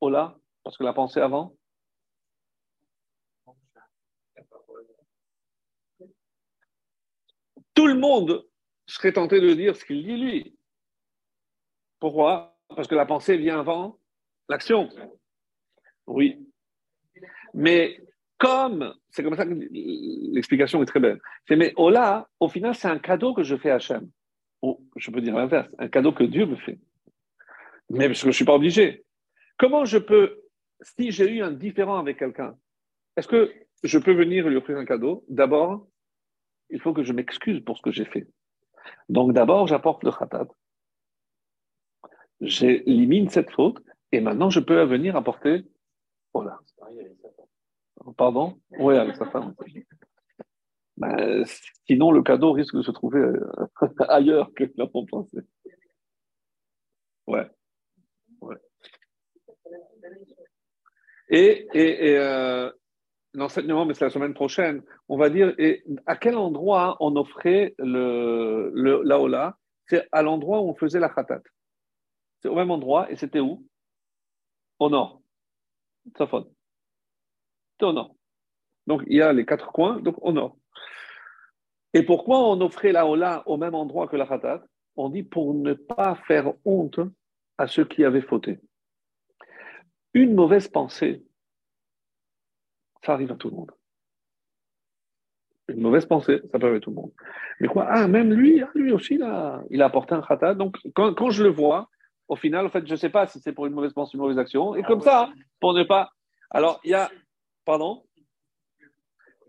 Ola, 0.01 0.38
parce 0.64 0.78
que 0.78 0.84
la 0.84 0.93
pensée 0.93 1.22
avant? 1.22 1.55
Tout 7.74 7.88
le 7.88 7.95
monde 7.95 8.45
serait 8.88 9.14
tenté 9.14 9.39
de 9.39 9.53
dire 9.53 9.76
ce 9.76 9.86
qu'il 9.86 10.03
dit 10.03 10.18
lui. 10.18 10.57
Pourquoi? 11.99 12.57
Parce 12.76 12.88
que 12.88 12.95
la 12.95 13.05
pensée 13.05 13.38
vient 13.38 13.60
avant 13.60 13.99
l'action. 14.49 14.89
Oui. 16.10 16.38
Mais 17.53 18.01
comme, 18.38 18.93
c'est 19.12 19.24
comme 19.24 19.36
ça 19.36 19.45
que 19.45 19.53
l'explication 19.53 20.82
est 20.82 20.88
très 20.88 20.99
belle. 20.99 21.20
C'est 21.47 21.55
mais 21.55 21.74
Ola, 21.76 22.28
au 22.39 22.49
final, 22.49 22.74
c'est 22.76 22.88
un 22.88 22.99
cadeau 22.99 23.34
que 23.34 23.43
je 23.43 23.55
fais 23.55 23.70
à 23.70 23.76
Hachem. 23.76 24.10
Ou 24.62 24.80
je 24.95 25.12
peux 25.12 25.22
dire 25.22 25.36
l'inverse, 25.36 25.70
un 25.78 25.88
cadeau 25.88 26.12
que 26.12 26.24
Dieu 26.24 26.45
me 26.45 26.55
fait. 26.55 26.80
Mais 27.89 28.07
parce 28.07 28.20
que 28.20 28.24
je 28.24 28.28
ne 28.28 28.34
suis 28.34 28.45
pas 28.45 28.55
obligé. 28.55 29.05
Comment 29.57 29.86
je 29.86 29.97
peux, 29.97 30.41
si 30.82 31.12
j'ai 31.12 31.30
eu 31.32 31.41
un 31.41 31.51
différent 31.51 31.99
avec 31.99 32.18
quelqu'un, 32.20 32.55
est-ce 33.16 33.28
que 33.28 33.53
je 33.84 33.99
peux 33.99 34.14
venir 34.14 34.47
lui 34.47 34.57
offrir 34.57 34.78
un 34.78 34.86
cadeau? 34.86 35.24
D'abord, 35.30 35.88
il 36.70 36.82
faut 36.82 36.93
que 36.93 37.03
je 37.03 37.14
m'excuse 37.14 37.62
pour 37.62 37.78
ce 37.78 37.82
que 37.82 37.91
j'ai 37.91 38.05
fait. 38.05 38.28
Donc 39.10 39.34
d'abord, 39.34 39.68
j'apporte 39.68 40.03
le 40.03 40.12
khatat. 40.12 40.47
J'élimine 42.41 43.30
cette 43.30 43.51
faute 43.51 43.82
et 44.12 44.22
maintenant 44.22 44.49
je 44.49 44.60
peux 44.60 44.82
venir 44.84 45.16
apporter 45.16 45.66
Pardon? 48.17 48.59
Oui, 48.79 48.95
avec 48.97 49.15
sa 49.15 49.25
femme. 49.29 49.53
Ben, 50.97 51.43
sinon, 51.87 52.11
le 52.11 52.21
cadeau 52.23 52.51
risque 52.53 52.75
de 52.75 52.81
se 52.81 52.91
trouver 52.91 53.19
euh, 53.19 53.51
ailleurs 54.09 54.53
que 54.53 54.65
là 54.75 54.87
on 54.93 55.05
pensait. 55.05 55.43
Ouais. 57.27 57.47
ouais. 58.41 58.55
Et, 61.29 61.67
et, 61.73 62.09
et 62.09 62.17
euh, 62.17 62.71
l'enseignement, 63.33 63.85
mais 63.85 63.93
c'est 63.93 64.05
la 64.05 64.09
semaine 64.11 64.33
prochaine, 64.33 64.81
on 65.07 65.17
va 65.17 65.29
dire 65.29 65.53
et 65.57 65.83
à 66.05 66.15
quel 66.15 66.35
endroit 66.35 66.97
on 66.99 67.15
offrait 67.15 67.75
le, 67.77 68.71
le 68.73 69.01
l'aola 69.03 69.57
C'est 69.85 70.07
à 70.11 70.23
l'endroit 70.23 70.61
où 70.61 70.69
on 70.69 70.75
faisait 70.75 70.99
la 70.99 71.09
khatat. 71.09 71.41
C'est 72.41 72.49
au 72.49 72.55
même 72.55 72.71
endroit, 72.71 73.11
et 73.11 73.15
c'était 73.15 73.41
où? 73.41 73.65
Au 74.79 74.89
nord. 74.89 75.18
Safon 76.18 76.50
au 77.86 77.93
nord. 77.93 78.16
Donc, 78.88 79.04
il 79.08 79.18
y 79.18 79.22
a 79.22 79.32
les 79.34 79.45
quatre 79.45 79.72
coins, 79.72 80.00
donc 80.00 80.16
au 80.22 80.32
nord. 80.32 80.58
Et 81.93 82.04
pourquoi 82.04 82.39
on 82.39 82.62
offrait 82.62 82.91
la 82.91 83.08
Ola 83.08 83.43
au 83.47 83.58
même 83.58 83.76
endroit 83.76 84.08
que 84.08 84.16
la 84.16 84.28
Khatat? 84.28 84.64
On 84.95 85.10
dit 85.10 85.24
pour 85.24 85.54
ne 85.54 85.74
pas 85.74 86.16
faire 86.28 86.54
honte 86.66 87.00
à 87.58 87.68
ceux 87.68 87.86
qui 87.86 88.04
avaient 88.04 88.22
fauté. 88.22 88.60
Une 90.14 90.36
mauvaise 90.36 90.68
pensée, 90.68 91.24
ça 93.04 93.14
arrive 93.14 93.32
à 93.32 93.36
tout 93.36 93.50
le 93.50 93.56
monde. 93.56 93.72
Une 95.68 95.82
mauvaise 95.82 96.06
pensée, 96.06 96.41
ça 96.52 96.60
peut 96.60 96.66
arriver 96.66 96.78
à 96.78 96.82
tout 96.82 96.89
le 96.89 96.95
monde. 96.95 97.14
Mais 97.60 97.68
quoi? 97.68 97.86
Ah, 97.88 98.08
même 98.08 98.34
lui, 98.34 98.62
ah, 98.62 98.72
lui 98.74 98.91
aussi, 98.91 99.22
a, 99.22 99.62
il 99.70 99.82
a 99.82 99.86
apporté 99.86 100.16
un 100.16 100.22
khatat. 100.22 100.56
Donc, 100.56 100.78
quand, 100.95 101.14
quand, 101.14 101.30
je 101.30 101.43
le 101.43 101.50
vois, 101.50 101.89
au 102.30 102.36
final, 102.36 102.65
en 102.65 102.69
fait, 102.69 102.86
je 102.86 102.91
ne 102.91 102.97
sais 102.97 103.09
pas 103.09 103.27
si 103.27 103.39
c'est 103.39 103.51
pour 103.51 103.65
une 103.65 103.73
mauvaise 103.73 103.93
pensée 103.93 104.15
ou 104.15 104.19
une 104.19 104.21
mauvaise 104.21 104.39
action. 104.39 104.75
Et 104.75 104.84
comme 104.84 105.01
ça, 105.01 105.30
pour 105.59 105.73
ne 105.73 105.84
pas. 105.84 106.11
Alors, 106.51 106.80
il 106.84 106.91
y 106.91 106.93
a 106.93 107.09
Pardon? 107.69 108.03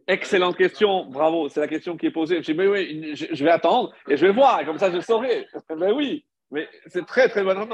Excellente 0.06 0.58
question, 0.58 1.06
bravo. 1.06 1.48
C'est 1.48 1.60
la 1.60 1.68
question 1.68 1.96
qui 1.96 2.04
est 2.04 2.10
posée. 2.10 2.42
Je 2.42 2.52
dis, 2.52 2.54
mais 2.54 2.66
oui, 2.66 3.14
je 3.14 3.42
vais 3.42 3.50
attendre 3.50 3.94
et 4.08 4.18
je 4.18 4.26
vais 4.26 4.32
voir, 4.32 4.62
comme 4.66 4.76
ça 4.76 4.90
je 4.90 5.00
saurai. 5.00 5.46
Mais 5.74 5.90
oui, 5.92 6.26
mais 6.50 6.68
c'est 6.88 7.06
très 7.06 7.30
très 7.30 7.42
bonne. 7.42 7.66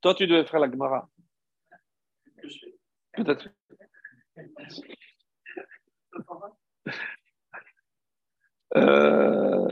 Toi, 0.00 0.14
tu 0.14 0.28
devais 0.28 0.44
faire 0.44 0.60
la 0.60 0.70
Gemara. 0.70 1.08
Peut-être. 3.14 3.48
Euh, 8.76 9.68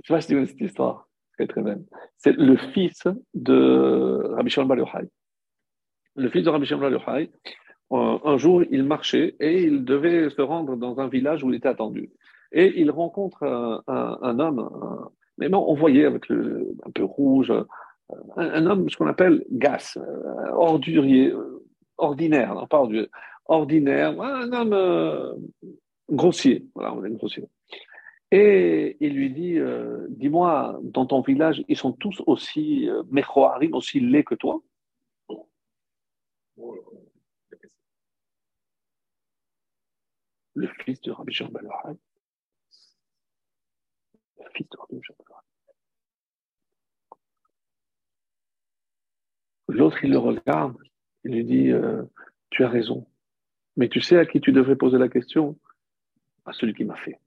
je 0.00 0.06
sais 0.06 0.14
pas 0.14 0.20
si 0.20 0.46
cette 0.46 0.60
histoire. 0.60 1.07
C'est 2.16 2.36
le 2.36 2.56
fils 2.56 3.04
de 3.34 4.34
Rabbi 4.34 4.50
Shimon 4.50 4.66
Bar 4.66 4.78
Le 6.16 6.28
fils 6.30 6.44
de 6.44 6.50
Rabbi 6.50 6.66
Shimon 6.66 6.90
Bar 6.90 7.18
un 7.90 8.36
jour, 8.36 8.62
il 8.70 8.84
marchait 8.84 9.34
et 9.40 9.62
il 9.62 9.84
devait 9.84 10.28
se 10.30 10.42
rendre 10.42 10.76
dans 10.76 11.00
un 11.00 11.08
village 11.08 11.42
où 11.42 11.50
il 11.50 11.56
était 11.56 11.68
attendu. 11.68 12.10
Et 12.52 12.80
il 12.80 12.90
rencontre 12.90 13.44
un, 13.86 14.38
homme, 14.38 15.10
mais 15.38 15.48
non, 15.48 15.64
on 15.68 15.74
voyait 15.74 16.04
avec 16.04 16.28
le, 16.28 16.68
un 16.84 16.90
peu 16.90 17.04
rouge, 17.04 17.52
un, 18.36 18.66
homme, 18.66 18.88
ce 18.88 18.96
qu'on 18.96 19.06
appelle 19.06 19.44
gas, 19.50 19.96
euh, 19.96 20.50
ordurier, 20.52 21.30
euh, 21.30 21.62
ordinaire, 21.98 22.54
non 22.54 22.66
pas 22.66 22.78
ordurier, 22.78 23.08
ordinaire, 23.46 24.20
un 24.20 24.52
homme 24.52 24.72
euh, 24.72 25.34
grossier, 26.10 26.66
voilà, 26.74 26.94
on 26.94 27.04
est 27.04 27.10
grossier. 27.10 27.44
Et 28.30 28.96
il 29.00 29.14
lui 29.14 29.30
dit, 29.30 29.58
dis-moi, 30.10 30.78
dans 30.82 31.06
ton 31.06 31.22
village, 31.22 31.64
ils 31.68 31.76
sont 31.76 31.92
tous 31.92 32.22
aussi 32.26 32.88
euh, 32.88 33.02
aussi 33.72 34.00
laids 34.00 34.24
que 34.24 34.34
toi? 34.34 34.60
Le 40.54 40.66
fils 40.84 41.00
de 41.02 41.12
Rabbi 41.12 41.38
ben 41.50 41.60
Le 44.38 44.44
fils 44.54 44.68
de 44.68 44.76
Rabbi 44.76 45.00
ben 45.08 45.36
L'autre, 49.68 50.04
il 50.04 50.10
le 50.10 50.18
regarde, 50.18 50.76
il 51.24 51.32
lui 51.32 51.44
dit 51.44 51.70
euh, 51.70 52.02
Tu 52.50 52.64
as 52.64 52.68
raison, 52.68 53.06
mais 53.76 53.88
tu 53.88 54.00
sais 54.00 54.18
à 54.18 54.26
qui 54.26 54.40
tu 54.40 54.52
devrais 54.52 54.76
poser 54.76 54.98
la 54.98 55.08
question? 55.08 55.58
À 56.44 56.52
celui 56.52 56.74
qui 56.74 56.84
m'a 56.84 56.96
fait. 56.96 57.20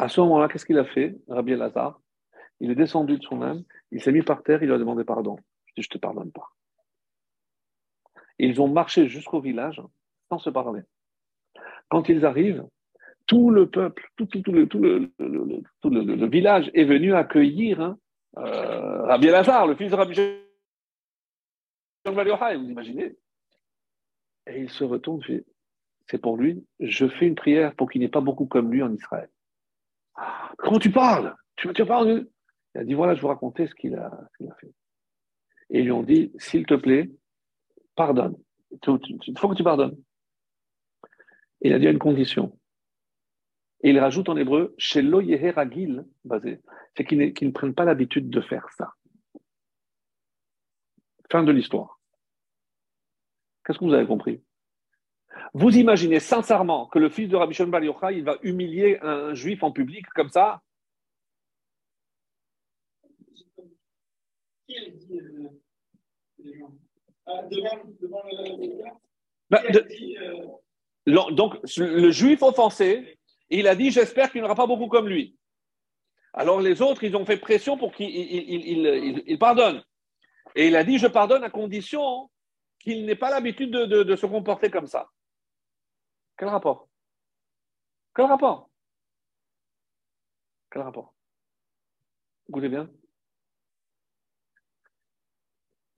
À 0.00 0.08
ce 0.08 0.18
moment-là, 0.22 0.48
qu'est-ce 0.48 0.64
qu'il 0.64 0.78
a 0.78 0.86
fait, 0.86 1.14
Rabbi 1.28 1.52
Elazar? 1.52 2.00
Il 2.60 2.70
est 2.70 2.74
descendu 2.74 3.18
de 3.18 3.22
son 3.22 3.42
âme, 3.42 3.64
il 3.90 4.02
s'est 4.02 4.12
mis 4.12 4.22
par 4.22 4.42
terre, 4.42 4.62
il 4.62 4.66
lui 4.66 4.74
a 4.74 4.78
demandé 4.78 5.04
pardon. 5.04 5.36
Je 5.66 5.74
dis 5.76 5.82
Je 5.82 5.90
te 5.90 5.98
pardonne 5.98 6.32
pas. 6.32 6.48
Ils 8.38 8.62
ont 8.62 8.68
marché 8.68 9.08
jusqu'au 9.08 9.42
village 9.42 9.82
sans 10.30 10.38
se 10.38 10.48
parler. 10.48 10.80
Quand 11.90 12.08
ils 12.08 12.24
arrivent, 12.24 12.66
tout 13.26 13.50
le 13.50 13.68
peuple, 13.68 14.10
tout, 14.16 14.26
le, 14.46 16.26
village 16.28 16.70
est 16.72 16.84
venu 16.84 17.14
accueillir 17.14 17.82
hein, 17.82 17.98
euh, 18.38 19.02
Rabbi 19.02 19.26
Elazar, 19.26 19.66
le 19.66 19.76
fils 19.76 19.90
de 19.90 19.96
Rabbi 19.96 20.14
vous 22.06 22.70
imaginez? 22.70 23.18
Et 24.46 24.60
il 24.60 24.70
se 24.70 24.82
retourne, 24.82 25.20
c'est 26.06 26.22
pour 26.22 26.38
lui, 26.38 26.64
je 26.80 27.06
fais 27.06 27.26
une 27.26 27.34
prière 27.34 27.74
pour 27.74 27.90
qu'il 27.90 27.98
n'y 28.00 28.06
ait 28.06 28.08
pas 28.08 28.22
beaucoup 28.22 28.46
comme 28.46 28.72
lui 28.72 28.82
en 28.82 28.94
Israël. 28.94 29.28
Comment 30.58 30.78
tu 30.78 30.90
parles? 30.90 31.34
Tu 31.56 31.72
parles 31.84 32.26
Il 32.74 32.80
a 32.80 32.84
dit, 32.84 32.94
voilà, 32.94 33.14
je 33.14 33.20
vous 33.20 33.28
raconter 33.28 33.66
ce 33.66 33.74
qu'il 33.74 33.94
a, 33.96 34.10
fait. 34.60 34.72
Et 35.70 35.80
ils 35.80 35.84
lui 35.84 35.92
ont 35.92 36.02
dit, 36.02 36.32
s'il 36.38 36.66
te 36.66 36.74
plaît, 36.74 37.10
pardonne. 37.94 38.36
Il 38.70 38.78
faut 39.38 39.48
que 39.48 39.54
tu 39.54 39.64
pardonnes. 39.64 39.96
Et 41.62 41.68
il 41.68 41.74
a 41.74 41.78
dit 41.78 41.86
à 41.86 41.90
une 41.90 41.98
condition. 41.98 42.58
Et 43.82 43.90
il 43.90 43.98
rajoute 43.98 44.28
en 44.28 44.36
hébreu, 44.36 44.74
chez 44.78 45.00
Ragil, 45.50 46.04
basé, 46.24 46.60
c'est 46.96 47.04
qu'ils 47.04 47.18
ne 47.18 47.50
prennent 47.50 47.74
pas 47.74 47.84
l'habitude 47.84 48.28
de 48.28 48.40
faire 48.40 48.68
ça. 48.76 48.92
Fin 51.30 51.44
de 51.44 51.52
l'histoire. 51.52 52.00
Qu'est-ce 53.64 53.78
que 53.78 53.84
vous 53.84 53.94
avez 53.94 54.06
compris? 54.06 54.42
Vous 55.54 55.76
imaginez 55.76 56.20
sincèrement 56.20 56.86
que 56.86 56.98
le 56.98 57.08
fils 57.08 57.28
de 57.28 57.36
Rabbi 57.36 57.54
Shimon 57.54 57.68
Bar 57.68 57.82
Yochai, 57.84 58.18
il 58.18 58.24
va 58.24 58.36
humilier 58.42 58.98
un 59.02 59.34
juif 59.34 59.62
en 59.62 59.72
public 59.72 60.06
comme 60.14 60.28
ça? 60.28 60.60
Donc, 71.06 71.56
le 71.76 72.10
juif 72.10 72.42
offensé, 72.42 73.18
il 73.48 73.66
a 73.66 73.74
dit 73.74 73.90
J'espère 73.90 74.30
qu'il 74.30 74.40
n'y 74.40 74.44
aura 74.44 74.54
pas 74.54 74.66
beaucoup 74.66 74.88
comme 74.88 75.08
lui. 75.08 75.36
Alors 76.32 76.60
les 76.60 76.80
autres, 76.80 77.02
ils 77.02 77.16
ont 77.16 77.24
fait 77.24 77.36
pression 77.36 77.76
pour 77.76 77.92
qu'il 77.92 79.36
pardonne. 79.38 79.82
Et 80.54 80.68
il 80.68 80.76
a 80.76 80.84
dit 80.84 80.98
Je 80.98 81.08
pardonne 81.08 81.44
à 81.44 81.50
condition 81.50 82.30
qu'il 82.78 83.04
n'ait 83.04 83.16
pas 83.16 83.30
l'habitude 83.30 83.70
de, 83.70 84.16
se 84.16 84.26
comporter 84.26 84.70
comme 84.70 84.86
ça. 84.86 85.08
Quel 86.40 86.48
rapport? 86.48 86.88
Quel 88.14 88.24
rapport? 88.24 88.70
Quel 90.70 90.80
rapport? 90.80 91.12
Écoutez 92.48 92.70
bien. 92.70 92.90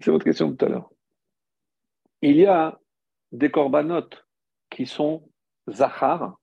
C'est 0.00 0.10
votre 0.10 0.24
question 0.24 0.52
tout 0.52 0.64
à 0.64 0.68
l'heure. 0.68 0.90
Il 2.22 2.38
y 2.38 2.46
a 2.46 2.76
des 3.30 3.52
corbanotes 3.52 4.26
qui 4.68 4.84
sont 4.84 5.30
zachar, 5.70 6.36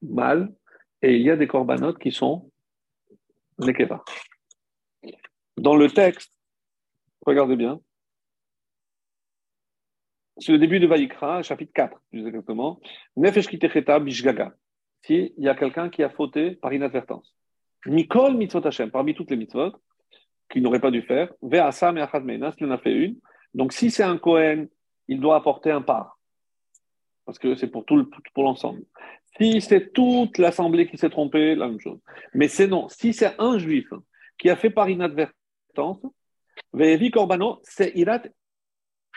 mâles, 0.00 0.54
et 1.02 1.16
il 1.16 1.22
y 1.22 1.32
a 1.32 1.36
des 1.36 1.48
corbanotes 1.48 1.98
qui 1.98 2.12
sont 2.12 2.48
nekeva. 3.58 4.04
Dans 5.56 5.74
le 5.74 5.90
texte, 5.90 6.32
regardez 7.26 7.56
bien, 7.56 7.80
c'est 10.38 10.52
le 10.52 10.58
début 10.58 10.80
de 10.80 10.86
Vaïkra, 10.86 11.42
chapitre 11.42 11.72
4, 11.74 12.00
plus 12.10 12.26
exactement. 12.26 12.80
Nefesh 13.16 13.48
kitecheta 13.48 14.00
bishgaga. 14.00 14.54
Si 15.02 15.32
il 15.36 15.44
y 15.44 15.48
a 15.48 15.54
quelqu'un 15.54 15.90
qui 15.90 16.02
a 16.02 16.10
fauté 16.10 16.56
par 16.56 16.72
inadvertance. 16.72 17.34
Mikol 17.86 18.34
mitzvot 18.36 18.66
Hashem, 18.66 18.90
parmi 18.90 19.14
toutes 19.14 19.30
les 19.30 19.36
mitzvot, 19.36 19.72
qu'il 20.50 20.62
n'aurait 20.62 20.80
pas 20.80 20.90
dû 20.90 21.02
faire. 21.02 21.32
Ve'asam 21.42 21.98
et 21.98 22.00
achad 22.00 22.24
meinas, 22.24 22.54
il 22.58 22.66
en 22.66 22.70
a 22.70 22.78
fait 22.78 22.92
une. 22.92 23.16
Donc 23.52 23.72
si 23.72 23.90
c'est 23.90 24.02
un 24.02 24.18
Kohen, 24.18 24.68
il 25.08 25.20
doit 25.20 25.36
apporter 25.36 25.70
un 25.70 25.82
part. 25.82 26.18
Parce 27.26 27.38
que 27.38 27.54
c'est 27.54 27.68
pour 27.68 27.84
tout 27.84 28.10
pour 28.34 28.44
l'ensemble. 28.44 28.82
Si 29.36 29.60
c'est 29.60 29.92
toute 29.92 30.38
l'assemblée 30.38 30.88
qui 30.88 30.96
s'est 30.96 31.10
trompée, 31.10 31.54
la 31.54 31.68
même 31.68 31.80
chose. 31.80 31.98
Mais 32.34 32.48
c'est 32.48 32.66
non. 32.66 32.88
Si 32.88 33.12
c'est 33.12 33.34
un 33.38 33.58
juif 33.58 33.88
qui 34.38 34.50
a 34.50 34.56
fait 34.56 34.70
par 34.70 34.88
inadvertance, 34.88 36.02
Ve'evi 36.72 37.10
korbano, 37.10 37.60
c'est 37.62 37.92
irat 37.94 38.22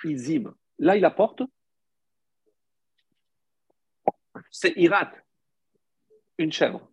izim. 0.03 0.53
Là, 0.79 0.95
il 0.95 1.05
apporte. 1.05 1.41
C'est 4.51 4.73
Irat, 4.77 5.11
une 6.37 6.51
chèvre. 6.51 6.89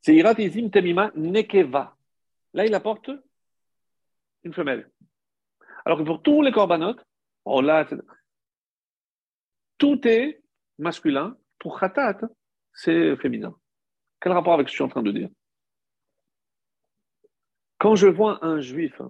C'est 0.00 0.14
Irat 0.14 0.34
Izim 0.38 0.70
Temima 0.70 1.12
Nekeva. 1.14 1.96
Là, 2.54 2.66
il 2.66 2.74
apporte 2.74 3.10
une 4.44 4.54
femelle. 4.54 4.90
Alors 5.84 5.98
que 5.98 6.04
pour 6.04 6.22
tous 6.22 6.42
les 6.42 6.52
corbanotes, 6.52 7.04
oh 7.44 7.62
tout 9.78 10.08
est 10.08 10.42
masculin. 10.78 11.36
Pour 11.58 11.78
Khatat, 11.78 12.20
c'est 12.72 13.16
féminin. 13.16 13.54
Quel 14.20 14.32
rapport 14.32 14.54
avec 14.54 14.68
ce 14.68 14.72
que 14.72 14.72
je 14.72 14.76
suis 14.76 14.84
en 14.84 14.88
train 14.88 15.02
de 15.02 15.12
dire? 15.12 15.28
Quand 17.78 17.94
je 17.94 18.08
vois 18.08 18.44
un 18.44 18.60
juif 18.60 19.00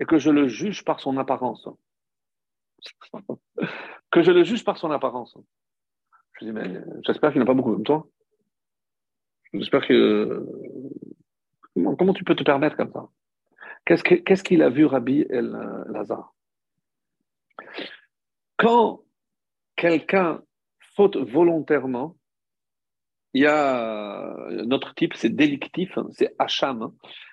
et 0.00 0.04
que 0.04 0.18
je 0.18 0.30
le 0.30 0.48
juge 0.48 0.84
par 0.84 1.00
son 1.00 1.16
apparence, 1.16 1.68
que 4.10 4.22
je 4.22 4.30
le 4.30 4.44
juge 4.44 4.64
par 4.64 4.78
son 4.78 4.90
apparence. 4.90 5.36
Je 6.40 6.46
dis, 6.46 6.52
mais 6.52 6.80
j'espère 7.06 7.30
qu'il 7.30 7.40
n'a 7.40 7.46
pas 7.46 7.54
beaucoup 7.54 7.72
comme 7.72 7.84
toi. 7.84 8.06
J'espère 9.52 9.86
que. 9.86 10.46
Comment, 11.74 12.12
tu 12.12 12.24
peux 12.24 12.34
te 12.34 12.42
permettre 12.42 12.76
comme 12.76 12.92
ça? 12.92 13.08
Qu'est-ce 13.84 14.42
qu'il 14.42 14.62
a 14.62 14.70
vu, 14.70 14.86
Rabbi 14.86 15.24
El 15.28 15.50
Lazare? 15.88 16.34
Quand 18.56 19.02
quelqu'un 19.76 20.42
faute 20.94 21.16
volontairement, 21.16 22.16
il 23.34 23.42
y 23.42 23.46
a 23.46 24.36
notre 24.66 24.94
type, 24.94 25.14
c'est 25.14 25.30
délictif, 25.30 25.98
c'est 26.12 26.34
Hacham. 26.38 26.92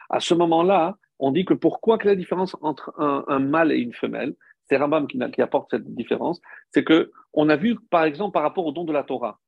À 0.10 0.20
ce 0.20 0.34
moment-là, 0.34 0.98
on 1.20 1.32
dit 1.32 1.44
que 1.46 1.54
pourquoi 1.54 1.98
est 1.98 2.06
la 2.06 2.16
différence 2.16 2.56
entre 2.62 2.94
un 2.98 3.40
mâle 3.40 3.72
et 3.72 3.78
une 3.78 3.94
femelle? 3.94 4.36
C'est 4.70 4.78
Rambam 4.78 5.08
qui, 5.08 5.42
apporte 5.42 5.72
cette 5.72 5.94
différence, 5.96 6.40
c'est 6.72 6.84
que 6.84 7.12
on 7.34 7.50
a 7.50 7.56
vu, 7.56 7.76
par 7.90 8.04
exemple, 8.04 8.34
par 8.34 8.44
rapport 8.44 8.66
au 8.66 8.72
don 8.72 8.84
de 8.84 8.94
la 8.94 9.04
Torah, 9.04 9.40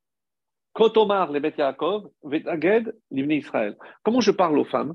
Kotomar 0.72 1.30
le 1.30 1.40
Bet 1.40 1.54
Yaakov, 1.56 2.10
Vetaged 2.24 2.94
l'Ibn 3.10 3.30
Israël. 3.32 3.76
Comment 4.02 4.20
je 4.20 4.30
parle 4.30 4.58
aux 4.58 4.64
femmes? 4.64 4.94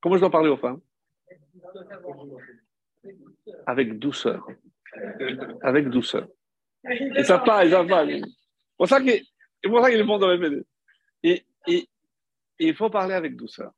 Comment 0.00 0.16
je 0.16 0.20
dois 0.20 0.30
parler 0.30 0.48
aux 0.48 0.56
femmes? 0.56 0.80
Avec 3.66 3.98
douceur. 3.98 4.46
Avec 5.62 5.90
douceur. 5.90 6.26
Et 6.90 7.24
ça 7.24 7.38
pas, 7.38 7.68
ça 7.68 7.84
pas. 7.84 8.06
C'est 8.06 8.22
pour 8.76 8.88
ça 8.88 9.00
qu'il 9.00 10.00
est 10.00 10.04
bon 10.04 10.18
dans 10.18 10.30
les 10.30 10.62
et, 11.22 11.44
et 11.66 11.86
il 12.58 12.74
faut 12.74 12.88
parler 12.88 13.12
avec 13.12 13.36
douceur. 13.36 13.72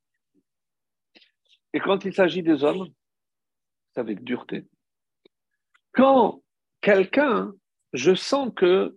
Et 1.73 1.81
quand 1.81 2.05
il 2.05 2.15
s'agit 2.15 2.43
des 2.43 2.65
hommes, 2.65 2.89
c'est 3.93 4.01
avec 4.01 4.23
dureté. 4.23 4.67
Quand 5.93 6.43
quelqu'un, 6.81 7.53
je 7.93 8.15
sens 8.15 8.51
que 8.55 8.97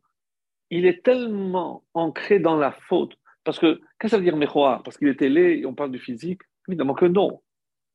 il 0.69 0.86
est 0.86 1.03
tellement 1.03 1.84
ancré 1.93 2.39
dans 2.39 2.57
la 2.57 2.71
faute, 2.71 3.15
parce 3.43 3.59
que, 3.59 3.76
qu'est-ce 3.76 3.99
que 3.99 4.09
ça 4.09 4.17
veut 4.17 4.23
dire 4.23 4.36
Mechoar 4.36 4.82
Parce 4.84 4.97
qu'il 4.97 5.07
était 5.07 5.30
laid 5.30 5.59
et 5.59 5.65
on 5.65 5.76
parle 5.76 5.91
du 5.91 5.99
physique 5.99 6.41
Évidemment 6.67 6.95
que 6.95 7.05
non. 7.05 7.41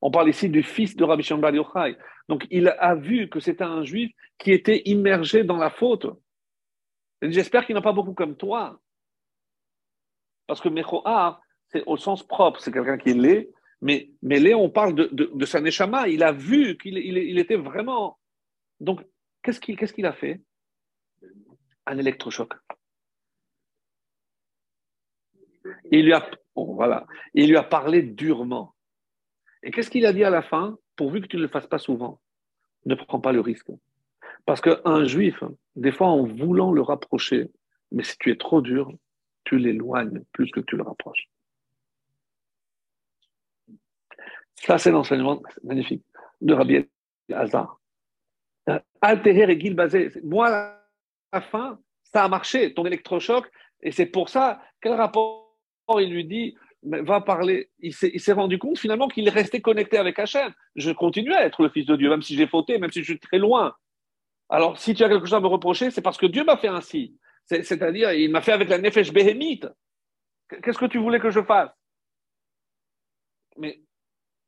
On 0.01 0.11
parle 0.11 0.31
ici 0.31 0.49
du 0.49 0.63
fils 0.63 0.97
de 0.97 1.05
Rabbi 1.05 1.23
Shimon 1.23 1.53
Yochai. 1.53 1.99
Donc 2.29 2.47
il 2.51 2.69
a 2.69 2.95
vu 2.95 3.29
que 3.29 3.41
c'était 3.41 3.65
un 3.65 3.83
juif 3.83 4.13
qui 4.39 4.53
était 4.53 4.83
immergé 4.85 5.43
dans 5.43 5.57
la 5.57 5.69
faute. 5.69 6.07
J'espère 7.21 7.67
qu'il 7.67 7.75
n'a 7.75 7.83
pas 7.83 7.93
beaucoup 7.93 8.15
comme 8.15 8.37
toi. 8.37 8.81
Parce 10.47 10.61
que 10.61 10.69
Mechoar, 10.69 11.43
c'est 11.67 11.83
au 11.87 11.97
sens 11.97 12.23
propre, 12.23 12.61
c'est 12.61 12.73
quelqu'un 12.73 12.97
qui 12.97 13.11
est 13.11 13.15
laid, 13.15 13.51
mais, 13.83 14.11
Léon 14.23 14.69
parle 14.69 14.95
de, 14.95 15.09
de, 15.13 16.09
il 16.09 16.23
a 16.23 16.33
vu 16.33 16.77
qu'il 16.77 16.99
il, 16.99 17.17
il 17.17 17.39
était 17.39 17.57
vraiment. 17.57 18.19
Donc, 18.79 19.01
qu'est-ce 19.43 19.61
qu'il 19.61 20.07
a 20.07 20.13
fait? 20.13 20.41
Un 21.87 21.99
électrochoc. 21.99 22.53
Il 25.91 26.05
lui, 26.05 26.13
a, 26.13 26.31
il 27.35 27.49
lui 27.49 27.57
a 27.57 27.63
parlé 27.63 28.03
durement. 28.03 28.75
Et 29.63 29.71
qu'est-ce 29.71 29.91
qu'il 29.91 30.07
a 30.07 30.13
dit 30.13 30.25
à 30.25 30.31
la 30.31 30.43
fin? 30.43 30.79
Pourvu 30.97 31.21
que 31.21 31.27
tu 31.27 31.37
ne 31.37 31.43
le 31.43 31.49
fasses 31.49 31.67
pas 31.67 31.79
souvent, 31.79 32.21
ne 32.85 32.95
prends 32.95 33.21
pas 33.21 33.33
le 33.33 33.41
risque. 33.41 33.71
Parce 34.47 34.61
qu'un 34.61 35.05
juif, 35.05 35.43
des 35.77 35.93
fois, 35.93 36.09
en 36.09 36.25
voulant 36.25 36.73
le 36.73 36.83
rapprocher, 36.83 37.49
mais 37.93 38.03
si 38.03 38.17
tu 38.19 38.31
es 38.31 38.37
trop 38.37 38.61
dur, 38.61 38.91
tu 39.45 39.59
l'éloignes 39.59 40.23
plus 40.33 40.51
que 40.51 40.61
tu 40.61 40.77
le 40.77 40.83
rapproches. 40.83 41.29
Ça, 44.61 44.79
c'est 44.79 44.91
l'enseignement 44.91 45.43
magnifique 45.65 46.05
de 46.41 46.55
Rabbi 46.55 46.87
Hazar. 47.33 47.81
Altérer 49.01 49.53
et 49.53 49.61
Gil 49.61 49.75
Bazé. 49.75 50.11
Moi, 50.23 50.49
à 50.49 50.81
la 51.33 51.41
fin, 51.41 51.81
ça 52.03 52.25
a 52.25 52.29
marché, 52.29 52.75
ton 52.75 52.85
électrochoc, 52.85 53.51
et 53.81 53.91
c'est 53.91 54.07
pour 54.07 54.29
ça, 54.29 54.63
quel 54.81 54.93
rapport 54.93 55.57
il 55.99 56.13
lui 56.13 56.25
dit 56.25 56.55
va 56.83 57.21
parler. 57.21 57.71
Il 57.79 57.95
s'est 57.95 58.33
rendu 58.33 58.59
compte 58.59 58.79
finalement 58.79 59.09
qu'il 59.09 59.27
est 59.27 59.33
resté 59.33 59.61
connecté 59.61 59.99
avec 59.99 60.19
Hachem. 60.19 60.53
Je 60.77 60.91
continue 60.91 61.33
à 61.33 61.45
être 61.45 61.63
le 61.63 61.71
Fils 61.71 61.87
de 61.87 61.97
Dieu, 61.97 62.11
même 62.11 62.23
si 62.23 62.37
j'ai 62.37 62.47
fauté, 62.47 62.79
même 62.79 62.91
si 62.91 63.01
je 63.01 63.13
suis 63.13 63.21
très 63.21 63.39
loin. 63.39 63.75
Alors, 64.49 64.79
si 64.79 64.95
tu 64.95 65.05
as 65.05 65.09
quelque 65.09 65.27
chose 65.27 65.35
à 65.35 65.41
me 65.41 65.47
reprocher, 65.47 65.91
c'est 65.91 66.03
parce 66.03 66.19
que 66.19 66.27
Dieu 66.27 66.45
m'a 66.45 66.57
fait 66.57 66.69
ainsi. 66.69 67.17
C'est-à-dire, 67.47 68.13
il 68.13 68.31
m'a 68.31 68.41
fait 68.41 68.53
avec 68.53 68.69
la 68.69 68.79
Nefesh 68.79 69.13
Behemite. 69.13 69.67
Qu'est-ce 70.63 70.79
que 70.79 70.87
tu 70.87 70.99
voulais 70.99 71.21
que 71.21 71.31
je 71.31 71.43
fasse? 71.43 71.71
Mais 73.57 73.81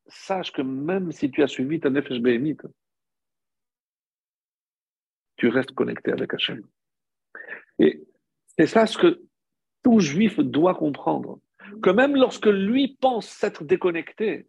sache 0.07 0.51
que 0.51 0.61
même 0.61 1.11
si 1.11 1.31
tu 1.31 1.43
as 1.43 1.47
suivi 1.47 1.79
ta 1.79 1.89
Nefesh 1.89 2.19
Behemite, 2.19 2.63
tu 5.37 5.49
restes 5.49 5.73
connecté 5.73 6.11
avec 6.11 6.33
Hachem. 6.33 6.61
Et 7.79 8.03
c'est 8.57 8.67
ça 8.67 8.85
ce 8.85 8.97
que 8.97 9.21
tout 9.83 9.99
juif 9.99 10.39
doit 10.39 10.75
comprendre. 10.75 11.39
Que 11.81 11.89
même 11.89 12.15
lorsque 12.15 12.45
lui 12.45 12.97
pense 12.99 13.27
s'être 13.27 13.63
déconnecté, 13.63 14.47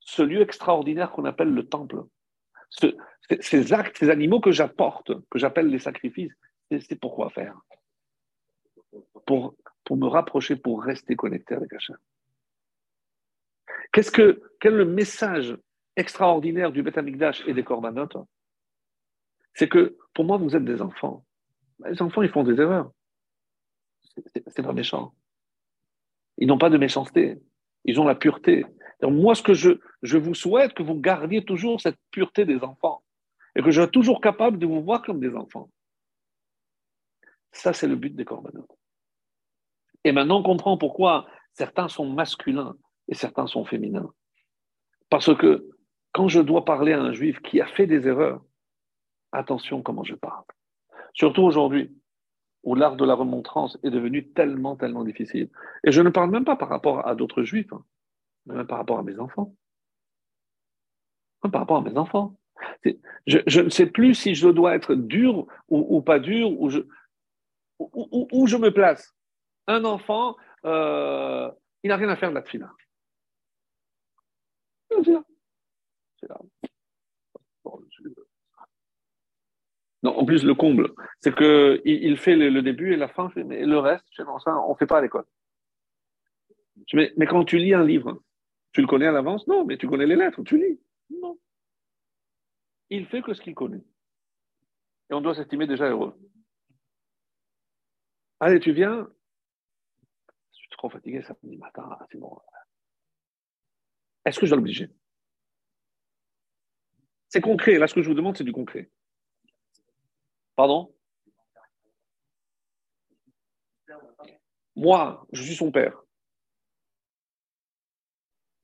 ce 0.00 0.22
lieu 0.22 0.42
extraordinaire 0.42 1.10
qu'on 1.12 1.24
appelle 1.24 1.52
le 1.52 1.66
temple, 1.66 2.04
ces 3.40 3.72
actes, 3.72 3.98
ces 3.98 4.10
animaux 4.10 4.40
que 4.40 4.52
j'apporte, 4.52 5.12
que 5.30 5.38
j'appelle 5.38 5.68
les 5.68 5.78
sacrifices, 5.78 6.32
c'est 6.70 7.00
pourquoi 7.00 7.30
faire? 7.30 7.58
Pour, 9.26 9.54
pour 9.84 9.96
me 9.96 10.06
rapprocher, 10.06 10.56
pour 10.56 10.82
rester 10.82 11.16
connecté 11.16 11.54
avec 11.54 11.72
Hachem. 11.72 11.96
Qu'est-ce 13.92 14.10
que, 14.10 14.42
quel 14.60 14.74
est 14.74 14.78
le 14.78 14.84
message 14.84 15.56
extraordinaire 15.96 16.70
du 16.70 16.82
Beth 16.82 16.98
Amikdash 16.98 17.42
et 17.46 17.54
des 17.54 17.64
Korbanot? 17.64 18.08
C'est 19.54 19.68
que 19.68 19.96
pour 20.14 20.24
moi, 20.24 20.36
vous 20.36 20.54
êtes 20.54 20.64
des 20.64 20.80
enfants. 20.80 21.24
Les 21.84 22.00
enfants, 22.02 22.22
ils 22.22 22.30
font 22.30 22.44
des 22.44 22.60
erreurs. 22.60 22.92
C'est 24.48 24.62
pas 24.62 24.72
méchant. 24.72 25.14
Ils 26.38 26.46
n'ont 26.46 26.58
pas 26.58 26.70
de 26.70 26.78
méchanceté. 26.78 27.40
Ils 27.84 28.00
ont 28.00 28.04
la 28.04 28.14
pureté. 28.14 28.64
moi, 29.02 29.34
ce 29.34 29.42
que 29.42 29.54
je, 29.54 29.70
je 30.02 30.18
vous 30.18 30.34
souhaite, 30.34 30.74
que 30.74 30.82
vous 30.82 30.94
gardiez 30.94 31.44
toujours 31.44 31.80
cette 31.80 31.98
pureté 32.10 32.44
des 32.44 32.60
enfants. 32.62 33.02
Et 33.56 33.62
que 33.62 33.70
je 33.70 33.80
sois 33.80 33.88
toujours 33.88 34.20
capable 34.20 34.58
de 34.58 34.66
vous 34.66 34.82
voir 34.82 35.02
comme 35.02 35.20
des 35.20 35.34
enfants. 35.34 35.70
Ça, 37.52 37.72
c'est 37.72 37.88
le 37.88 37.96
but 37.96 38.14
des 38.14 38.24
corbanotes. 38.24 38.76
Et 40.04 40.12
maintenant, 40.12 40.40
on 40.40 40.42
comprend 40.42 40.78
pourquoi 40.78 41.26
certains 41.52 41.88
sont 41.88 42.08
masculins 42.08 42.76
et 43.08 43.14
certains 43.14 43.46
sont 43.46 43.64
féminins. 43.64 44.12
Parce 45.08 45.34
que 45.36 45.68
quand 46.12 46.28
je 46.28 46.40
dois 46.40 46.64
parler 46.64 46.92
à 46.92 47.00
un 47.00 47.12
juif 47.12 47.40
qui 47.40 47.60
a 47.60 47.66
fait 47.66 47.86
des 47.86 48.06
erreurs, 48.06 48.42
attention 49.32 49.82
comment 49.82 50.04
je 50.04 50.14
parle. 50.14 50.44
Surtout 51.14 51.42
aujourd'hui, 51.42 51.96
où 52.62 52.74
l'art 52.74 52.96
de 52.96 53.04
la 53.04 53.14
remontrance 53.14 53.78
est 53.82 53.90
devenu 53.90 54.28
tellement, 54.28 54.76
tellement 54.76 55.04
difficile. 55.04 55.50
Et 55.84 55.92
je 55.92 56.02
ne 56.02 56.10
parle 56.10 56.30
même 56.30 56.44
pas 56.44 56.56
par 56.56 56.68
rapport 56.68 57.06
à 57.06 57.14
d'autres 57.14 57.42
juifs, 57.42 57.72
hein, 57.72 57.84
mais 58.46 58.54
même 58.54 58.66
par 58.66 58.78
rapport 58.78 58.98
à 58.98 59.02
mes 59.02 59.18
enfants. 59.18 59.54
Même 61.42 61.52
par 61.52 61.62
rapport 61.62 61.78
à 61.78 61.82
mes 61.82 61.96
enfants. 61.96 62.36
Je, 63.26 63.60
ne 63.60 63.70
sais 63.70 63.86
plus 63.86 64.14
si 64.14 64.34
je 64.34 64.48
dois 64.48 64.74
être 64.74 64.94
dur 64.94 65.46
ou, 65.68 66.02
pas 66.02 66.18
dur, 66.18 66.60
où, 66.60 66.68
je 66.68 68.56
me 68.56 68.70
place. 68.70 69.16
Un 69.66 69.84
enfant, 69.84 70.36
euh, 70.66 71.50
il 71.82 71.88
n'a 71.88 71.96
rien 71.96 72.10
à 72.10 72.16
faire 72.16 72.30
de 72.30 72.34
la 72.34 72.42
tfila. 72.42 72.70
Non, 80.02 80.16
en 80.16 80.24
plus, 80.24 80.44
le 80.44 80.54
comble, 80.54 80.92
c'est 81.20 81.34
qu'il 81.34 81.80
il 81.84 82.16
fait 82.16 82.36
le, 82.36 82.62
début 82.62 82.94
et 82.94 82.96
la 82.96 83.08
fin, 83.08 83.30
mais 83.36 83.66
le 83.66 83.78
reste, 83.78 84.04
ça, 84.16 84.24
on 84.26 84.70
ne 84.70 84.76
fait 84.76 84.86
pas 84.86 84.98
à 84.98 85.02
l'école. 85.02 85.26
Mais, 86.94 87.12
mais 87.16 87.26
quand 87.26 87.44
tu 87.44 87.58
lis 87.58 87.74
un 87.74 87.84
livre, 87.84 88.22
tu 88.72 88.80
le 88.80 88.86
connais 88.86 89.06
à 89.06 89.12
l'avance? 89.12 89.46
Non, 89.46 89.64
mais 89.64 89.76
tu 89.76 89.88
connais 89.88 90.06
les 90.06 90.16
lettres, 90.16 90.42
tu 90.42 90.56
lis. 90.56 90.80
Non. 91.10 91.38
Il 92.88 93.06
fait 93.06 93.22
que 93.22 93.34
ce 93.34 93.42
qu'il 93.42 93.54
connaît. 93.54 93.84
Et 95.10 95.14
on 95.14 95.20
doit 95.20 95.34
s'estimer 95.34 95.66
déjà 95.66 95.88
heureux. 95.88 96.14
Allez, 98.38 98.58
tu 98.58 98.72
viens 98.72 99.06
Je 100.52 100.58
suis 100.58 100.68
trop 100.70 100.88
fatigué 100.88 101.22
samedi 101.22 101.58
matin, 101.58 101.98
c'est 102.10 102.18
bon. 102.18 102.38
Est-ce 104.24 104.38
que 104.38 104.46
je 104.46 104.50
dois 104.50 104.56
l'obliger 104.56 104.90
C'est 107.28 107.40
concret. 107.40 107.78
Là, 107.78 107.86
ce 107.86 107.94
que 107.94 108.02
je 108.02 108.08
vous 108.08 108.14
demande, 108.14 108.36
c'est 108.36 108.44
du 108.44 108.52
concret. 108.52 108.90
Pardon? 110.56 110.94
Moi, 114.76 115.26
je 115.32 115.42
suis 115.42 115.54
son 115.54 115.70
père. 115.70 116.02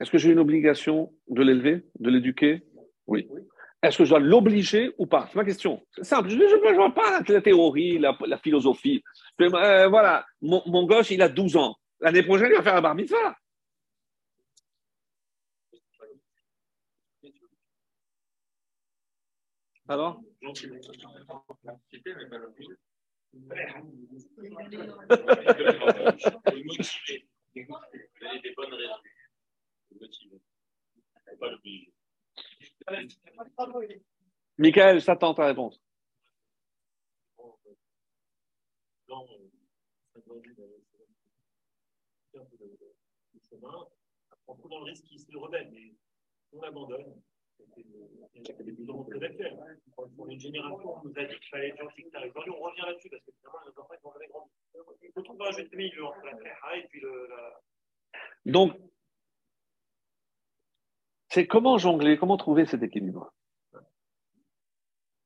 Est-ce 0.01 0.11
que 0.11 0.19
j'ai 0.19 0.31
une 0.31 0.39
obligation 0.39 1.15
de 1.29 1.43
l'élever, 1.43 1.87
de 1.99 2.11
l'éduquer? 2.11 2.63
Oui. 3.07 3.29
Est-ce 3.83 3.99
que 3.99 4.05
je 4.05 4.11
dois 4.11 4.21
l'obliger 4.21 4.93
ou 4.99 5.07
pas? 5.07 5.27
C'est 5.29 5.37
ma 5.37 5.45
question. 5.45 5.83
C'est 5.93 6.05
simple. 6.05 6.29
Je 6.29 6.37
ne 6.37 6.75
vois 6.75 6.95
pas 6.95 7.23
la 7.29 7.41
théorie, 7.41 7.99
la, 7.99 8.39
philosophie. 8.39 9.03
Euh, 9.41 9.89
voilà, 9.89 10.27
mon, 10.43 10.63
mon, 10.67 10.85
gosse, 10.87 11.11
il 11.11 11.23
a 11.23 11.29
12 11.29 11.57
ans. 11.57 11.77
L'année 12.01 12.23
prochaine, 12.23 12.49
il 12.51 12.57
va 12.57 12.63
faire 12.63 12.77
un 12.77 12.83
bar 12.83 12.95
mitzvah. 12.95 13.37
Alors 19.89 20.21
Michael, 34.59 35.03
ça 35.03 35.17
tente 35.17 35.37
ta 35.37 35.47
réponse. 35.47 35.81
On 44.49 44.69
dans 44.69 44.79
le 44.81 44.85
risque 44.85 45.05
qu'il 45.05 45.21
se 45.21 45.37
rebelle, 45.37 45.71
mais 45.73 45.95
on 46.53 46.61
l'abandonne. 46.61 47.21
Aujourd'hui, 49.97 50.53
on 52.51 52.61
revient 52.61 52.83
là-dessus 52.87 53.11
parce 53.11 53.23
que. 53.25 53.31
Donc, 58.45 58.73
c'est 61.29 61.47
comment 61.47 61.79
jongler, 61.79 62.19
comment 62.19 62.37
trouver 62.37 62.67
cet 62.67 62.83
équilibre? 62.83 63.33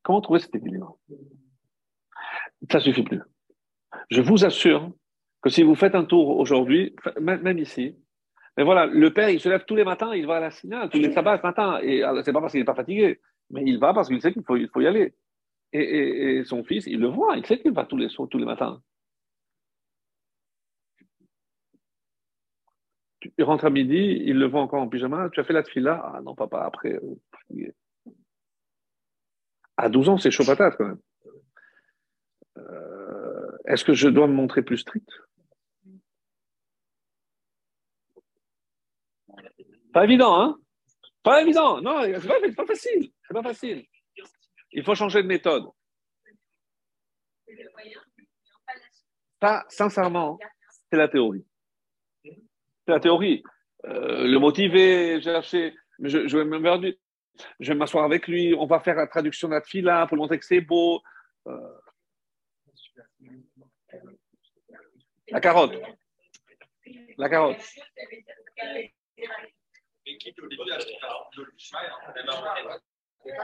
Comment 0.02 0.20
trouver 0.20 0.40
cet 0.40 0.54
équilibre? 0.54 0.98
Ça 2.70 2.80
suffit 2.80 3.02
plus. 3.02 3.22
Je 4.10 4.20
vous 4.20 4.44
assure 4.44 4.92
que 5.42 5.50
si 5.50 5.62
vous 5.62 5.74
faites 5.74 5.94
un 5.94 6.04
tour 6.04 6.36
aujourd'hui, 6.38 6.94
même 7.20 7.58
ici, 7.58 7.96
mais 8.60 8.64
voilà, 8.64 8.84
le 8.84 9.10
père, 9.10 9.30
il 9.30 9.40
se 9.40 9.48
lève 9.48 9.64
tous 9.64 9.74
les 9.74 9.84
matins, 9.84 10.14
il 10.14 10.26
va 10.26 10.36
à 10.36 10.40
la 10.40 10.50
signal, 10.50 10.90
tous 10.90 10.98
les 10.98 11.14
sabbats 11.14 11.38
ce 11.38 11.42
matin. 11.42 11.80
Et 11.82 12.02
c'est 12.22 12.32
pas 12.34 12.42
parce 12.42 12.52
qu'il 12.52 12.60
n'est 12.60 12.66
pas 12.66 12.74
fatigué, 12.74 13.18
mais 13.48 13.62
il 13.64 13.78
va 13.78 13.94
parce 13.94 14.08
qu'il 14.08 14.20
sait 14.20 14.34
qu'il 14.34 14.44
faut, 14.44 14.54
il 14.54 14.68
faut 14.68 14.82
y 14.82 14.86
aller. 14.86 15.14
Et, 15.72 16.42
son 16.44 16.62
fils, 16.62 16.86
il 16.86 17.00
le 17.00 17.06
voit, 17.06 17.38
il 17.38 17.46
sait 17.46 17.58
qu'il 17.58 17.72
va 17.72 17.86
tous 17.86 17.96
les, 17.96 18.08
tous 18.08 18.36
les 18.36 18.44
matins. 18.44 18.82
Il 23.38 23.44
rentre 23.44 23.64
à 23.64 23.70
midi, 23.70 24.20
il 24.26 24.38
le 24.38 24.44
voit 24.44 24.60
encore 24.60 24.82
en 24.82 24.88
pyjama. 24.88 25.30
Tu 25.30 25.40
as 25.40 25.44
fait 25.44 25.54
la 25.54 25.62
là 25.76 26.12
Ah 26.16 26.20
non, 26.20 26.34
papa, 26.34 26.60
après. 26.62 27.00
Euh, 27.56 27.72
à 29.78 29.88
12 29.88 30.10
ans, 30.10 30.18
c'est 30.18 30.30
chaud 30.30 30.44
patate 30.44 30.76
quand 30.76 30.86
même. 30.86 31.00
Euh, 32.58 33.56
est-ce 33.64 33.86
que 33.86 33.94
je 33.94 34.10
dois 34.10 34.26
me 34.26 34.34
montrer 34.34 34.60
plus 34.60 34.76
strict 34.76 35.08
Pas 39.92 40.04
évident, 40.04 40.40
hein 40.40 40.58
Pas 41.22 41.42
évident. 41.42 41.80
Non, 41.80 42.02
c'est 42.02 42.28
pas, 42.28 42.40
pas 42.56 42.66
facile. 42.66 43.10
C'est 43.26 43.34
pas 43.34 43.42
facile. 43.42 43.84
Il 44.72 44.84
faut 44.84 44.94
changer 44.94 45.22
de 45.22 45.28
méthode. 45.28 45.64
Ça, 49.42 49.64
sincèrement, 49.68 50.38
c'est 50.90 50.98
la 50.98 51.08
théorie. 51.08 51.44
C'est 52.24 52.92
la 52.92 53.00
théorie. 53.00 53.42
Euh, 53.86 54.26
le 54.26 54.38
motiver, 54.38 55.20
chercher. 55.22 55.74
Je, 55.98 56.28
je 56.28 56.38
vais 56.38 57.74
m'asseoir 57.74 58.04
avec 58.04 58.28
lui, 58.28 58.54
on 58.54 58.66
va 58.66 58.80
faire 58.80 58.96
la 58.96 59.06
traduction 59.06 59.48
de 59.48 59.54
la 59.54 59.62
fila 59.62 60.06
pour 60.06 60.18
montrer 60.18 60.38
que 60.38 60.44
c'est 60.44 60.60
beau. 60.60 61.00
Euh, 61.46 61.78
la 65.28 65.40
carotte. 65.40 65.74
La 67.16 67.28
carotte. 67.28 67.60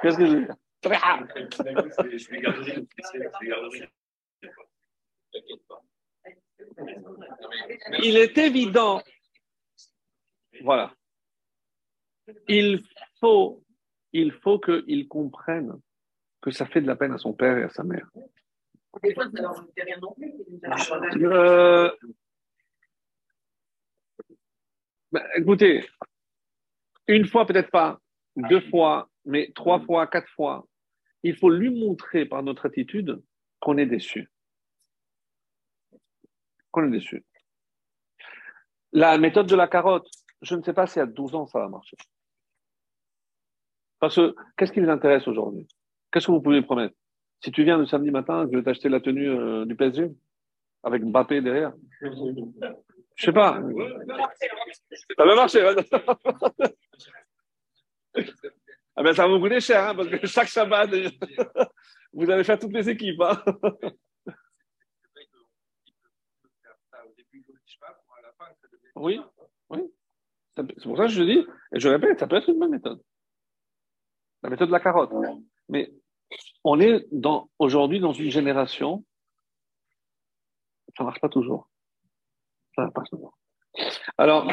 Qu'est-ce 0.02 0.16
que 0.16 0.26
je 0.26 0.32
veux 0.32 0.46
dire 0.46 0.54
Il 8.02 8.16
est 8.16 8.38
évident, 8.38 9.02
voilà, 10.62 10.94
il 12.48 12.82
faut, 13.20 13.62
il 14.12 14.32
faut 14.32 14.58
qu'ils 14.58 15.08
comprennent 15.08 15.80
que 16.40 16.50
ça 16.50 16.66
fait 16.66 16.80
de 16.80 16.86
la 16.86 16.96
peine 16.96 17.12
à 17.12 17.18
son 17.18 17.32
père 17.32 17.58
et 17.58 17.64
à 17.64 17.70
sa 17.70 17.82
mère. 17.82 18.08
Euh, 21.16 21.90
ben, 25.12 25.22
écoutez, 25.36 25.84
une 27.08 27.26
fois 27.26 27.46
peut-être 27.46 27.70
pas, 27.70 28.00
deux 28.36 28.60
fois, 28.68 29.08
mais 29.24 29.52
trois 29.54 29.80
fois, 29.80 30.06
quatre 30.06 30.28
fois, 30.30 30.66
il 31.22 31.36
faut 31.36 31.50
lui 31.50 31.70
montrer 31.70 32.26
par 32.26 32.42
notre 32.42 32.66
attitude 32.66 33.22
qu'on 33.60 33.78
est 33.78 33.86
déçu. 33.86 34.30
Qu'on 36.70 36.86
est 36.86 36.90
déçu. 36.90 37.24
La 38.92 39.18
méthode 39.18 39.46
de 39.46 39.56
la 39.56 39.68
carotte, 39.68 40.08
je 40.42 40.54
ne 40.54 40.62
sais 40.62 40.72
pas 40.72 40.86
si 40.86 41.00
à 41.00 41.06
12 41.06 41.34
ans 41.34 41.46
ça 41.46 41.60
va 41.60 41.68
marcher. 41.68 41.96
Parce 43.98 44.16
que 44.16 44.34
qu'est-ce 44.56 44.72
qui 44.72 44.80
les 44.80 44.88
intéresse 44.88 45.26
aujourd'hui? 45.26 45.66
Qu'est-ce 46.12 46.26
que 46.26 46.32
vous 46.32 46.42
pouvez 46.42 46.62
promettre? 46.62 46.94
Si 47.42 47.50
tu 47.50 47.64
viens 47.64 47.78
le 47.78 47.86
samedi 47.86 48.10
matin, 48.10 48.46
je 48.50 48.56
vais 48.56 48.62
t'acheter 48.62 48.88
la 48.88 49.00
tenue 49.00 49.28
euh, 49.28 49.64
du 49.64 49.74
PSG 49.74 50.10
avec 50.82 51.02
Mbappé 51.02 51.40
derrière. 51.40 51.72
Je 52.00 53.24
sais 53.24 53.32
pas. 53.32 53.60
Ça 55.16 55.24
va 55.24 55.34
marcher. 55.34 55.74
ah 58.96 59.02
ben, 59.02 59.12
ça 59.12 59.26
va 59.26 59.34
vous 59.34 59.40
coûter 59.40 59.60
cher, 59.60 59.88
hein, 59.88 59.94
parce 59.94 60.08
que 60.08 60.26
chaque 60.26 60.48
Shabbat, 60.48 60.90
vous 62.12 62.30
allez 62.30 62.44
faire 62.44 62.58
toutes 62.58 62.72
les 62.72 62.88
équipes. 62.88 63.20
Hein. 63.20 63.42
Oui, 68.96 69.20
oui. 69.68 69.80
C'est 70.56 70.84
pour 70.84 70.96
ça 70.96 71.04
que 71.04 71.10
je 71.10 71.22
dis, 71.22 71.46
et 71.74 71.78
je 71.78 71.88
répète, 71.88 72.18
ça 72.18 72.26
peut 72.26 72.36
être 72.36 72.48
une 72.48 72.58
bonne 72.58 72.70
méthode. 72.70 73.02
La 74.42 74.48
méthode 74.48 74.68
de 74.68 74.72
la 74.72 74.80
carotte. 74.80 75.12
Mais 75.68 75.92
on 76.64 76.80
est 76.80 77.06
aujourd'hui 77.58 78.00
dans 78.00 78.12
une 78.12 78.30
génération, 78.30 79.04
ça 80.96 81.04
ne 81.04 81.08
marche 81.08 81.20
pas 81.20 81.28
toujours. 81.28 81.68
Ça 82.74 82.82
ne 82.82 82.86
marche 82.86 82.94
pas 82.94 83.02
toujours. 83.04 83.38
Alors, 84.16 84.50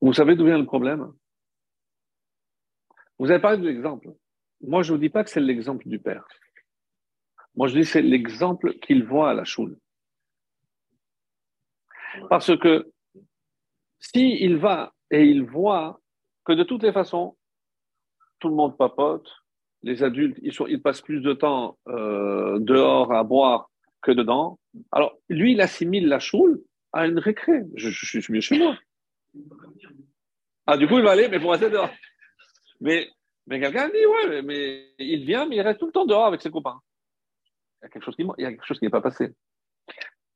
vous 0.00 0.12
savez 0.12 0.36
d'où 0.36 0.44
vient 0.44 0.58
le 0.58 0.66
problème? 0.66 1.12
Vous 3.18 3.30
avez 3.30 3.40
parlé 3.40 3.58
de 3.58 3.66
l'exemple. 3.66 4.10
Moi, 4.60 4.82
je 4.82 4.92
ne 4.92 4.96
vous 4.96 5.00
dis 5.00 5.08
pas 5.08 5.24
que 5.24 5.30
c'est 5.30 5.40
l'exemple 5.40 5.88
du 5.88 5.98
père. 5.98 6.26
Moi, 7.56 7.68
je 7.68 7.74
dis 7.74 7.80
que 7.80 7.88
c'est 7.88 8.02
l'exemple 8.02 8.74
qu'il 8.78 9.04
voit 9.04 9.30
à 9.30 9.34
la 9.34 9.44
choule. 9.44 9.76
Parce 12.30 12.56
que 12.56 12.90
s'il 14.00 14.42
il 14.42 14.56
va 14.56 14.94
et 15.10 15.24
il 15.24 15.42
voit 15.42 16.00
que 16.44 16.52
de 16.52 16.62
toutes 16.62 16.82
les 16.82 16.92
façons, 16.92 17.36
tout 18.38 18.48
le 18.48 18.54
monde 18.54 18.76
papote, 18.76 19.28
les 19.82 20.02
adultes, 20.02 20.38
ils, 20.42 20.52
ils 20.68 20.82
passent 20.82 21.02
plus 21.02 21.20
de 21.20 21.32
temps 21.32 21.78
euh, 21.88 22.58
dehors 22.58 23.12
à 23.12 23.24
boire 23.24 23.70
que 24.02 24.12
dedans. 24.12 24.58
Alors, 24.92 25.18
lui, 25.28 25.52
il 25.52 25.60
assimile 25.60 26.08
la 26.08 26.18
choule 26.18 26.62
à 26.92 27.06
une 27.06 27.18
récré. 27.18 27.62
Je, 27.74 27.90
suis 27.90 28.32
mieux 28.32 28.40
chez 28.40 28.58
moi. 28.58 28.76
Ah, 30.70 30.76
du 30.76 30.86
coup, 30.86 30.98
il 30.98 31.02
va 31.02 31.12
aller, 31.12 31.28
mais 31.28 31.40
pour 31.40 31.52
rester 31.52 31.70
dehors. 31.70 31.88
Mais, 32.82 33.08
mais 33.46 33.58
quelqu'un 33.58 33.88
dit, 33.88 34.04
ouais, 34.04 34.42
mais 34.42 34.92
il 34.98 35.24
vient, 35.24 35.46
mais 35.46 35.56
il 35.56 35.62
reste 35.62 35.80
tout 35.80 35.86
le 35.86 35.92
temps 35.92 36.04
dehors 36.04 36.26
avec 36.26 36.42
ses 36.42 36.50
copains. 36.50 36.78
Il 37.80 37.84
y 37.84 37.86
a 37.86 37.88
quelque 37.88 38.66
chose 38.66 38.78
qui, 38.78 38.84
n'est 38.84 38.90
pas 38.90 39.00
passé. 39.00 39.34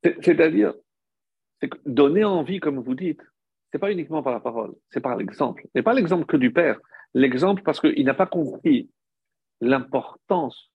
C'est-à-dire, 0.03 0.73
c'est 1.61 1.69
donner 1.85 2.25
envie, 2.25 2.61
comme 2.61 2.81
vous 2.81 2.95
dites, 2.95 3.21
c'est 3.71 3.79
pas 3.79 3.93
uniquement 3.93 4.23
par 4.23 4.33
la 4.33 4.41
parole, 4.41 4.75
c'est 4.89 5.03
par 5.03 5.17
l'exemple. 5.17 5.67
Et 5.75 5.83
pas 5.83 5.93
l'exemple 5.93 6.25
que 6.25 6.39
du 6.39 6.51
père. 6.51 6.81
L'exemple 7.13 7.63
parce 7.63 7.79
qu'il 7.79 8.07
n'a 8.07 8.15
pas 8.15 8.27
compris 8.27 8.89
l'importance 9.61 10.73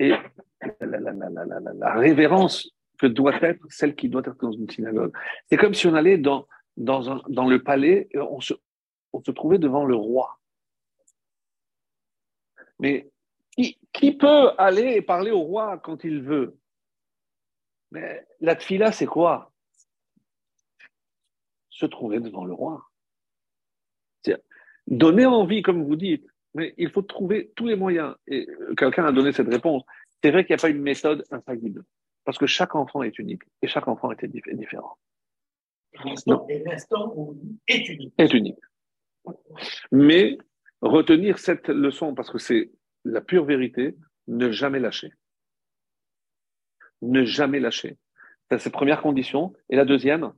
et 0.00 0.12
la, 0.80 1.94
révérence 1.94 2.68
que 2.98 3.06
doit 3.06 3.40
être 3.40 3.64
celle 3.68 3.94
qui 3.94 4.08
doit 4.08 4.22
être 4.26 4.40
dans 4.40 4.50
une 4.50 4.68
synagogue. 4.68 5.12
C'est 5.48 5.56
comme 5.56 5.74
si 5.74 5.86
on 5.86 5.94
allait 5.94 6.18
dans, 6.18 6.48
dans, 6.76 7.48
le 7.48 7.62
palais 7.62 8.08
on 8.14 8.40
se, 8.40 8.54
trouvait 9.34 9.58
devant 9.58 9.84
le 9.84 9.94
roi. 9.94 10.38
Mais 12.78 13.10
qui, 13.92 14.12
peut 14.12 14.50
aller 14.58 15.00
parler 15.00 15.30
au 15.30 15.40
roi 15.40 15.78
quand 15.78 16.04
il 16.04 16.20
veut? 16.20 16.58
Mais 17.90 18.26
la 18.40 18.56
tfila, 18.56 18.92
c'est 18.92 19.06
quoi? 19.06 19.52
Se 21.70 21.86
trouver 21.86 22.20
devant 22.20 22.44
le 22.44 22.52
roi. 22.52 22.84
Donner 24.86 25.26
envie, 25.26 25.62
comme 25.62 25.84
vous 25.84 25.96
dites, 25.96 26.26
mais 26.54 26.74
il 26.76 26.90
faut 26.90 27.02
trouver 27.02 27.52
tous 27.56 27.66
les 27.66 27.76
moyens. 27.76 28.14
Et 28.28 28.46
quelqu'un 28.76 29.06
a 29.06 29.12
donné 29.12 29.32
cette 29.32 29.48
réponse. 29.48 29.82
C'est 30.22 30.30
vrai 30.30 30.44
qu'il 30.44 30.54
n'y 30.54 30.60
a 30.60 30.62
pas 30.62 30.68
une 30.68 30.82
méthode 30.82 31.24
infaillible, 31.30 31.84
parce 32.24 32.38
que 32.38 32.46
chaque 32.46 32.74
enfant 32.74 33.02
est 33.02 33.18
unique 33.18 33.42
et 33.62 33.68
chaque 33.68 33.88
enfant 33.88 34.12
est 34.12 34.26
différent. 34.26 34.96
L'instant 36.04 37.34
est 37.68 37.88
unique. 37.88 38.14
Est 38.18 38.32
unique. 38.34 38.58
Mais 39.90 40.38
retenir 40.80 41.38
cette 41.38 41.68
leçon, 41.68 42.14
parce 42.14 42.30
que 42.30 42.38
c'est 42.38 42.70
la 43.04 43.20
pure 43.20 43.44
vérité, 43.44 43.96
ne 44.28 44.50
jamais 44.50 44.80
lâcher. 44.80 45.12
Ne 47.02 47.24
jamais 47.24 47.60
lâcher. 47.60 47.98
C'est 48.50 48.64
la 48.64 48.70
première 48.70 49.02
condition. 49.02 49.52
Et 49.68 49.76
la 49.76 49.84
deuxième, 49.84 50.32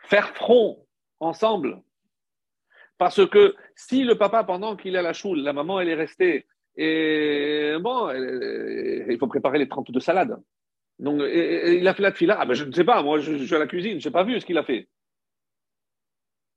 faire 0.00 0.34
front 0.34 0.86
ensemble. 1.20 1.82
Parce 2.98 3.26
que 3.28 3.56
si 3.74 4.04
le 4.04 4.16
papa, 4.16 4.44
pendant 4.44 4.76
qu'il 4.76 4.94
est 4.94 4.98
à 4.98 5.02
la 5.02 5.12
choule, 5.12 5.40
la 5.40 5.52
maman, 5.52 5.80
elle 5.80 5.88
est 5.88 5.94
restée, 5.94 6.46
et 6.76 7.74
bon, 7.80 8.10
il 8.10 9.16
faut 9.18 9.26
préparer 9.26 9.58
les 9.58 9.68
32 9.68 10.00
salades. 10.00 10.36
Donc, 10.98 11.20
il 11.22 11.86
a 11.86 11.94
fait 11.94 12.02
la 12.02 12.12
fila. 12.12 12.36
Ah 12.38 12.46
ben, 12.46 12.54
je 12.54 12.64
ne 12.64 12.72
sais 12.72 12.84
pas, 12.84 13.02
moi, 13.02 13.18
je, 13.18 13.36
suis 13.36 13.54
à 13.54 13.58
la 13.58 13.66
cuisine, 13.66 14.00
je 14.00 14.08
n'ai 14.08 14.12
pas 14.12 14.24
vu 14.24 14.40
ce 14.40 14.46
qu'il 14.46 14.58
a 14.58 14.62
fait. 14.62 14.88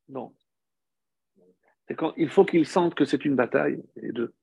Non. 0.09 0.33
Il 2.17 2.29
faut 2.29 2.45
qu'il 2.45 2.65
sente 2.65 2.95
que 2.95 3.05
c'est 3.05 3.25
une 3.25 3.35
bataille, 3.35 3.81
les 3.95 4.11
deux. 4.11 4.33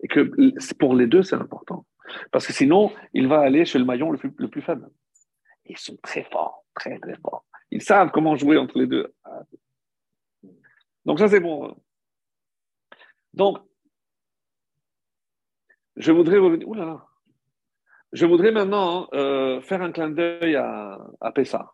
Et 0.00 0.08
que 0.08 0.30
pour 0.74 0.94
les 0.94 1.06
deux, 1.06 1.22
c'est 1.22 1.36
important. 1.36 1.86
Parce 2.30 2.46
que 2.46 2.52
sinon, 2.52 2.92
il 3.12 3.28
va 3.28 3.40
aller 3.40 3.64
chez 3.64 3.78
le 3.78 3.84
maillon 3.84 4.10
le 4.10 4.18
plus, 4.18 4.32
le 4.36 4.60
faible. 4.60 4.88
Ils 5.66 5.78
sont 5.78 5.96
très 6.02 6.24
forts, 6.24 6.64
très, 6.74 6.98
très 6.98 7.16
forts. 7.16 7.44
Ils 7.70 7.82
savent 7.82 8.10
comment 8.12 8.36
jouer 8.36 8.58
entre 8.58 8.78
les 8.78 8.86
deux. 8.86 9.14
Donc 11.04 11.18
ça, 11.18 11.28
c'est 11.28 11.40
bon. 11.40 11.76
Donc, 13.34 13.58
je 15.96 16.12
voudrais 16.12 16.38
revenir. 16.38 16.68
Ouh 16.68 16.74
Je 18.12 18.26
voudrais 18.26 18.52
maintenant 18.52 19.08
euh, 19.14 19.60
faire 19.62 19.82
un 19.82 19.92
clin 19.92 20.10
d'œil 20.10 20.56
à, 20.56 20.98
à 21.20 21.32
Pessah. 21.32 21.72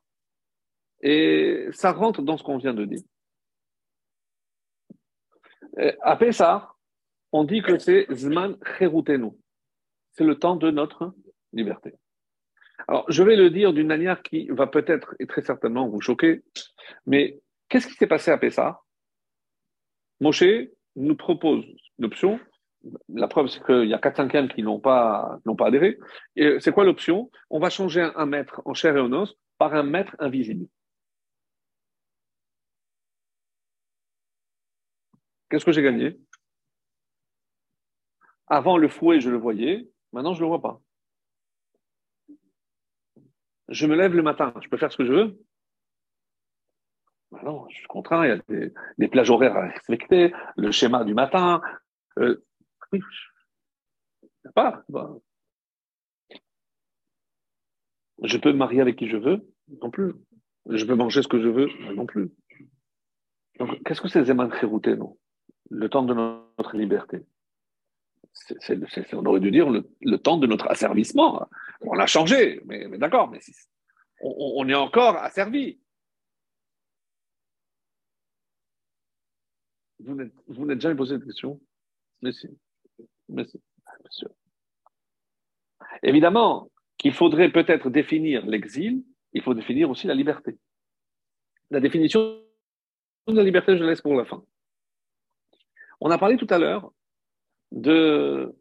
Et 1.00 1.66
ça 1.72 1.92
rentre 1.92 2.22
dans 2.22 2.36
ce 2.36 2.42
qu'on 2.42 2.58
vient 2.58 2.74
de 2.74 2.84
dire. 2.84 3.02
À 6.02 6.16
Pessah, 6.16 6.74
on 7.32 7.44
dit 7.44 7.62
que 7.62 7.78
c'est 7.78 8.06
Zman 8.12 8.56
Cherutenu. 8.78 9.30
C'est 10.12 10.24
le 10.24 10.38
temps 10.38 10.56
de 10.56 10.70
notre 10.70 11.14
liberté. 11.52 11.94
Alors, 12.86 13.04
je 13.10 13.22
vais 13.22 13.36
le 13.36 13.50
dire 13.50 13.72
d'une 13.72 13.86
manière 13.86 14.22
qui 14.22 14.48
va 14.48 14.66
peut-être 14.66 15.14
et 15.18 15.26
très 15.26 15.42
certainement 15.42 15.88
vous 15.88 16.00
choquer, 16.00 16.42
mais 17.06 17.40
qu'est-ce 17.68 17.86
qui 17.86 17.94
s'est 17.94 18.06
passé 18.06 18.30
à 18.30 18.38
Pessah? 18.38 18.80
Moshe 20.20 20.68
nous 20.96 21.16
propose 21.16 21.64
l'option. 21.98 22.40
La 23.08 23.28
preuve, 23.28 23.48
c'est 23.48 23.64
qu'il 23.64 23.88
y 23.88 23.94
a 23.94 23.98
4 23.98 24.16
cinquièmes 24.16 24.48
qui 24.48 24.62
n'ont 24.62 24.80
pas, 24.80 25.38
n'ont 25.46 25.56
adhéré. 25.56 25.98
C'est 26.36 26.72
quoi 26.72 26.84
l'option? 26.84 27.30
On 27.50 27.58
va 27.58 27.70
changer 27.70 28.10
un 28.14 28.26
maître 28.26 28.62
en 28.64 28.74
chair 28.74 28.96
et 28.96 29.00
en 29.00 29.12
os 29.12 29.34
par 29.58 29.74
un 29.74 29.82
maître 29.82 30.14
invisible. 30.18 30.66
Qu'est-ce 35.50 35.64
que 35.64 35.72
j'ai 35.72 35.82
gagné? 35.82 36.18
Avant 38.46 38.76
le 38.76 38.88
fouet, 38.88 39.20
je 39.20 39.30
le 39.30 39.36
voyais. 39.36 39.88
Maintenant, 40.12 40.34
je 40.34 40.40
ne 40.40 40.44
le 40.44 40.48
vois 40.48 40.62
pas. 40.62 40.80
je 43.68 43.86
me 43.86 43.94
lève 43.94 44.14
le 44.14 44.22
matin, 44.22 44.52
je 44.60 44.68
peux 44.68 44.76
faire 44.76 44.92
ce 44.92 44.96
que 44.96 45.04
je 45.04 45.12
veux 45.12 45.38
ben 47.30 47.40
Non, 47.44 47.68
je 47.68 47.76
suis 47.76 47.86
contraint, 47.86 48.24
il 48.26 48.28
y 48.28 48.32
a 48.32 48.72
des, 48.98 49.08
plages 49.08 49.30
horaires 49.30 49.56
à 49.56 49.68
respecter, 49.68 50.32
le 50.56 50.70
schéma 50.70 51.04
du 51.04 51.14
matin. 51.14 51.60
Euh, 52.18 52.42
oui, 52.92 53.00
pas. 54.54 54.84
Je 58.22 58.36
peux 58.36 58.52
marier 58.52 58.80
avec 58.80 58.96
qui 58.96 59.08
je 59.08 59.16
veux 59.16 59.48
Non 59.80 59.90
plus. 59.90 60.14
Je 60.68 60.84
peux 60.84 60.94
manger 60.94 61.22
ce 61.22 61.28
que 61.28 61.40
je 61.40 61.48
veux 61.48 61.68
Non 61.94 62.06
plus. 62.06 62.30
Donc, 63.58 63.82
qu'est-ce 63.84 64.00
que 64.00 64.08
c'est 64.08 64.24
Zeman 64.24 64.50
Khérouté, 64.50 64.96
non? 64.96 65.18
Le 65.70 65.88
temps 65.88 66.02
de 66.02 66.14
notre 66.14 66.76
liberté. 66.76 67.26
on 69.12 69.26
aurait 69.26 69.40
dû 69.40 69.50
dire 69.50 69.68
le, 69.68 70.18
temps 70.18 70.38
de 70.38 70.46
notre 70.46 70.68
asservissement. 70.68 71.48
On 71.82 71.94
l'a 71.94 72.06
changé, 72.06 72.60
mais, 72.66 72.86
d'accord, 72.98 73.28
mais 73.30 73.40
on, 74.20 74.68
est 74.68 74.74
encore 74.74 75.16
asservi. 75.16 75.80
Vous 80.00 80.64
n'êtes 80.64 80.80
jamais 80.80 80.96
posé 80.96 81.16
cette 81.16 81.24
question 81.24 81.60
Mais. 82.22 82.30
Évidemment 86.02 86.70
qu'il 86.96 87.12
faudrait 87.12 87.50
peut-être 87.50 87.90
définir 87.90 88.44
l'exil, 88.46 89.04
il 89.32 89.42
faut 89.42 89.54
définir 89.54 89.90
aussi 89.90 90.06
la 90.06 90.14
liberté. 90.14 90.58
La 91.70 91.80
définition 91.80 92.42
de 93.26 93.34
la 93.34 93.42
liberté, 93.42 93.76
je 93.76 93.84
laisse 93.84 94.00
pour 94.00 94.14
la 94.14 94.24
fin. 94.24 94.42
On 96.00 96.10
a 96.10 96.18
parlé 96.18 96.36
tout 96.36 96.46
à 96.50 96.58
l'heure 96.58 96.92
de 97.72 98.54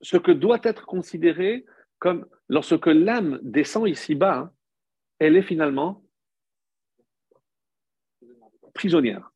ce 0.00 0.16
que 0.16 0.32
doit 0.32 0.60
être 0.64 0.84
considéré 0.84 1.64
comme 1.98 2.26
lorsque 2.48 2.86
l'âme 2.86 3.38
descend 3.42 3.88
ici-bas, 3.88 4.52
elle 5.18 5.36
est 5.36 5.42
finalement 5.42 6.04
prisonnière. 8.74 9.31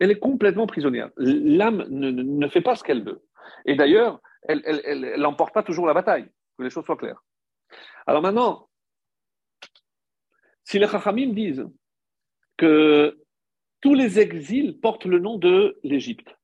Elle 0.00 0.10
est 0.10 0.18
complètement 0.18 0.66
prisonnière. 0.66 1.10
L'âme 1.16 1.86
ne, 1.88 2.48
fait 2.48 2.62
pas 2.62 2.74
ce 2.74 2.82
qu'elle 2.82 3.04
veut. 3.04 3.22
Et 3.66 3.76
d'ailleurs, 3.76 4.20
elle 4.48 5.14
n'emporte 5.18 5.54
pas 5.54 5.62
toujours 5.62 5.86
la 5.86 5.94
bataille, 5.94 6.28
que 6.56 6.62
les 6.64 6.70
choses 6.70 6.84
soient 6.84 6.96
claires. 6.96 7.22
Alors 8.06 8.22
maintenant, 8.22 8.68
si 10.64 10.78
les 10.78 10.88
Chachamim 10.88 11.32
disent 11.32 11.66
que 12.56 13.22
tous 13.80 13.94
les 13.94 14.18
exils 14.18 14.78
portent 14.80 15.04
le 15.04 15.18
nom 15.18 15.36
de 15.36 15.78
l'Égypte, 15.82 16.36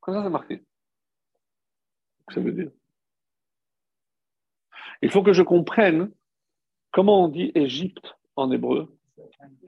comment 0.00 0.18
ça 0.18 0.24
c'est 0.24 0.30
marqué 0.30 0.64
Ça 2.32 2.40
veut 2.40 2.52
dire? 2.52 2.70
Il 5.02 5.10
faut 5.10 5.22
que 5.22 5.32
je 5.32 5.42
comprenne 5.42 6.12
comment 6.90 7.24
on 7.24 7.28
dit 7.28 7.52
Égypte 7.54 8.14
en 8.36 8.50
hébreu, 8.50 8.96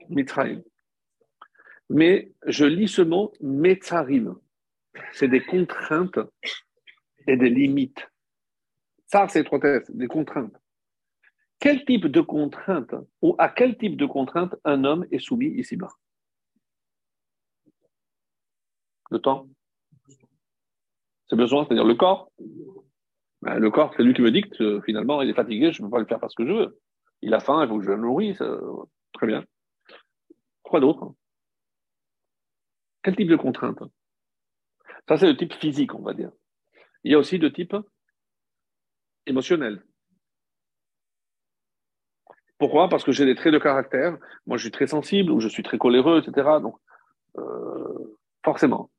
Mitraïm. 0.09 0.63
Mais 1.93 2.31
je 2.45 2.65
lis 2.65 2.89
ce 2.89 3.01
mot 3.01 3.31
Metzarim 3.39 4.35
c'est 5.13 5.27
des 5.27 5.41
contraintes 5.41 6.19
et 7.27 7.37
des 7.37 7.49
limites. 7.49 8.09
Ça, 9.05 9.27
c'est 9.27 9.43
trois 9.43 9.59
des 9.89 10.07
contraintes. 10.07 10.55
Quel 11.59 11.85
type 11.85 12.07
de 12.07 12.21
contraintes 12.21 12.95
ou 13.21 13.35
à 13.37 13.49
quel 13.49 13.77
type 13.77 13.95
de 13.95 14.05
contraintes 14.05 14.55
un 14.65 14.83
homme 14.83 15.05
est 15.11 15.19
soumis 15.19 15.47
ici-bas? 15.47 15.91
Le 19.11 19.19
temps 19.19 19.47
C'est 21.29 21.35
besoin, 21.35 21.65
c'est-à-dire 21.65 21.85
le 21.85 21.95
corps 21.95 22.31
ben, 23.41 23.59
Le 23.59 23.71
corps, 23.71 23.93
c'est 23.95 24.03
lui 24.03 24.13
qui 24.13 24.21
me 24.21 24.31
dicte, 24.31 24.59
euh, 24.61 24.81
finalement, 24.81 25.21
il 25.21 25.29
est 25.29 25.35
fatigué, 25.35 25.71
je 25.71 25.81
ne 25.81 25.87
peux 25.87 25.91
pas 25.91 25.99
le 25.99 26.05
faire 26.05 26.19
parce 26.19 26.35
que 26.35 26.45
je 26.45 26.51
veux. 26.51 26.79
Il 27.21 27.33
a 27.33 27.39
faim, 27.39 27.63
il 27.63 27.69
faut 27.69 27.77
que 27.77 27.85
je 27.85 27.91
le 27.91 27.97
nourrisse. 27.97 28.41
Très 29.13 29.27
bien. 29.27 29.45
Quoi 30.63 30.79
d'autre? 30.79 31.13
Quel 33.03 33.15
type 33.15 33.29
de 33.29 33.35
contraintes 33.35 33.83
ça, 35.07 35.17
c'est 35.17 35.27
le 35.27 35.35
type 35.35 35.53
physique, 35.53 35.93
on 35.95 36.01
va 36.01 36.13
dire. 36.13 36.31
Il 37.03 37.11
y 37.11 37.15
a 37.15 37.19
aussi 37.19 37.37
le 37.37 37.51
type 37.51 37.75
émotionnel. 39.25 39.83
Pourquoi? 42.57 42.87
Parce 42.87 43.03
que 43.03 43.11
j'ai 43.11 43.25
des 43.25 43.35
traits 43.35 43.53
de 43.53 43.59
caractère. 43.59 44.17
Moi, 44.45 44.57
je 44.57 44.63
suis 44.63 44.71
très 44.71 44.87
sensible 44.87 45.31
ou 45.31 45.41
je 45.41 45.49
suis 45.49 45.63
très 45.63 45.77
coléreux, 45.77 46.21
etc. 46.21 46.47
Donc, 46.61 46.77
euh, 47.37 48.17
forcément. 48.45 48.89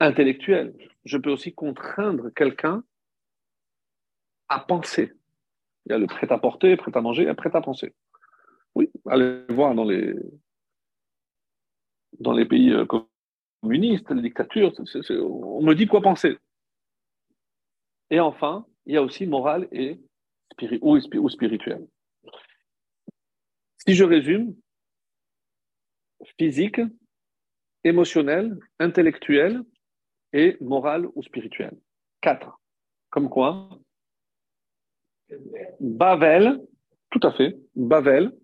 Intellectuel. 0.00 0.74
Je 1.04 1.16
peux 1.16 1.30
aussi 1.30 1.54
contraindre 1.54 2.30
quelqu'un 2.34 2.84
à 4.48 4.60
penser. 4.60 5.12
Il 5.86 5.92
y 5.92 5.94
a 5.94 5.98
le 5.98 6.06
prêt 6.06 6.30
à 6.30 6.38
porter, 6.38 6.76
prêt 6.76 6.94
à 6.94 7.00
manger, 7.00 7.26
et 7.26 7.34
prêt 7.34 7.54
à 7.54 7.60
penser. 7.62 7.94
Oui, 8.74 8.90
allez 9.06 9.44
voir 9.48 9.74
dans 9.74 9.84
les, 9.84 10.14
dans 12.18 12.32
les 12.32 12.44
pays 12.44 12.72
euh, 12.72 12.84
communiste, 13.60 14.10
la 14.10 14.22
dictature, 14.22 14.72
on 15.10 15.62
me 15.62 15.74
dit 15.74 15.86
quoi 15.86 16.00
penser. 16.00 16.38
Et 18.10 18.20
enfin, 18.20 18.66
il 18.86 18.94
y 18.94 18.96
a 18.96 19.02
aussi 19.02 19.26
morale 19.26 19.68
et 19.72 20.00
ou, 20.82 20.98
spirituel. 21.30 21.86
Si 23.86 23.94
je 23.94 24.04
résume, 24.04 24.54
physique, 26.38 26.80
émotionnel, 27.84 28.58
intellectuel 28.78 29.62
et 30.32 30.56
moral 30.60 31.06
ou 31.14 31.22
spirituel. 31.22 31.78
Quatre. 32.20 32.60
Comme 33.10 33.30
quoi? 33.30 33.70
Bavel, 35.80 36.60
tout 37.10 37.20
à 37.22 37.32
fait, 37.32 37.56
Bavel, 37.74 38.36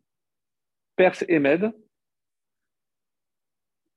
Perse 0.95 1.25
et 1.29 1.41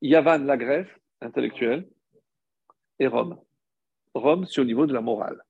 Yavan 0.01 0.39
la 0.39 0.57
Grèce, 0.57 0.87
intellectuel, 1.21 1.87
et 2.99 3.07
Rome. 3.07 3.39
Rome, 4.13 4.45
c'est 4.45 4.61
au 4.61 4.65
niveau 4.65 4.85
de 4.85 4.93
la 4.93 5.01
morale. 5.01 5.41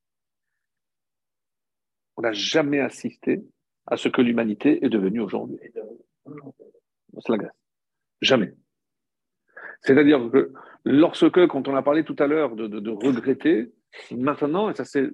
On 2.18 2.22
n'a 2.22 2.34
jamais 2.34 2.80
assisté 2.80 3.44
à 3.88 3.98
ce 3.98 4.10
que 4.10 4.22
l'humanité 4.22 4.84
est 4.84 4.90
devenue 4.90 5.22
aujourd'hui. 5.22 5.60
C'est 5.66 7.30
la 7.30 7.38
Grèce. 7.38 7.52
Jamais. 8.22 8.54
C'est-à-dire 9.82 10.30
que 10.32 10.52
lorsque, 10.84 11.48
quand 11.48 11.68
on 11.68 11.76
a 11.76 11.82
parlé 11.82 12.04
tout 12.04 12.16
à 12.20 12.28
l'heure 12.28 12.56
de, 12.56 12.90
regretter, 12.90 13.72
maintenant, 14.12 14.70
et 14.70 14.76
ça 14.76 14.86
c'est 14.86 15.10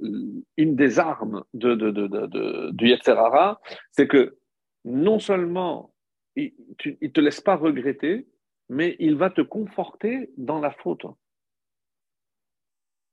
une 0.58 0.76
des 0.76 1.00
armes 1.00 1.44
de, 1.54 2.72
du 2.72 2.88
Yetzerara, 2.88 3.62
c'est 3.92 4.08
que 4.08 4.38
non 4.84 5.20
seulement 5.20 5.94
il 6.36 6.54
ne 7.02 7.08
te 7.08 7.22
laisse 7.22 7.42
pas 7.42 7.56
regretter, 7.56 8.28
mais 8.70 8.96
il 9.00 9.16
va 9.16 9.30
te 9.30 9.42
conforter 9.42 10.32
dans 10.38 10.60
la 10.60 10.72
faute. 10.72 11.06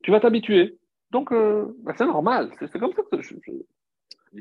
Tu 0.02 0.10
vas 0.10 0.20
t'habituer. 0.20 0.78
Donc, 1.10 1.32
euh, 1.32 1.76
bah, 1.80 1.94
c'est 1.96 2.06
normal. 2.06 2.52
C'est 2.58 2.78
comme 2.78 2.92
ça 2.92 3.02
que 3.02 3.16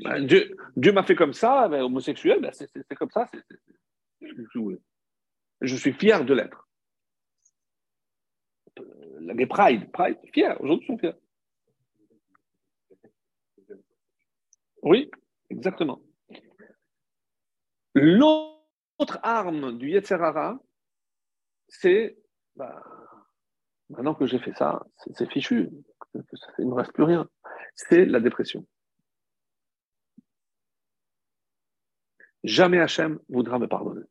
bah, 0.02 0.20
Dieu, 0.20 0.56
Dieu 0.76 0.92
m'a 0.92 1.02
fait 1.02 1.14
comme 1.14 1.34
ça, 1.34 1.68
bah, 1.68 1.84
homosexuel, 1.84 2.50
c'est 2.52 2.94
comme 2.96 3.10
ça. 3.10 3.30
Je 5.60 5.76
suis 5.76 5.92
fier 5.92 6.24
de 6.24 6.34
l'être. 6.34 6.68
Les 9.20 9.46
Pride, 9.46 9.90
Pride, 9.92 10.18
fier. 10.32 10.60
Aujourd'hui, 10.60 10.86
ils 10.88 10.92
sont 10.92 10.98
fiers. 10.98 11.14
Oui, 14.82 15.10
exactement. 15.50 16.00
L'autre 17.94 19.20
arme 19.22 19.78
du 19.78 19.90
Yetzerara, 19.90 20.58
c'est 21.72 22.18
bah, 22.54 22.82
maintenant 23.88 24.14
que 24.14 24.26
j'ai 24.26 24.38
fait 24.38 24.52
ça, 24.52 24.84
c'est 25.14 25.30
fichu, 25.30 25.70
il 26.58 26.68
ne 26.68 26.74
reste 26.74 26.92
plus 26.92 27.04
rien. 27.04 27.28
C'est 27.74 28.04
la 28.04 28.20
dépression. 28.20 28.66
Jamais 32.44 32.78
Hachem 32.78 33.18
voudra 33.28 33.58
me 33.58 33.66
pardonner. 33.68 34.04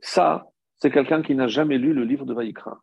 Ça, 0.00 0.50
c'est 0.76 0.90
quelqu'un 0.90 1.22
qui 1.22 1.34
n'a 1.34 1.46
jamais 1.46 1.78
lu 1.78 1.92
le 1.92 2.04
livre 2.04 2.24
de 2.24 2.34
Vaïkra. 2.34 2.82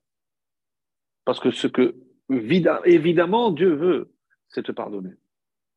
Parce 1.26 1.40
que 1.40 1.52
ce 1.52 1.68
que, 1.68 1.96
évidemment, 2.30 3.52
Dieu 3.52 3.76
veut, 3.76 4.14
c'est 4.48 4.64
te 4.64 4.72
pardonner 4.72 5.14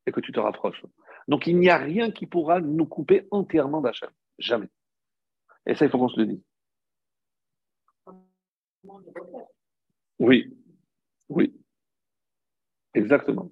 et 0.05 0.11
que 0.11 0.21
tu 0.21 0.31
te 0.31 0.39
rapproches. 0.39 0.85
Donc, 1.27 1.47
il 1.47 1.57
n'y 1.57 1.69
a 1.69 1.77
rien 1.77 2.11
qui 2.11 2.27
pourra 2.27 2.61
nous 2.61 2.85
couper 2.85 3.27
entièrement 3.31 3.81
d'Hachem. 3.81 4.09
Jamais. 4.39 4.69
Et 5.65 5.75
ça, 5.75 5.85
il 5.85 5.91
faut 5.91 5.97
qu'on 5.97 6.09
se 6.09 6.19
le 6.19 6.27
dise. 6.27 6.43
Oui, 10.19 10.55
oui, 11.29 11.53
exactement. 12.93 13.51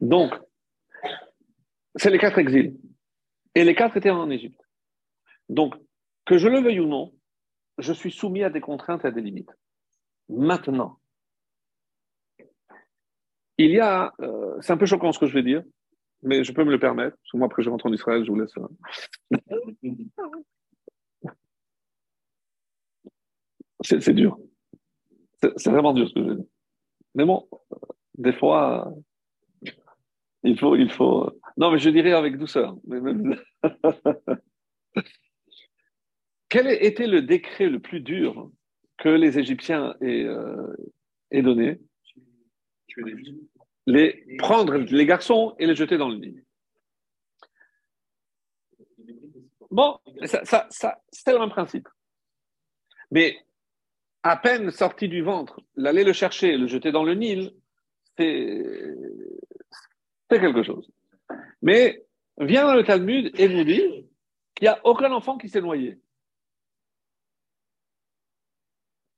Donc, 0.00 0.34
c'est 1.96 2.10
les 2.10 2.18
quatre 2.18 2.38
exils. 2.38 2.78
Et 3.54 3.64
les 3.64 3.74
quatre 3.74 3.96
étaient 3.96 4.10
en 4.10 4.30
Égypte. 4.30 4.60
Donc, 5.48 5.74
que 6.24 6.38
je 6.38 6.48
le 6.48 6.60
veuille 6.60 6.80
ou 6.80 6.86
non, 6.86 7.12
je 7.78 7.92
suis 7.92 8.12
soumis 8.12 8.44
à 8.44 8.50
des 8.50 8.60
contraintes 8.60 9.04
et 9.04 9.08
à 9.08 9.10
des 9.10 9.20
limites. 9.20 9.50
Maintenant, 10.28 11.00
il 13.58 13.72
y 13.72 13.80
a, 13.80 14.14
euh, 14.20 14.56
c'est 14.60 14.72
un 14.72 14.76
peu 14.76 14.86
choquant 14.86 15.12
ce 15.12 15.18
que 15.18 15.26
je 15.26 15.34
vais 15.34 15.42
dire, 15.42 15.62
mais 16.22 16.44
je 16.44 16.52
peux 16.52 16.64
me 16.64 16.70
le 16.70 16.78
permettre, 16.78 17.16
parce 17.16 17.32
que 17.32 17.36
moi 17.36 17.46
après 17.46 17.62
je 17.62 17.70
rentre 17.70 17.86
en 17.86 17.92
Israël, 17.92 18.24
je 18.24 18.30
vous 18.30 18.38
laisse. 18.38 18.54
C'est 23.82 24.14
dur. 24.14 24.38
C'est 25.56 25.70
vraiment 25.70 25.94
dur 25.94 26.08
ce 26.08 26.14
que 26.14 26.22
je 26.22 26.34
dire. 26.34 26.44
Mais 27.14 27.24
bon, 27.24 27.48
des 28.18 28.32
fois, 28.32 28.92
il 30.42 30.58
faut, 30.58 30.74
il 30.76 30.90
faut. 30.90 31.30
Non, 31.56 31.70
mais 31.70 31.78
je 31.78 31.90
dirais 31.90 32.12
avec 32.12 32.36
douceur. 32.38 32.76
Quel 36.48 36.66
était 36.68 37.06
le 37.06 37.22
décret 37.22 37.68
le 37.68 37.78
plus 37.80 38.00
dur 38.00 38.50
que 38.98 39.08
les 39.08 39.38
Égyptiens 39.38 39.94
aient, 40.00 40.24
euh, 40.24 40.74
donné? 41.32 41.78
Prendre 44.38 44.76
les 44.76 45.06
garçons 45.06 45.54
et 45.58 45.66
les 45.66 45.76
jeter 45.76 45.96
dans 45.96 46.08
le 46.08 46.16
Nil. 46.16 46.44
Bon, 49.70 49.98
ça 50.24 50.68
c'est 51.12 51.32
le 51.32 51.38
même 51.38 51.50
principe. 51.50 51.88
Mais 53.12 53.38
à 54.22 54.36
peine 54.36 54.70
sorti 54.70 55.08
du 55.08 55.22
ventre, 55.22 55.60
l'aller 55.76 56.04
le 56.04 56.12
chercher, 56.12 56.56
le 56.56 56.66
jeter 56.66 56.92
dans 56.92 57.04
le 57.04 57.14
Nil, 57.14 57.52
c'est 58.18 58.94
quelque 60.28 60.62
chose. 60.62 60.90
Mais 61.62 62.04
vient 62.38 62.66
dans 62.66 62.74
le 62.74 62.84
Talmud 62.84 63.30
et 63.38 63.48
nous 63.48 63.64
dit 63.64 63.82
qu'il 64.54 64.64
n'y 64.64 64.68
a 64.68 64.80
aucun 64.84 65.10
enfant 65.12 65.38
qui 65.38 65.48
s'est 65.48 65.60
noyé. 65.60 65.98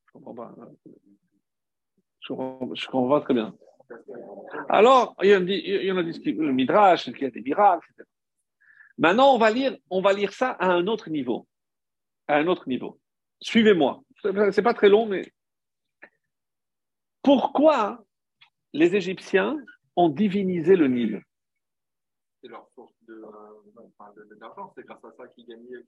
Je 0.07 0.13
comprends 0.13 0.35
pas. 0.35 0.55
Je 2.21 2.87
comprends, 2.87 3.21
très 3.21 3.35
bien. 3.35 3.57
Alors, 4.69 5.17
il 5.23 5.31
y 5.31 5.35
en 5.35 5.41
a, 5.97 6.01
il 6.03 6.21
dit 6.21 6.33
le 6.33 6.53
Midrash, 6.53 7.05
qu'il 7.05 7.23
y 7.23 7.25
a 7.25 7.31
des 7.31 7.43
miracles, 7.43 7.89
etc. 7.91 8.09
Maintenant, 8.99 9.35
on 9.35 9.39
va 9.39 9.51
lire, 9.51 9.77
on 9.91 10.01
va 10.01 10.13
lire 10.13 10.33
ça 10.33 10.51
à 10.51 10.69
un 10.69 10.87
autre 10.87 11.11
niveau. 11.11 11.49
À 12.29 12.37
un 12.37 12.47
autre 12.47 12.69
niveau. 12.69 13.01
Suivez-moi. 13.41 14.03
C'est 14.23 14.63
pas 14.63 14.75
très 14.75 14.89
long, 14.89 15.07
mais 15.07 15.33
pourquoi 17.23 18.05
les 18.73 18.95
Égyptiens 18.95 19.59
ont 19.97 20.09
divinisé 20.09 20.77
le 20.77 20.87
Nil? 20.89 21.23
C'est 22.41 22.49
leur 22.49 22.69
source 22.75 22.93
d'argent, 24.39 24.73
c'est 24.77 24.85
grâce 24.85 25.05
à 25.05 25.13
ça 25.17 25.29
qu'ils 25.29 25.47
gagnaient 25.47 25.85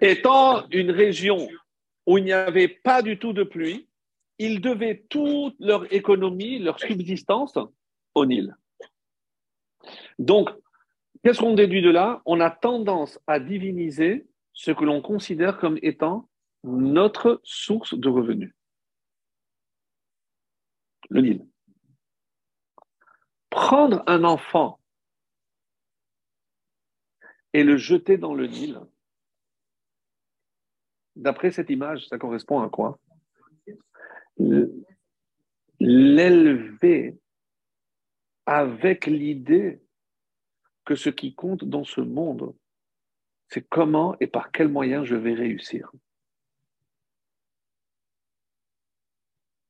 Étant 0.00 0.68
une 0.68 0.90
région 0.90 1.48
où 2.06 2.18
il 2.18 2.24
n'y 2.24 2.32
avait 2.32 2.68
pas 2.68 3.02
du 3.02 3.18
tout 3.18 3.32
de 3.32 3.42
pluie, 3.42 3.88
ils 4.38 4.60
devaient 4.60 5.04
toute 5.08 5.56
leur 5.58 5.92
économie, 5.92 6.58
leur 6.58 6.78
subsistance 6.78 7.58
au 8.14 8.26
Nil. 8.26 8.54
Donc, 10.18 10.50
qu'est-ce 11.22 11.40
qu'on 11.40 11.54
déduit 11.54 11.82
de 11.82 11.90
là? 11.90 12.22
On 12.26 12.40
a 12.40 12.50
tendance 12.50 13.18
à 13.26 13.40
diviniser 13.40 14.26
ce 14.56 14.72
que 14.72 14.84
l'on 14.84 15.02
considère 15.02 15.58
comme 15.58 15.78
étant 15.82 16.28
notre 16.64 17.40
source 17.44 17.94
de 17.94 18.08
revenus. 18.08 18.54
Le 21.10 21.20
Nil. 21.20 21.46
Prendre 23.50 24.02
un 24.06 24.24
enfant 24.24 24.80
et 27.52 27.62
le 27.62 27.76
jeter 27.76 28.16
dans 28.16 28.34
le 28.34 28.46
Nil, 28.46 28.80
d'après 31.14 31.50
cette 31.50 31.70
image, 31.70 32.08
ça 32.08 32.18
correspond 32.18 32.60
à 32.62 32.70
quoi? 32.70 32.98
L'élever 35.78 37.18
avec 38.46 39.04
l'idée 39.06 39.82
que 40.86 40.94
ce 40.94 41.10
qui 41.10 41.34
compte 41.34 41.64
dans 41.64 41.84
ce 41.84 42.00
monde, 42.00 42.56
c'est 43.48 43.66
comment 43.68 44.16
et 44.20 44.26
par 44.26 44.50
quels 44.50 44.68
moyens 44.68 45.04
je 45.04 45.14
vais 45.14 45.34
réussir. 45.34 45.90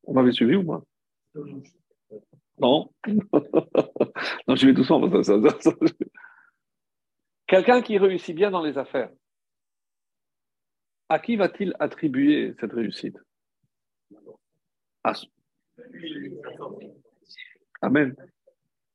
On 0.05 0.15
m'avait 0.15 0.33
suivi 0.33 0.57
ou 0.57 0.63
moi 0.63 0.85
Non 2.59 2.93
Non, 4.49 4.57
je 4.57 4.67
vais 4.67 4.73
doucement. 4.73 5.01
Quelqu'un 7.47 7.83
qui 7.83 7.99
réussit 7.99 8.35
bien 8.35 8.51
dans 8.51 8.63
les 8.63 8.79
affaires, 8.79 9.11
à 11.09 11.19
qui 11.19 11.37
va-t-il 11.37 11.75
attribuer 11.79 12.55
cette 12.61 12.73
réussite? 12.73 13.19
Amen. 17.83 18.17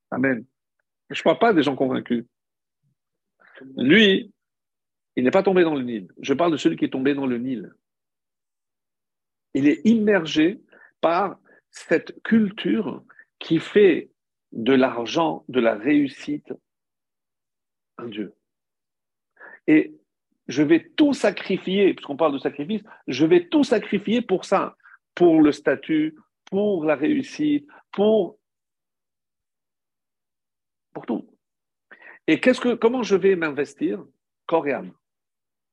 Amen. 0.10 0.45
Je 1.10 1.20
ne 1.20 1.24
parle 1.24 1.40
pas 1.40 1.53
des 1.53 1.64
gens 1.64 1.76
convaincus. 1.76 2.26
Lui, 3.78 4.34
il 5.16 5.24
n'est 5.24 5.32
pas 5.32 5.44
tombé 5.44 5.64
dans 5.64 5.76
le 5.76 5.84
Nil. 5.84 6.08
Je 6.22 6.34
parle 6.34 6.52
de 6.52 6.58
celui 6.58 6.78
qui 6.78 6.86
est 6.86 6.90
tombé 6.90 7.14
dans 7.14 7.26
le 7.26 7.38
Nil. 7.38 7.74
Il 9.54 9.68
est 9.68 9.86
immergé 9.86 10.62
par 11.02 11.38
cette 11.70 12.22
culture 12.24 13.04
qui 13.40 13.60
fait 13.60 14.10
de 14.52 14.74
l'argent, 14.74 15.44
de 15.50 15.60
la 15.60 15.76
réussite, 15.76 16.54
un 17.98 18.08
Dieu. 18.08 18.34
Et 19.68 19.96
je 20.48 20.64
vais 20.64 20.92
tout 20.96 21.14
sacrifier, 21.14 21.94
puisqu'on 21.94 22.18
parle 22.18 22.34
de 22.34 22.40
sacrifice, 22.40 22.82
je 23.08 23.26
vais 23.26 23.48
tout 23.48 23.64
sacrifier 23.64 24.22
pour 24.22 24.46
ça, 24.46 24.76
pour 25.16 25.42
le 25.42 25.52
statut, 25.52 26.16
pour 26.46 26.86
la 26.86 26.96
réussite, 26.96 27.68
pour, 27.92 28.38
tout. 31.08 31.28
Et 32.28 32.40
comment 32.80 33.04
je 33.04 33.16
vais 33.16 33.36
m'investir? 33.36 34.06
Corps 34.46 34.68
et 34.68 34.74
âme 34.74 34.94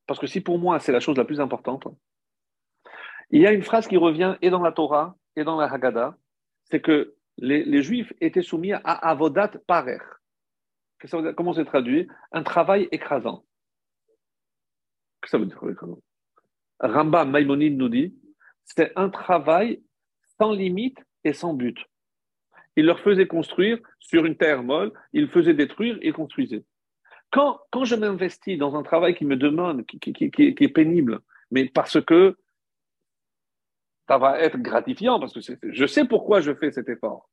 parce 0.09 0.19
que 0.19 0.27
si 0.27 0.41
pour 0.41 0.59
moi 0.59 0.81
c'est 0.81 0.91
la 0.91 0.99
chose 0.99 1.17
la 1.17 1.25
plus 1.25 1.39
importante, 1.39 1.87
il 3.31 3.43
y 3.43 3.47
a 3.47 3.53
une 3.53 3.63
phrase 3.63 3.87
qui 3.87 3.99
revient 3.99 4.37
et 4.43 4.51
dans 4.51 4.63
la 4.63 4.73
Torah 4.73 5.17
et 5.37 5.45
dans 5.45 5.61
la 5.61 5.71
Haggadah, 5.73 6.17
c'est 6.65 6.81
que 6.81 7.15
les, 7.37 7.83
Juifs 7.83 8.13
étaient 8.21 8.43
soumis 8.43 8.73
à 8.73 8.79
avodat 8.81 9.53
parer. 9.67 9.99
Comment 11.37 11.53
c'est 11.53 11.65
traduit? 11.67 12.09
Un 12.33 12.43
travail 12.43 12.89
écrasant. 12.91 13.45
Qu'est-ce 15.21 15.21
que 15.21 15.29
ça 15.31 15.39
veut 15.39 15.47
dire 15.47 15.71
écrasant? 15.71 16.01
Rambam 16.81 17.31
Maïmonide 17.31 17.77
nous 17.77 17.89
dit 17.89 18.17
c'est 18.65 18.93
un 18.97 19.11
travail 19.11 19.83
sans 20.39 20.53
limite 20.53 20.99
et 21.23 21.33
sans 21.33 21.53
but. 21.53 21.79
Il 22.77 22.87
leur 22.87 23.01
faisait 23.01 23.27
construire 23.27 23.79
sur 23.99 24.25
une 24.25 24.37
terre 24.37 24.63
molle, 24.63 24.93
il 25.13 25.29
faisait 25.29 25.55
détruire 25.55 25.99
et 26.01 26.13
construisait. 26.13 26.65
Quand, 27.31 27.61
quand 27.71 27.85
je 27.85 27.95
m'investis 27.95 28.59
dans 28.59 28.77
un 28.77 28.83
travail 28.83 29.15
qui 29.15 29.25
me 29.25 29.37
demande, 29.37 29.85
qui, 29.87 29.99
qui, 30.01 30.31
qui, 30.31 30.65
est 30.65 30.69
pénible, 30.69 31.21
mais 31.51 31.67
parce 31.67 32.01
que 32.01 32.37
ça 34.09 34.17
va 34.17 34.41
être 34.41 34.59
gratifiant, 34.59 35.21
parce 35.21 35.35
que 35.35 35.41
je 35.63 35.87
sais 35.87 36.07
pourquoi 36.07 36.41
je 36.41 36.55
fais 36.55 36.73
cet 36.73 36.89
effort. 36.89 37.29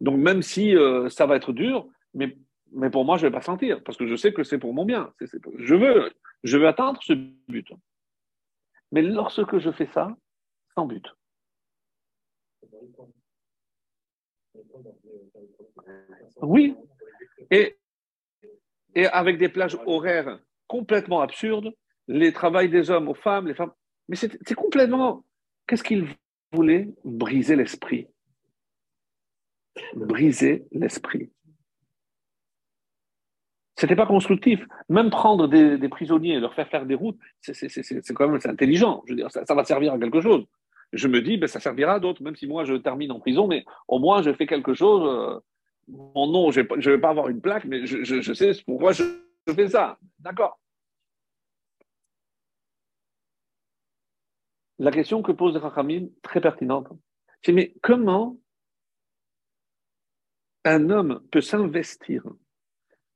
Donc 0.00 0.18
même 0.18 0.42
si 0.42 0.76
euh, 0.76 1.08
ça 1.08 1.26
va 1.26 1.36
être 1.36 1.52
dur, 1.52 1.88
mais, 2.14 2.36
mais 2.72 2.90
pour 2.90 3.04
moi, 3.04 3.16
je 3.16 3.26
ne 3.26 3.30
vais 3.30 3.36
pas 3.36 3.42
sentir, 3.42 3.82
parce 3.82 3.98
que 3.98 4.06
je 4.06 4.14
sais 4.14 4.32
que 4.32 4.44
c'est 4.44 4.58
pour 4.58 4.72
mon 4.72 4.84
bien. 4.84 5.12
je, 5.58 5.74
veux, 5.74 6.12
je 6.44 6.58
veux 6.58 6.68
atteindre 6.68 7.02
ce 7.02 7.14
but. 7.48 7.68
Mais 8.92 9.02
lorsque 9.02 9.58
je 9.58 9.72
fais 9.72 9.88
ça, 9.92 10.16
sans 10.76 10.86
but. 10.86 11.04
Oui. 16.42 16.76
Et, 17.50 17.76
et 18.94 19.06
avec 19.06 19.38
des 19.38 19.48
plages 19.48 19.78
horaires 19.86 20.38
complètement 20.66 21.20
absurdes, 21.20 21.72
les 22.08 22.32
travails 22.32 22.68
des 22.68 22.90
hommes 22.90 23.08
aux 23.08 23.14
femmes, 23.14 23.46
les 23.46 23.54
femmes. 23.54 23.72
Mais 24.08 24.16
c'est 24.16 24.54
complètement. 24.54 25.24
Qu'est-ce 25.66 25.82
qu'ils 25.84 26.06
voulaient? 26.52 26.88
Briser 27.04 27.56
l'esprit. 27.56 28.08
Briser 29.94 30.66
l'esprit. 30.72 31.30
C'était 33.76 33.96
pas 33.96 34.06
constructif. 34.06 34.64
Même 34.88 35.10
prendre 35.10 35.48
des, 35.48 35.88
prisonniers 35.88 36.34
et 36.34 36.40
leur 36.40 36.54
faire 36.54 36.68
faire 36.68 36.86
des 36.86 36.94
routes, 36.94 37.18
c'est 37.40 38.14
quand 38.14 38.28
même 38.28 38.40
intelligent. 38.44 39.02
Je 39.06 39.12
veux 39.12 39.16
dire, 39.16 39.30
ça, 39.30 39.54
va 39.54 39.64
servir 39.64 39.94
à 39.94 39.98
quelque 39.98 40.20
chose. 40.20 40.44
Je 40.92 41.08
me 41.08 41.20
dis, 41.20 41.38
ben, 41.38 41.48
ça 41.48 41.58
servira 41.58 41.94
à 41.94 42.00
d'autres, 42.00 42.22
même 42.22 42.36
si 42.36 42.46
moi 42.46 42.64
je 42.64 42.74
termine 42.74 43.10
en 43.10 43.18
prison, 43.18 43.48
mais 43.48 43.64
au 43.88 43.98
moins 43.98 44.22
je 44.22 44.32
fais 44.32 44.46
quelque 44.46 44.74
chose. 44.74 45.02
Euh, 45.06 45.40
mon 45.88 46.26
nom, 46.26 46.50
je 46.50 46.60
ne 46.60 46.90
vais, 46.90 46.98
pas 46.98 47.10
avoir 47.10 47.28
une 47.28 47.40
plaque, 47.40 47.64
mais 47.64 47.86
je, 47.86 48.32
sais 48.32 48.52
pourquoi 48.64 48.92
je, 48.92 49.04
fais 49.54 49.68
ça. 49.68 49.98
D'accord. 50.18 50.60
La 54.78 54.90
question 54.90 55.22
que 55.22 55.32
pose 55.32 55.56
Rachamim, 55.56 56.08
très 56.22 56.40
pertinente, 56.40 56.88
c'est 57.42 57.52
mais 57.52 57.74
comment 57.82 58.36
un 60.64 60.90
homme 60.90 61.22
peut 61.30 61.40
s'investir 61.40 62.24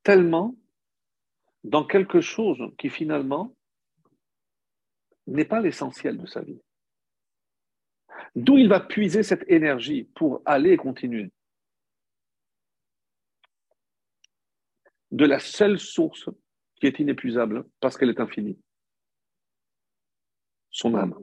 tellement 0.02 0.54
dans 1.64 1.84
quelque 1.84 2.20
chose 2.20 2.62
qui 2.78 2.90
finalement 2.90 3.54
n'est 5.26 5.44
pas 5.44 5.60
l'essentiel 5.60 6.16
de 6.16 6.26
sa 6.26 6.42
vie? 6.42 6.60
D'où 8.36 8.56
il 8.56 8.68
va 8.68 8.80
puiser 8.80 9.22
cette 9.22 9.44
énergie 9.50 10.04
pour 10.14 10.42
aller 10.44 10.70
et 10.70 10.76
continuer? 10.76 11.30
De 15.10 15.24
la 15.24 15.38
seule 15.38 15.78
source 15.78 16.28
qui 16.76 16.86
est 16.86 16.98
inépuisable 16.98 17.64
parce 17.80 17.96
qu'elle 17.96 18.10
est 18.10 18.20
infinie. 18.20 18.58
Son 20.70 20.94
âme. 20.94 21.18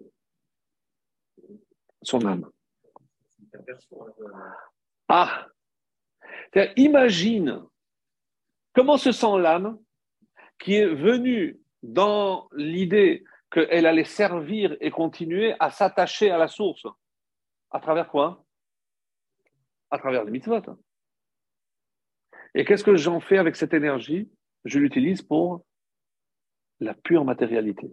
Son 2.02 2.26
âme. 2.26 2.50
Ah 5.08 5.48
Imagine 6.78 7.64
comment 8.74 8.98
se 8.98 9.12
sent 9.12 9.40
l'âme 9.40 9.78
qui 10.60 10.76
est 10.76 10.94
venue 10.94 11.60
dans 11.84 12.48
l'idée 12.54 13.24
qu'elle 13.52 13.86
allait 13.86 14.06
servir 14.06 14.76
et 14.80 14.90
continuer 14.90 15.56
à 15.60 15.70
s'attacher 15.70 16.32
à 16.32 16.38
la 16.38 16.48
source. 16.48 16.88
À 17.72 17.80
travers 17.80 18.10
quoi? 18.10 18.44
À 19.92 19.98
travers 19.98 20.24
les 20.24 20.32
mitzvot. 20.32 20.62
Et 22.56 22.64
qu'est-ce 22.64 22.86
que 22.86 22.96
j'en 22.96 23.20
fais 23.20 23.38
avec 23.38 23.58
cette 23.58 23.74
énergie? 23.74 24.30
Je 24.64 24.80
l'utilise 24.80 25.22
pour 25.22 25.66
la 26.80 26.94
pure 26.94 27.26
matérialité. 27.26 27.92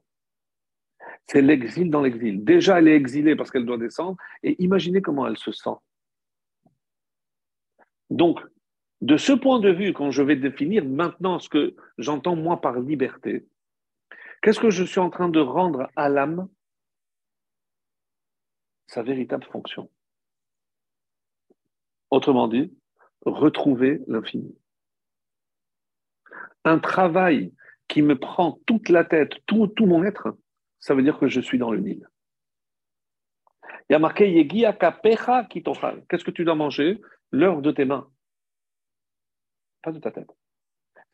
C'est 1.27 1.43
l'exil 1.43 1.91
dans 1.91 2.01
l'exil. 2.01 2.45
Déjà, 2.45 2.79
elle 2.79 2.89
est 2.89 2.97
exilée 2.97 3.37
parce 3.37 3.51
qu'elle 3.51 3.67
doit 3.67 3.77
descendre, 3.77 4.17
et 4.43 4.57
imaginez 4.63 5.03
comment 5.03 5.27
elle 5.27 5.37
se 5.37 5.51
sent. 5.51 5.77
Donc, 8.09 8.41
de 9.01 9.17
ce 9.17 9.33
point 9.33 9.59
de 9.59 9.71
vue, 9.71 9.93
quand 9.93 10.13
je 10.13 10.23
vais 10.23 10.37
définir 10.37 10.85
maintenant 10.85 11.41
ce 11.41 11.49
que 11.49 11.75
j'entends 11.99 12.37
moi 12.37 12.61
par 12.61 12.79
liberté, 12.79 13.49
qu'est-ce 14.43 14.61
que 14.61 14.71
je 14.71 14.85
suis 14.85 15.01
en 15.01 15.11
train 15.11 15.29
de 15.29 15.41
rendre 15.41 15.91
à 15.97 16.09
l'âme? 16.09 16.49
Sa 18.87 19.03
véritable 19.03 19.45
fonction 19.45 19.91
Autrement 22.11 22.47
dit, 22.47 22.73
retrouver 23.25 24.01
l'infini. 24.07 24.57
Un 26.65 26.79
travail 26.79 27.53
qui 27.89 28.03
me 28.03 28.19
prend 28.19 28.61
toute 28.67 28.89
la 28.89 29.05
tête, 29.05 29.33
tout, 29.47 29.71
mon 29.81 30.05
être, 30.05 30.37
ça 30.81 30.95
veut 30.95 31.03
dire 31.03 31.19
que 31.19 31.29
je 31.29 31.41
suis 31.41 31.59
dans 31.59 31.71
le 31.71 31.81
Nil. 31.81 32.09
Il 33.89 33.93
y 33.93 33.95
a 33.95 33.99
marqué. 33.99 34.49
Qu'est-ce 34.49 36.25
que 36.25 36.31
tu 36.31 36.45
dois 36.45 36.55
manger? 36.55 37.01
L'heure 37.31 37.63
de 37.63 37.71
tes 37.71 37.85
mains, 37.85 38.09
pas 39.83 39.93
de 39.93 39.99
ta 39.99 40.11
tête. 40.11 40.31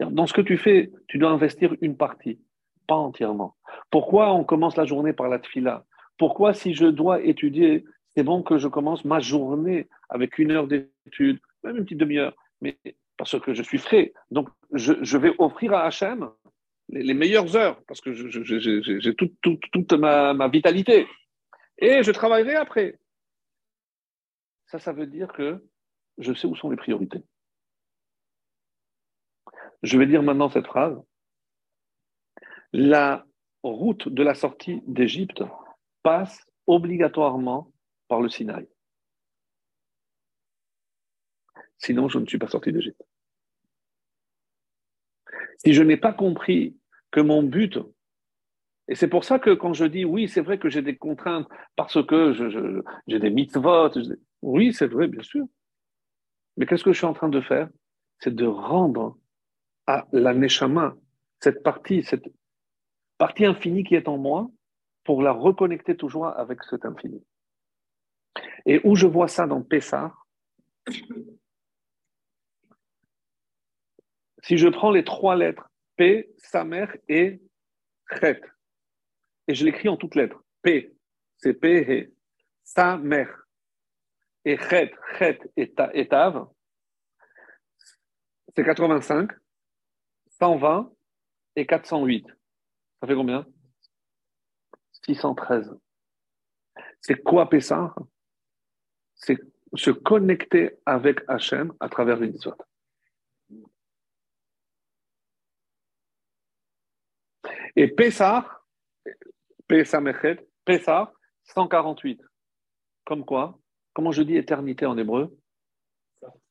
Dans 0.00 0.26
ce 0.26 0.32
que 0.32 0.40
tu 0.40 0.56
fais, 0.56 0.92
tu 1.08 1.18
dois 1.18 1.30
investir 1.30 1.74
une 1.80 1.96
partie, 1.96 2.40
pas 2.86 2.94
entièrement. 2.94 3.56
Pourquoi 3.90 4.32
on 4.32 4.44
commence 4.44 4.76
la 4.76 4.84
journée 4.84 5.12
par 5.12 5.28
la 5.28 5.38
tfila 5.38 5.84
Pourquoi, 6.18 6.54
si 6.54 6.74
je 6.74 6.86
dois 6.86 7.22
étudier, 7.22 7.84
c'est 8.14 8.22
bon 8.22 8.42
que 8.42 8.58
je 8.58 8.68
commence 8.68 9.04
ma 9.04 9.20
journée 9.20 9.88
avec 10.08 10.38
une 10.38 10.52
heure 10.52 10.68
d'étude, 10.68 11.40
même 11.64 11.76
une 11.76 11.84
petite 11.84 11.98
demi-heure, 11.98 12.34
mais 12.60 12.78
parce 13.16 13.38
que 13.40 13.52
je 13.52 13.62
suis 13.62 13.78
frais. 13.78 14.12
Donc, 14.30 14.48
je, 14.72 15.16
vais 15.16 15.34
offrir 15.38 15.74
à 15.74 15.84
Hachem 15.84 16.30
les, 16.88 17.14
meilleures 17.14 17.56
heures, 17.56 17.82
parce 17.84 18.00
que 18.00 18.12
j'ai 18.14 19.14
toute, 19.14 19.92
ma, 19.92 20.48
vitalité. 20.48 21.06
Et 21.78 22.02
je 22.02 22.10
travaillerai 22.10 22.54
après. 22.54 22.98
Ça, 24.66 24.78
ça 24.78 24.92
veut 24.92 25.06
dire 25.06 25.32
que 25.32 25.64
je 26.18 26.32
sais 26.32 26.46
où 26.46 26.54
sont 26.56 26.70
les 26.70 26.76
priorités. 26.76 27.22
Je 29.82 29.98
vais 29.98 30.06
dire 30.06 30.22
maintenant 30.22 30.48
cette 30.48 30.66
phrase. 30.66 30.96
La 32.72 33.24
route 33.62 34.08
de 34.08 34.22
la 34.22 34.34
sortie 34.34 34.82
d'Égypte 34.86 35.42
passe 36.02 36.44
obligatoirement 36.66 37.72
par 38.08 38.20
le 38.20 38.28
Sinaï. 38.28 38.68
Sinon, 41.78 42.08
je 42.08 42.18
ne 42.18 42.26
suis 42.26 42.38
pas 42.38 42.48
sorti 42.48 42.72
d'Égypte. 42.72 43.02
Si 45.58 45.72
je 45.72 45.82
n'ai 45.82 45.96
pas 45.96 46.12
compris 46.12 46.76
que 47.10 47.20
mon 47.20 47.42
but, 47.42 47.78
et 48.88 48.94
c'est 48.94 49.08
pour 49.08 49.24
ça 49.24 49.38
que 49.38 49.54
quand 49.54 49.74
je 49.74 49.84
dis 49.84 50.04
oui, 50.04 50.28
c'est 50.28 50.40
vrai 50.40 50.58
que 50.58 50.68
j'ai 50.68 50.82
des 50.82 50.96
contraintes 50.96 51.48
parce 51.76 52.04
que 52.06 52.32
j'ai 53.06 53.18
des 53.18 53.30
mitzvot, 53.30 53.90
oui, 54.42 54.72
c'est 54.72 54.86
vrai, 54.86 55.08
bien 55.08 55.22
sûr. 55.22 55.46
Mais 56.56 56.66
qu'est-ce 56.66 56.84
que 56.84 56.92
je 56.92 56.98
suis 56.98 57.06
en 57.06 57.12
train 57.12 57.28
de 57.28 57.40
faire? 57.40 57.68
C'est 58.20 58.34
de 58.34 58.46
rendre 58.46 59.18
à 59.86 60.06
la 60.12 60.34
neshama, 60.34 60.96
cette 61.40 61.62
partie, 61.62 62.02
cette 62.02 62.26
partie 63.16 63.44
infinie 63.44 63.84
qui 63.84 63.94
est 63.94 64.08
en 64.08 64.18
moi, 64.18 64.50
pour 65.04 65.22
la 65.22 65.32
reconnecter 65.32 65.96
toujours 65.96 66.26
avec 66.26 66.62
cet 66.64 66.84
infini. 66.84 67.22
Et 68.66 68.80
où 68.84 68.94
je 68.94 69.06
vois 69.06 69.28
ça 69.28 69.46
dans 69.46 69.62
Pessah, 69.62 70.14
si 74.48 74.56
je 74.56 74.68
prends 74.68 74.90
les 74.90 75.04
trois 75.04 75.36
lettres 75.36 75.68
P, 75.96 76.32
sa 76.38 76.64
mère 76.64 76.96
et 77.06 77.38
Chet, 78.18 78.40
et 79.46 79.54
je 79.54 79.62
l'écris 79.62 79.90
en 79.90 79.98
toutes 79.98 80.14
lettres, 80.14 80.42
P, 80.62 80.96
c'est 81.36 81.52
P, 81.52 81.68
et 81.68 82.14
sa 82.64 82.98
et 84.46 84.56
Chet, 84.56 84.94
Chet 85.18 85.38
et, 85.54 86.08
Tav, 86.08 86.48
c'est 88.56 88.64
85, 88.64 89.30
120 90.40 90.94
et 91.56 91.66
408. 91.66 92.26
Ça 93.00 93.06
fait 93.06 93.14
combien? 93.14 93.46
613. 95.04 95.76
C'est 97.02 97.22
quoi 97.22 97.50
Pessah? 97.50 97.94
C'est 99.14 99.38
se 99.74 99.90
connecter 99.90 100.78
avec 100.86 101.20
Hachem 101.28 101.74
à 101.80 101.90
travers 101.90 102.16
les 102.16 102.28
Et 107.80 107.86
Pessah, 107.86 108.44
Pessah 109.68 110.00
Mechet, 110.00 110.44
Pessah, 110.64 111.12
148. 111.44 112.20
Comme 113.04 113.24
quoi 113.24 113.56
Comment 113.94 114.10
je 114.10 114.22
dis 114.22 114.34
éternité 114.34 114.84
en 114.84 114.98
hébreu? 114.98 115.38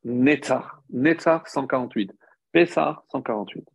Netzach. 0.06 0.64
Netzach 0.90 1.50
148. 1.50 2.14
Pessah 2.54 3.04
148. 3.12 3.68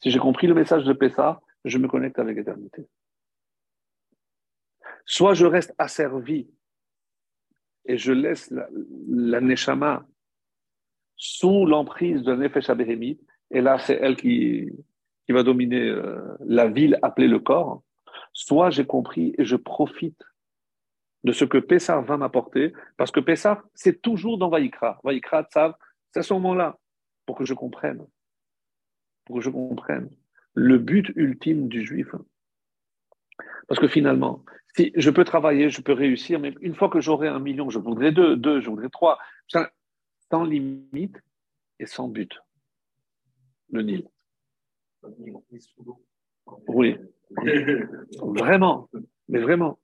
Si 0.00 0.10
j'ai 0.10 0.18
compris 0.18 0.48
le 0.48 0.54
message 0.54 0.82
de 0.82 0.92
Pessah, 0.92 1.40
je 1.64 1.78
me 1.78 1.86
connecte 1.86 2.18
avec 2.18 2.36
l'éternité. 2.36 2.84
Soit 5.04 5.34
je 5.34 5.46
reste 5.46 5.72
asservi 5.78 6.50
et 7.84 7.96
je 7.96 8.10
laisse 8.10 8.52
la, 9.06 9.40
Neshama 9.40 10.04
sous 11.14 11.64
l'emprise 11.64 12.24
de 12.24 12.34
Nefesh 12.34 12.70
et 13.52 13.60
là 13.60 13.78
c'est 13.78 13.94
elle 14.02 14.16
qui, 14.16 14.68
qui 15.26 15.32
va 15.32 15.42
dominer 15.42 15.88
euh, 15.88 16.36
la 16.44 16.68
ville 16.68 16.98
appelée 17.02 17.28
le 17.28 17.38
corps, 17.38 17.82
soit 18.32 18.70
j'ai 18.70 18.86
compris 18.86 19.34
et 19.38 19.44
je 19.44 19.56
profite 19.56 20.22
de 21.24 21.32
ce 21.32 21.44
que 21.44 21.58
Pessah 21.58 22.00
va 22.00 22.16
m'apporter, 22.16 22.72
parce 22.96 23.12
que 23.12 23.20
Pessah, 23.20 23.62
c'est 23.74 24.02
toujours 24.02 24.38
dans 24.38 24.48
Vaïkra. 24.48 25.00
Vaïkra, 25.04 25.44
Tzav, 25.44 25.74
c'est 26.10 26.20
à 26.20 26.22
ce 26.22 26.34
moment-là, 26.34 26.78
pour 27.26 27.36
que 27.36 27.44
je 27.44 27.54
comprenne, 27.54 28.04
pour 29.24 29.36
que 29.36 29.42
je 29.42 29.50
comprenne 29.50 30.10
le 30.54 30.78
but 30.78 31.12
ultime 31.14 31.68
du 31.68 31.84
juif. 31.84 32.08
Parce 33.68 33.80
que 33.80 33.88
finalement, 33.88 34.44
si 34.74 34.92
je 34.96 35.10
peux 35.10 35.24
travailler, 35.24 35.70
je 35.70 35.80
peux 35.80 35.92
réussir, 35.92 36.40
mais 36.40 36.54
une 36.60 36.74
fois 36.74 36.88
que 36.88 37.00
j'aurai 37.00 37.28
un 37.28 37.38
million, 37.38 37.70
je 37.70 37.78
voudrais 37.78 38.12
deux, 38.12 38.36
deux, 38.36 38.60
je 38.60 38.68
voudrais 38.68 38.88
trois, 38.88 39.18
sans 40.30 40.44
limite 40.44 41.22
et 41.78 41.86
sans 41.86 42.08
but. 42.08 42.38
Le 43.70 43.82
Nil. 43.82 44.08
Oui. 46.68 46.96
Vraiment. 48.20 48.88
Mais 49.28 49.40
vraiment. 49.40 49.78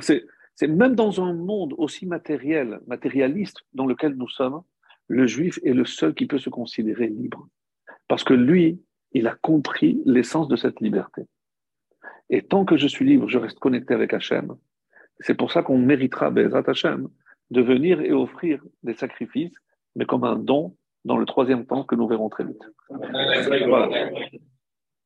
C'est, 0.00 0.24
c'est 0.54 0.68
même 0.68 0.94
dans 0.94 1.22
un 1.22 1.34
monde 1.34 1.74
aussi 1.78 2.06
matériel, 2.06 2.80
matérialiste 2.86 3.58
dans 3.72 3.86
lequel 3.86 4.14
nous 4.14 4.28
sommes, 4.28 4.62
le 5.08 5.26
juif 5.26 5.58
est 5.64 5.74
le 5.74 5.84
seul 5.84 6.14
qui 6.14 6.26
peut 6.26 6.38
se 6.38 6.50
considérer 6.50 7.08
libre. 7.08 7.48
Parce 8.08 8.24
que 8.24 8.34
lui, 8.34 8.80
il 9.12 9.26
a 9.26 9.34
compris 9.34 10.02
l'essence 10.04 10.48
de 10.48 10.56
cette 10.56 10.80
liberté. 10.80 11.22
Et 12.30 12.42
tant 12.42 12.64
que 12.64 12.76
je 12.76 12.86
suis 12.86 13.04
libre, 13.04 13.28
je 13.28 13.38
reste 13.38 13.58
connecté 13.58 13.94
avec 13.94 14.12
Hachem. 14.12 14.56
C'est 15.20 15.34
pour 15.34 15.52
ça 15.52 15.62
qu'on 15.62 15.78
méritera, 15.78 16.30
Bezrat 16.30 16.64
Hachem, 16.66 17.08
de 17.50 17.60
venir 17.60 18.00
et 18.00 18.12
offrir 18.12 18.62
des 18.82 18.94
sacrifices, 18.94 19.54
mais 19.94 20.06
comme 20.06 20.24
un 20.24 20.36
don 20.36 20.76
dans 21.04 21.16
le 21.16 21.26
troisième 21.26 21.66
temps 21.66 21.84
que 21.84 21.94
nous 21.94 22.06
verrons 22.06 22.28
très 22.28 22.44
vite. 22.44 22.62